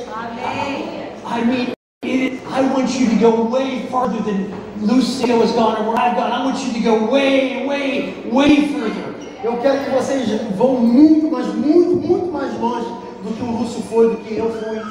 I 1.24 1.44
mean, 1.44 1.72
it, 2.04 2.40
I 2.50 2.60
want 2.74 2.94
you 3.00 3.08
to 3.08 3.16
go 3.16 3.48
way 3.50 3.86
farther 3.90 4.22
than 4.22 4.50
Lucille 4.82 5.42
has 5.42 5.52
gone 5.52 5.76
or 5.78 5.88
where 5.88 5.98
I've 5.98 6.16
gone. 6.16 6.30
I 6.30 6.44
want 6.44 6.62
you 6.62 6.72
to 6.74 6.80
go 6.80 7.10
way, 7.10 7.66
way, 7.66 8.30
way 8.30 8.68
further. 8.68 9.14
Eu 9.42 9.56
quero 9.58 9.84
que 9.84 9.90
vocês 9.90 10.28
vão 10.56 10.74
muito, 10.74 11.30
mas 11.30 11.46
muito, 11.46 11.96
muito 11.96 12.30
mais 12.30 12.52
longe 12.60 12.88
do 13.22 13.32
que 13.32 13.42
o 13.42 13.50
Lúcio 13.52 13.82
foi, 13.82 14.10
do 14.10 14.16
que 14.16 14.36
eu 14.36 14.52
fui. 14.52 14.82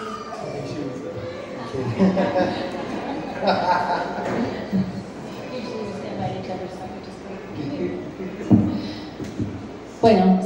Bueno, 10.01 10.39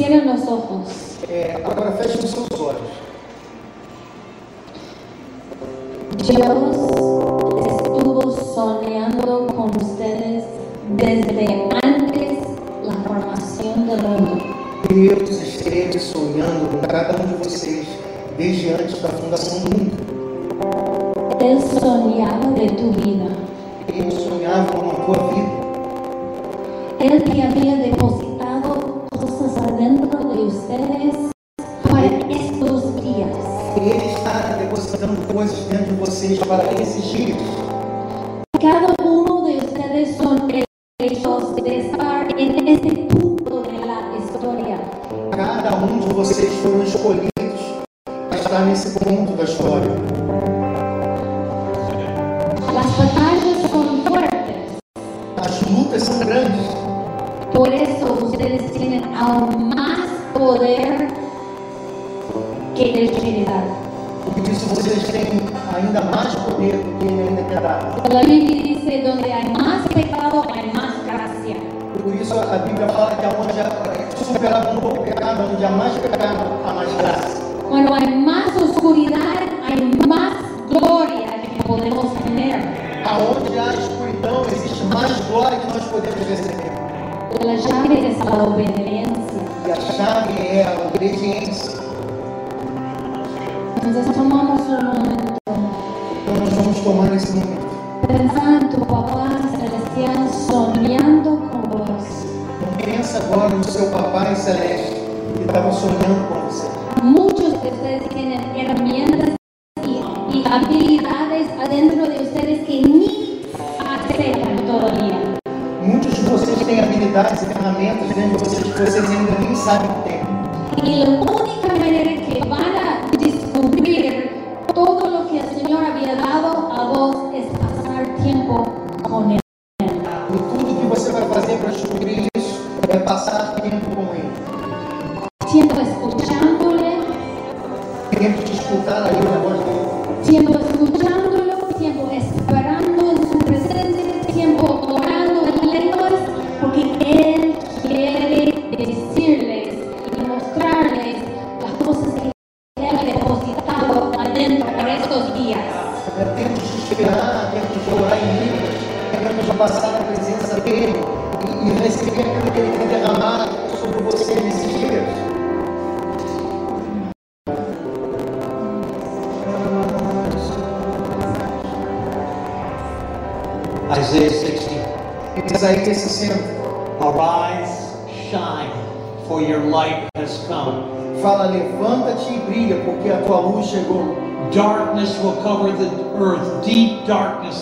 cierren 0.00 0.26
los 0.26 0.48
ojos. 0.48 1.18
É, 1.28 1.60
agora 1.62 1.92
fechem 1.92 2.24
os 2.24 2.30
seus 2.30 2.48
olhos. 2.58 2.90
Dios 6.16 6.40
estuvo 7.66 8.30
soñando 8.30 9.46
con 9.54 9.70
ustedes 9.76 10.44
desde 10.96 11.68
antes 11.84 12.38
la 12.82 12.94
formación 13.06 13.86
del 13.88 14.02
mundo. 14.02 14.42
Deus 14.88 15.30
esteve 15.42 15.98
sonhando 15.98 16.70
com 16.70 16.86
cada 16.88 17.22
um 17.22 17.26
de 17.26 17.34
vocês 17.44 17.86
desde 18.38 18.72
antes 18.72 19.02
da 19.02 19.08
fundação 19.10 19.60
do 19.64 19.76
mundo. 19.76 19.96
Él 21.40 21.60
soñaba 21.60 22.52
de 22.58 22.68
tu 22.70 22.90
vida. 22.92 23.28
Ele 23.86 24.10
sonhava 24.10 24.72
com 24.72 24.90
a 24.90 24.94
tua 25.04 25.28
vida. 25.34 25.60
Él 27.00 27.22
te 27.22 27.42
había 27.42 27.76
depositado 27.76 28.29
de 30.40 30.46
ustedes 30.46 31.30
para 31.82 32.06
estos 32.30 32.96
días. 33.02 33.36
Ele 33.76 34.06
está 34.12 34.56
depositando 34.56 35.32
coisas 35.32 35.58
dentro 35.66 35.92
de 35.92 36.00
vocês 36.00 36.38
para 36.38 36.64
esses 36.80 37.04
dias. 37.04 37.36
Cada 38.58 38.94
uno 39.04 39.44
de 39.44 39.56
ustedes 39.58 40.16
son 40.16 40.48
hechos 40.98 41.56
de 41.56 41.78
estar 41.78 42.40
en 42.40 42.68
este 42.68 42.90
punto 43.08 43.62
de 43.62 43.86
la 43.86 44.16
historia. 44.18 44.78
Cada 45.36 45.76
um 45.76 45.98
de 46.00 46.14
vocês 46.14 46.52
foram 46.62 46.82
escolhidos 46.84 47.60
para 48.04 48.36
estar 48.36 48.64
nesse 48.64 48.98
ponto 48.98 49.32
da 49.32 49.44
história. 49.44 49.90
Las 52.72 52.86
batallas 52.96 53.70
son 53.70 54.04
fuertes, 54.06 54.78
As 55.36 55.62
lutas 55.70 56.02
são 56.04 56.18
grandes. 56.20 56.80
por 57.52 57.68
ustedes 58.22 58.72
tienen 58.72 59.04
aún 59.14 59.68
más 59.68 59.69
poder 60.40 61.08
que 62.74 62.84
Él 62.98 63.10
quiere 63.12 63.44
dar. 63.44 63.64
Por 64.24 64.48
isso 64.48 64.66
vocês 64.74 65.02
têm 65.10 65.40
ainda 65.76 66.00
mais 66.02 66.34
poder 66.34 66.76
do 66.78 66.98
que 66.98 67.06
ele 67.12 67.22
ainda 67.28 67.42
quer 67.42 67.60
dar. 67.60 67.80
La 68.12 68.22
Biblia 68.22 68.62
dice, 68.62 69.02
donde 69.06 69.30
hay 69.32 69.48
más 69.52 69.86
pecado, 69.92 70.42
hay 70.54 70.72
más 70.72 70.94
gracia. 71.04 71.56
Por 72.02 72.14
isso 72.14 72.34
a 72.40 72.56
Bíblia 72.58 72.88
fala 72.88 73.16
que 73.18 73.26
aonde 73.26 73.60
há- 73.60 74.24
superar 74.24 74.74
um 74.74 74.80
pouco 74.80 75.02
pecado, 75.02 75.38
onde 75.52 75.64
há 75.64 75.70
mais 75.70 75.92
pecado, 75.98 76.42
há 76.66 76.72
mais 76.72 76.88
graça. 76.96 77.28
Cuando 77.68 77.94
hay 77.94 78.08
más 78.30 78.56
oscuridad, 78.56 79.40
hay 79.66 79.80
más 80.08 80.34
gloria 80.70 81.30
que 81.42 81.62
podemos 81.66 82.06
tener. 82.24 82.58
Aonde 83.04 83.58
há 83.58 83.74
escuridão, 83.74 84.42
existe 84.46 84.84
mais 84.94 85.12
glória 85.28 85.58
que 85.58 85.66
nós 85.68 85.84
podemos 85.88 86.26
receber. 86.28 86.70
La 87.38 87.54
llave 87.54 88.10
es 88.10 88.18
la 88.24 88.42
obediencia. 88.44 89.40
E 89.66 89.72
a 89.72 89.76
chave 89.76 90.32
é 90.38 90.64
a 90.64 90.88
obediência. 90.88 91.80
Entonces 93.76 94.14
tomamos 94.14 94.60
un 94.62 94.84
momento, 94.84 95.34
Então 96.22 96.34
nós 96.44 96.52
vamos 96.54 96.80
tomar 96.80 97.12
esse 97.16 97.32
momento. 97.32 97.70
pensar 98.06 98.62
en 98.62 98.68
tu 98.68 98.80
papá 98.84 99.28
celestial 99.58 100.28
soñando 100.48 101.30
con 101.50 101.62
vos. 101.70 102.04
Então 102.60 102.84
pensa 102.84 103.18
agora 103.18 103.48
no 103.54 103.64
seu 103.64 103.86
papai 103.90 104.34
celeste 104.36 104.96
que 105.36 105.42
estava 105.44 105.72
sonhando 105.72 106.28
com 106.28 106.40
você. 106.46 106.68
Muchos 107.02 107.52
de 107.62 107.68
ustedes 107.68 108.08
tienen 108.10 108.42
herramientas 108.56 109.19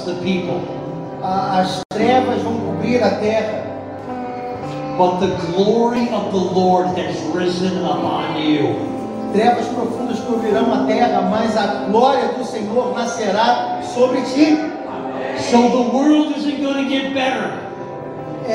the 0.09 0.15
people. 0.23 0.61
As 1.23 1.83
trevas 1.93 2.43
vão 2.43 2.59
cobrir 2.59 3.03
a 3.03 3.11
terra, 3.21 3.67
But 4.97 5.21
the 5.21 5.37
glory 5.53 6.09
of 6.11 6.33
the 6.33 6.39
Lord 6.39 6.89
has 6.99 7.15
risen 7.33 7.85
upon 7.85 8.41
you. 8.41 8.75
trevas 9.33 9.67
profundas 9.69 10.19
cobrirão 10.21 10.73
a 10.73 10.87
terra, 10.87 11.21
mas 11.23 11.57
a 11.57 11.87
glória 11.91 12.29
do 12.33 12.45
Senhor 12.45 12.95
nascerá 12.95 13.81
sobre 13.95 14.23
ti. 14.23 14.57
So 15.51 15.69
the 15.69 15.91
world 15.95 16.37
isn't 16.37 16.61
going 16.61 16.85
to 16.85 16.91
get 16.91 17.15
better. 17.15 17.61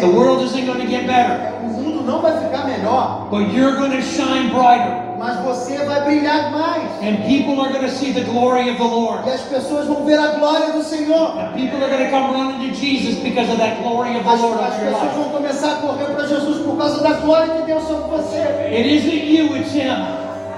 The 0.01 0.10
world 0.10 0.43
isn't 0.43 0.66
going 0.66 0.82
to 0.82 0.88
get 0.88 1.06
better. 1.06 1.54
O 1.64 1.68
mundo 1.68 2.04
não 2.04 2.20
vai 2.20 2.38
ficar 2.39 2.66
melhor, 2.66 3.28
But 3.30 3.54
you're 3.54 3.78
going 3.78 3.91
to 3.91 4.01
shine 4.01 4.49
brighter. 4.51 5.12
Mas 5.24 5.39
você 5.39 5.78
vai 5.86 6.01
brilhar 6.03 6.51
mais. 6.51 6.84
And 7.01 7.24
people 7.26 7.59
are 7.61 7.71
going 7.71 7.86
to 7.86 7.89
see 7.89 8.11
the 8.11 8.21
glory 8.30 8.69
of 8.69 8.78
the 8.78 8.84
Lord. 8.84 9.26
E 9.26 9.32
as 9.32 9.41
pessoas 9.41 9.88
vão 9.88 10.03
ver 10.05 10.19
a 10.19 10.28
glória 10.38 10.74
do 10.74 10.84
Senhor. 10.84 11.39
And 11.39 11.53
people 11.55 11.82
are 11.82 11.89
going 11.89 12.03
to 12.03 12.11
come 12.11 12.34
running 12.34 12.69
to 12.69 12.76
Jesus 12.76 13.15
because 13.24 13.49
of 13.49 13.57
that 13.57 13.82
glory 13.82 14.17
of 14.17 14.24
the 14.26 14.30
As, 14.32 14.41
Lord 14.41 14.59
as 14.61 14.76
pessoas 14.76 15.01
life. 15.03 15.15
vão 15.15 15.30
começar 15.30 15.71
a 15.71 15.76
correr 15.76 16.05
para 16.13 16.28
Jesus 16.28 16.57
por 16.65 16.78
causa 16.78 17.01
da 17.01 17.13
glória 17.13 17.53
de 17.55 17.61
Deus 17.63 17.84
sobre 17.88 18.03
você. 18.17 18.39
It 18.69 18.86
isn't 18.86 19.26
you, 19.26 19.55
it's 19.55 19.71
Him. 19.74 19.95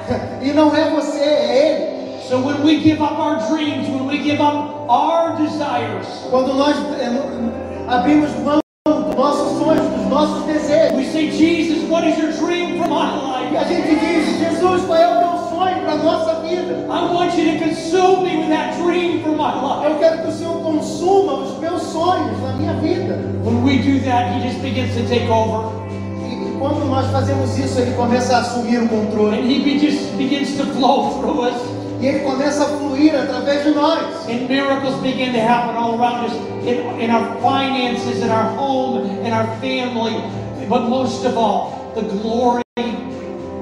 E 0.41 0.51
não 0.53 0.75
é 0.75 0.89
você, 0.89 1.19
é 1.19 1.57
Ele. 1.57 1.95
So 2.27 2.37
when 2.39 2.63
we 2.63 2.79
give 2.81 3.01
up 3.03 3.19
our 3.19 3.37
dreams, 3.49 3.87
when 3.87 4.07
we 4.07 4.17
give 4.17 4.41
up 4.41 4.89
our 4.89 5.35
desires, 5.35 6.07
Quando 6.31 6.53
nós 6.55 6.75
no- 6.77 7.53
abrimos 7.87 8.31
mão 8.43 8.59
dos 8.87 9.15
nossos 9.15 9.59
sonhos, 9.59 9.85
dos 9.87 10.07
nossos 10.09 10.43
desejos, 10.45 10.97
we 10.97 11.05
say, 11.05 11.29
Jesus, 11.31 11.87
what 11.89 12.03
is 12.07 12.17
your 12.17 12.31
dream 12.33 12.79
for 12.79 12.87
my 12.89 13.51
e 13.51 13.57
a 13.57 13.61
life? 13.61 13.73
gente 13.73 13.95
diz: 13.99 14.24
Jesus, 14.65 14.85
qual 14.85 14.97
é 14.97 15.07
o 15.07 15.19
teu 15.19 15.49
sonho 15.49 15.81
para 15.81 15.91
a 15.91 15.97
nossa 15.97 16.33
vida? 16.41 16.73
I 16.89 17.13
want 17.13 17.37
you 17.37 17.51
to 17.51 17.63
consume 17.63 18.23
me 18.23 18.37
with 18.37 18.49
that 18.49 18.75
dream 18.81 19.21
for 19.21 19.31
my 19.31 19.53
life. 19.53 19.85
Eu 19.85 19.99
quero 19.99 20.23
que 20.23 20.27
o 20.27 20.31
Senhor 20.31 20.59
consuma 20.63 21.33
os 21.33 21.59
meus 21.59 21.83
sonhos 21.83 22.41
na 22.41 22.53
minha 22.53 22.73
vida. 22.73 23.19
When 23.43 23.63
we 23.63 23.77
do 23.77 24.03
that, 24.05 24.33
He 24.33 24.49
just 24.49 24.61
begins 24.61 24.95
to 24.95 25.07
take 25.07 25.29
over. 25.29 25.71
E, 26.19 26.57
quando 26.57 26.83
nós 26.85 27.05
fazemos 27.11 27.55
isso, 27.59 27.79
Ele 27.79 27.91
começa 27.91 28.37
a 28.37 28.39
assumir 28.39 28.79
o 28.79 28.89
controle. 28.89 29.37
And 29.37 29.45
He 29.45 29.77
just 29.77 30.17
begins 30.17 30.57
to 30.57 30.65
flow 30.73 31.11
through 31.19 31.41
us. 31.47 31.61
E 32.01 32.07
Ele 32.07 32.19
começa 32.21 32.63
a 32.63 32.67
fluir 32.67 33.13
através 33.15 33.63
de 33.63 33.69
nós. 33.69 34.27
And 34.27 34.47
miracles 34.47 34.95
begin 35.01 35.31
to 35.33 35.39
happen 35.39 35.77
all 35.77 35.99
around 35.99 36.25
us 36.25 36.33
in, 36.65 36.99
in 36.99 37.11
our 37.11 37.35
finances, 37.39 38.23
in 38.23 38.31
our 38.31 38.49
home, 38.57 39.05
in 39.23 39.31
our 39.31 39.45
family. 39.61 40.23
But 40.67 40.89
most 40.89 41.23
of 41.23 41.37
all, 41.37 41.93
the 41.93 42.01
glory, 42.01 42.65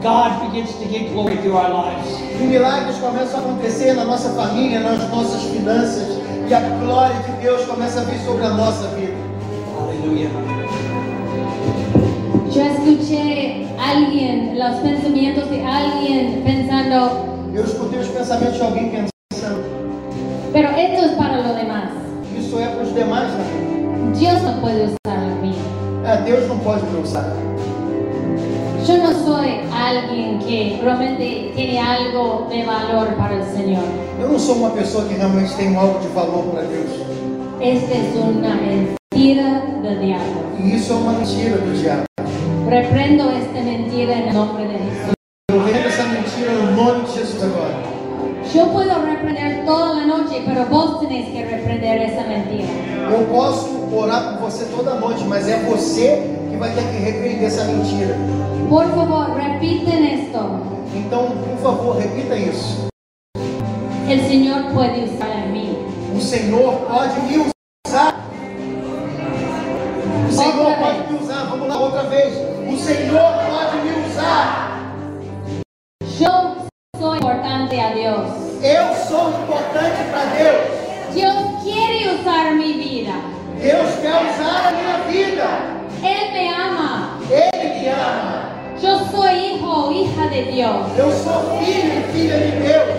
God 0.04 0.52
begins 0.52 0.76
to 0.80 0.86
get 0.86 1.14
glory 1.14 1.38
through 1.38 1.56
our 1.56 1.70
lives. 1.70 2.20
E 2.40 2.44
milagres 2.44 2.98
começam 2.98 3.40
a 3.40 3.44
acontecer 3.44 3.94
na 3.94 4.04
nossa 4.04 4.30
família, 4.32 4.82
nas 4.82 5.10
nossas 5.10 5.44
finanças. 5.44 6.20
E 6.50 6.54
a 6.54 6.60
glória 6.60 7.16
de 7.22 7.32
Deus 7.42 7.66
começa 7.66 8.02
a 8.02 8.04
vir 8.04 8.20
sobre 8.20 8.44
a 8.44 8.50
nossa 8.50 8.88
vida. 8.90 9.14
Hallelujah. 9.80 10.30
Yo 12.52 12.62
escuché 12.62 13.66
a 13.80 13.92
alguien, 13.92 14.60
los 14.60 14.76
pensamientos 14.82 15.50
de 15.50 15.64
alguien 15.64 16.44
pensando, 16.44 17.54
Eu 17.54 17.64
escutei 17.64 18.00
os 18.00 18.08
pensamentos 18.10 18.56
de 18.58 18.62
alguém 18.62 18.92
pensando: 19.32 19.64
pero 20.52 20.68
esto 20.72 21.06
es 21.06 21.12
para 21.14 21.38
lo 21.38 21.54
demás. 21.56 21.90
isso 22.38 22.60
é 22.60 22.68
para 22.68 22.84
os 22.84 22.94
demais 22.94 23.32
também. 23.32 24.12
Dios 24.12 24.42
no 24.44 24.60
puede 24.62 24.82
usar 24.84 24.98
la 25.18 25.36
mía. 25.42 25.56
É, 26.06 26.18
Deus 26.24 26.48
não 26.50 26.60
pode 26.60 26.84
me 26.88 27.02
usar. 27.02 27.26
Yo 28.86 28.98
no 28.98 29.14
soy 29.14 29.62
alguien 29.72 30.40
que 30.40 30.80
realmente 30.84 31.52
tiene 31.56 31.80
algo 31.80 32.48
de 32.50 32.66
valor 32.66 33.16
para 33.16 33.38
el 33.38 33.44
Señor. 33.44 33.84
Eu 34.20 34.30
não 34.30 34.38
sou 34.38 34.56
uma 34.56 34.72
pessoa 34.72 35.06
que 35.06 35.14
realmente 35.14 35.54
tem 35.56 35.76
algo 35.76 36.00
de 36.00 36.10
valor 36.10 36.44
para 36.52 36.64
Deus. 36.64 36.90
Esta 37.62 37.94
es 37.94 38.16
una 38.16 38.56
mentira 38.56 39.64
del 39.82 40.00
diablo. 40.00 40.44
E 40.60 40.76
isso 40.76 40.92
é 40.92 40.96
uma 40.98 41.14
mentira 41.14 41.58
do 41.58 41.74
diabo. 41.82 42.04
Reprendo 42.68 43.30
esta 43.30 43.62
mentira 43.62 44.14
en 44.14 44.28
el 44.28 44.34
nombre 44.34 44.68
de 44.68 44.74
Jesús. 44.74 45.14
Eu 45.50 45.64
rendo 45.64 45.88
essa 45.88 46.04
mentira 46.04 46.52
no 46.52 46.72
nome 46.76 47.06
de 47.06 47.12
Jesus 47.14 47.42
agora. 47.42 47.94
Yo 48.54 48.68
puedo 48.68 48.94
reprender 49.06 49.66
toda 49.66 49.94
la 49.94 50.06
noche, 50.06 50.44
pero 50.46 50.66
vos 50.66 51.00
tenés 51.00 51.30
que 51.30 51.42
reprender 51.42 52.02
esa 52.02 52.24
mentira. 52.28 52.68
Eu 53.12 53.26
posso 53.28 53.70
orar 53.96 54.38
por 54.38 54.52
você 54.52 54.66
toda 54.66 54.96
noite, 54.96 55.24
mas 55.24 55.48
é 55.48 55.58
você 55.60 56.43
que 56.54 56.60
vai 56.60 56.70
ter 56.70 56.84
que 56.84 56.98
repreender 56.98 57.46
essa 57.46 57.64
mentira. 57.64 58.16
Por 58.70 58.86
favor, 58.86 59.36
repiten 59.36 60.06
esto. 60.14 60.40
Então, 60.96 61.32
por 61.32 61.58
favor, 61.58 61.98
repita 61.98 62.36
isso. 62.36 62.88
El 64.08 64.20
Señor 64.28 64.72
puede 64.72 65.06
usar 65.06 65.32
a 65.32 65.48
mí. 65.48 65.76
O 66.16 66.22
Senhor 66.22 66.74
pode 66.88 67.20
me 67.22 67.38
usar. 67.88 68.14
O 70.30 70.32
Senhor 70.32 70.58
Outra 70.60 70.76
pode 70.78 70.98
vez. 71.00 71.12
me 71.12 71.18
usar. 71.18 71.46
Vamos 71.50 71.68
lá, 71.68 71.80
outra 71.80 72.04
vez. 72.04 72.34
O 72.72 72.78
Senhor 72.78 73.34
pode 73.50 73.78
me 73.78 74.08
usar. 74.08 74.94
Yo 76.20 76.68
soy 77.00 77.18
importante 77.18 77.80
a 77.80 77.94
Dios. 77.94 78.28
Eu 78.62 78.94
sou 79.08 79.30
importante 79.30 80.04
para 80.12 80.26
Deus. 80.38 81.16
Dios 81.16 81.64
quiere 81.64 82.14
usar 82.20 82.54
mi 82.54 82.74
vida. 82.74 83.14
Deus 83.60 83.96
quer 84.02 84.22
usar 84.30 84.68
a 84.68 84.72
minha 84.72 84.98
vida. 85.10 85.73
Él 86.04 86.34
me 86.34 86.50
ama. 86.50 87.18
Ele 87.32 87.82
me 87.82 87.90
ama. 87.90 88.50
Yo 88.82 89.00
soy 89.10 89.46
hijo 89.46 89.88
o 89.88 89.92
hija 89.92 90.28
de 90.30 90.52
Dios. 90.52 90.76
Eu 90.98 91.12
sou 91.12 91.58
filho 91.60 91.94
e 92.00 92.12
filha 92.12 92.38
de 92.38 92.52
Deus. 92.60 92.90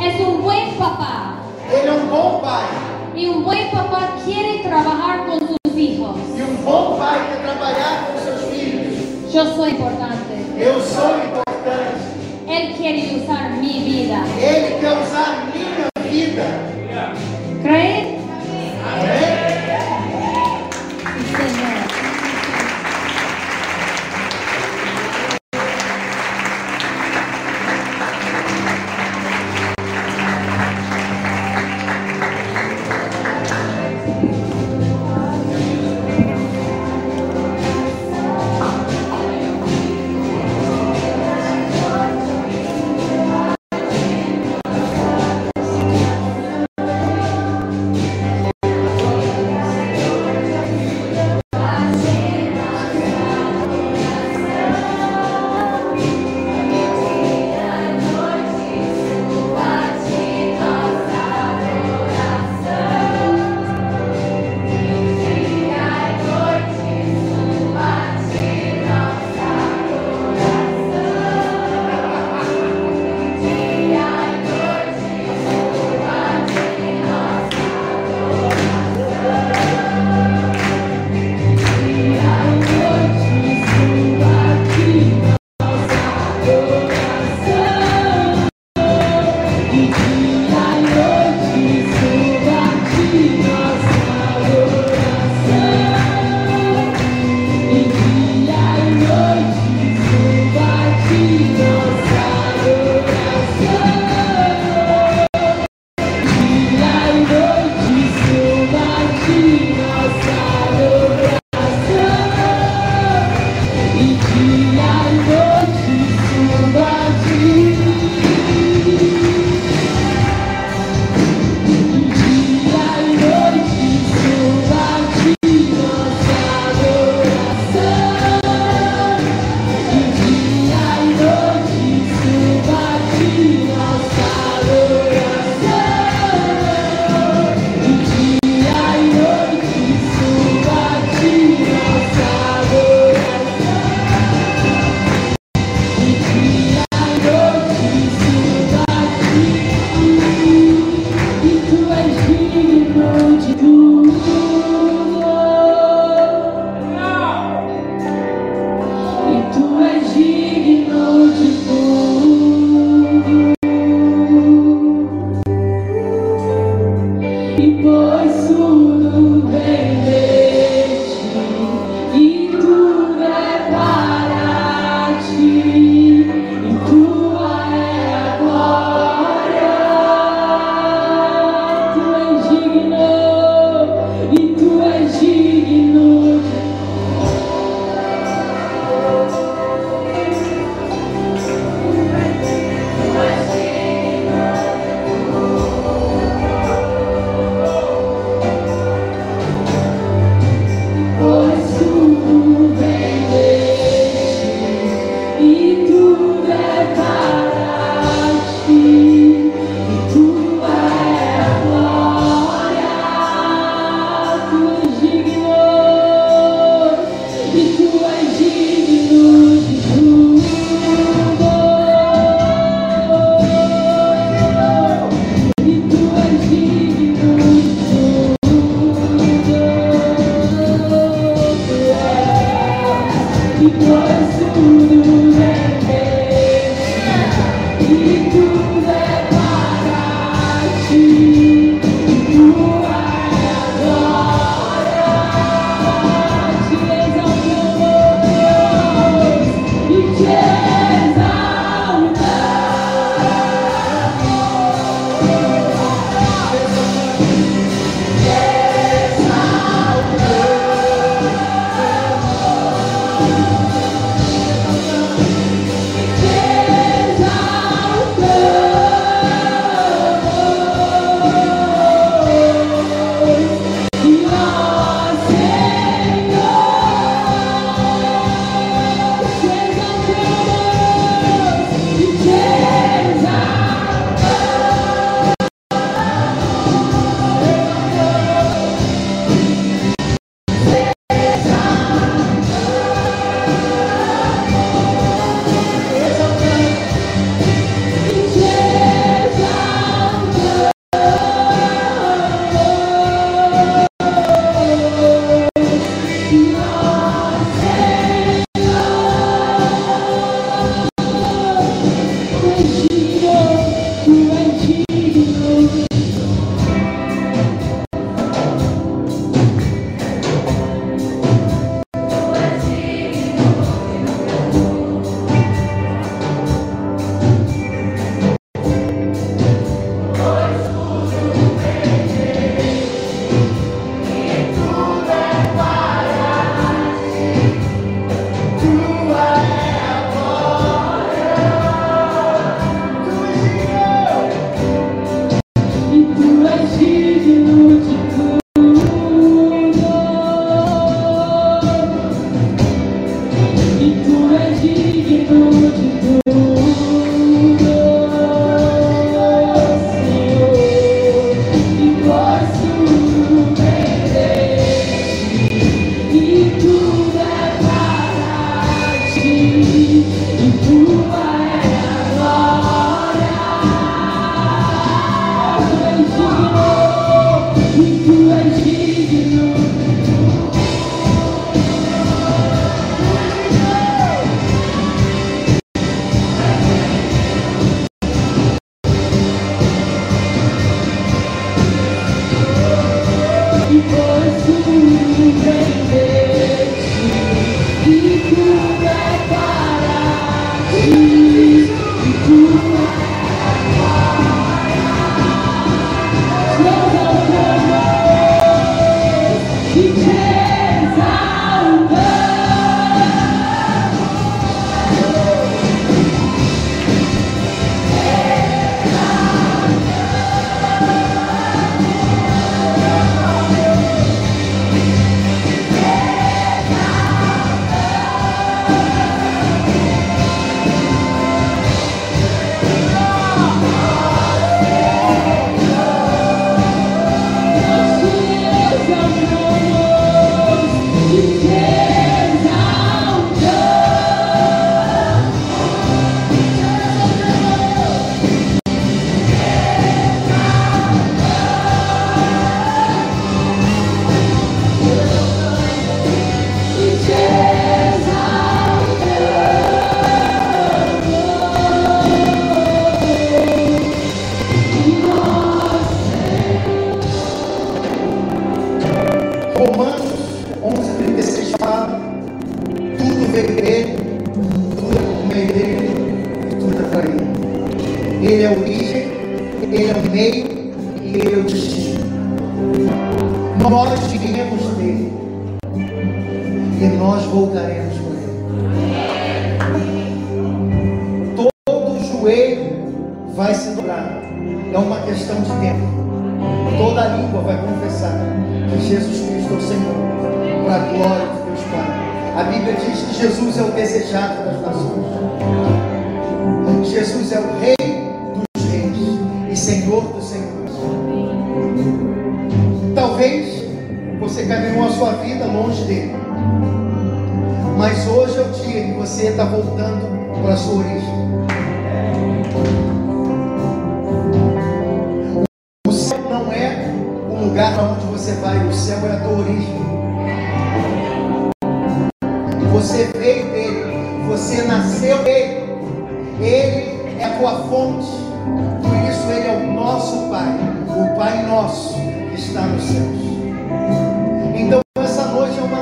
Es 0.00 0.20
un 0.20 0.42
buen 0.42 0.70
papá. 0.78 1.40
Ele 1.72 1.88
é 1.88 1.92
um 1.92 2.06
bom 2.06 2.40
pai. 2.40 2.66
Y 3.16 3.26
un 3.26 3.42
buen 3.42 3.68
papá 3.70 4.10
quiere 4.24 4.62
trabajar 4.62 5.26
con 5.26 5.40
sus 5.40 5.76
hijos. 5.76 6.16
E 6.38 6.42
um 6.42 6.56
bom 6.64 6.96
pai 6.96 7.18
quer 7.26 7.42
trabalhar 7.42 8.06
com 8.06 8.18
seus 8.20 8.42
filhos. 8.50 9.32
Yo 9.34 9.44
soy 9.56 9.70
importante. 9.70 10.34
Eu 10.56 10.80
sou 10.80 11.16
importante. 11.16 12.16
Él 12.46 12.74
quiere 12.76 13.16
usar 13.16 13.50
mi 13.60 13.80
vida. 13.80 14.18
Ele 14.38 14.78
quer 14.78 14.92
usar 14.92 15.46
minha 15.52 15.88
vida. 16.08 16.44
¿Creen? 17.62 18.18
Amém? 18.86 19.45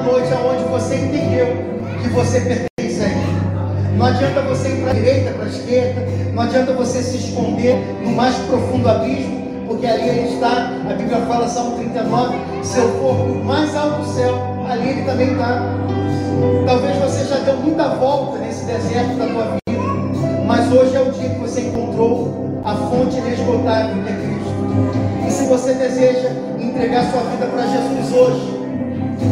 noite 0.05 0.33
aonde 0.33 0.65
você 0.65 0.97
entendeu 0.97 1.47
que 2.03 2.09
você 2.11 2.41
pertence 2.41 3.03
a 3.03 3.09
Ele. 3.09 3.97
Não 3.97 4.07
adianta 4.07 4.43
você 4.43 4.69
ir 4.69 4.83
para 4.83 4.91
a 4.91 4.95
direita, 4.95 5.31
para 5.33 5.45
a 5.45 5.49
esquerda, 5.49 6.03
não 6.35 6.43
adianta 6.43 6.73
você 6.73 7.03
se 7.03 7.17
esconder 7.17 7.77
no 8.03 8.11
mais 8.13 8.35
profundo 8.37 8.89
abismo, 8.89 9.65
porque 9.67 9.87
ali 9.87 10.09
ele 10.09 10.35
está, 10.35 10.73
a 10.89 10.95
Bíblia 10.95 11.19
fala, 11.27 11.49
Salmo 11.49 11.77
39, 11.77 12.37
seu 12.63 12.89
corpo 12.99 13.45
mais 13.45 13.75
alto 13.75 14.01
do 14.01 14.07
céu, 14.15 14.35
ali 14.69 14.91
ele 14.91 15.03
também 15.03 15.33
está. 15.33 15.63
Talvez 16.67 16.97
você 16.99 17.25
já 17.25 17.37
deu 17.45 17.57
muita 17.59 17.89
volta 17.91 18.39
nesse 18.39 18.65
deserto 18.65 19.17
da 19.17 19.27
tua 19.27 19.45
vida, 19.45 19.83
mas 20.45 20.73
hoje 20.73 20.97
é 20.97 21.01
o 21.01 21.11
dia 21.13 21.31
que 21.31 21.39
você 21.39 21.61
encontrou 21.61 22.61
a 22.65 22.75
fonte 22.75 23.17
inesgotável 23.17 24.03
que 24.03 24.11
é 24.11 24.17
Cristo. 24.17 25.27
E 25.27 25.31
se 25.31 25.47
você 25.47 25.75
deseja 25.75 26.31
entregar 26.59 27.11
sua 27.11 27.23
vida 27.31 27.47
para 27.47 27.67
Jesus 27.67 28.13
hoje, 28.13 28.64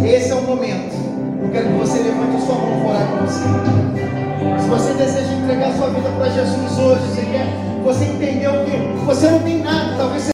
esse 0.04 0.30
é 0.30 0.34
o 0.34 0.42
momento. 0.42 0.94
Eu 1.42 1.50
quero 1.50 1.68
que 1.68 1.78
você 1.78 1.98
levante 1.98 2.36
a 2.36 2.40
sua 2.40 2.54
mão 2.54 2.80
para 2.80 2.90
orar 2.90 3.06
com 3.08 3.26
você. 3.26 4.62
Se 4.62 4.68
você 4.68 4.94
deseja 4.94 5.32
entregar 5.32 5.72
sua 5.74 5.88
vida 5.90 6.08
para 6.10 6.28
Jesus 6.28 6.78
hoje, 6.78 7.00
você 7.08 7.22
quer, 7.22 7.46
você 7.84 8.04
entendeu 8.04 8.52
que 8.64 9.04
você 9.04 9.30
não 9.30 9.40
tem 9.40 9.58
nada, 9.62 9.96
talvez 9.96 10.22
você 10.24 10.31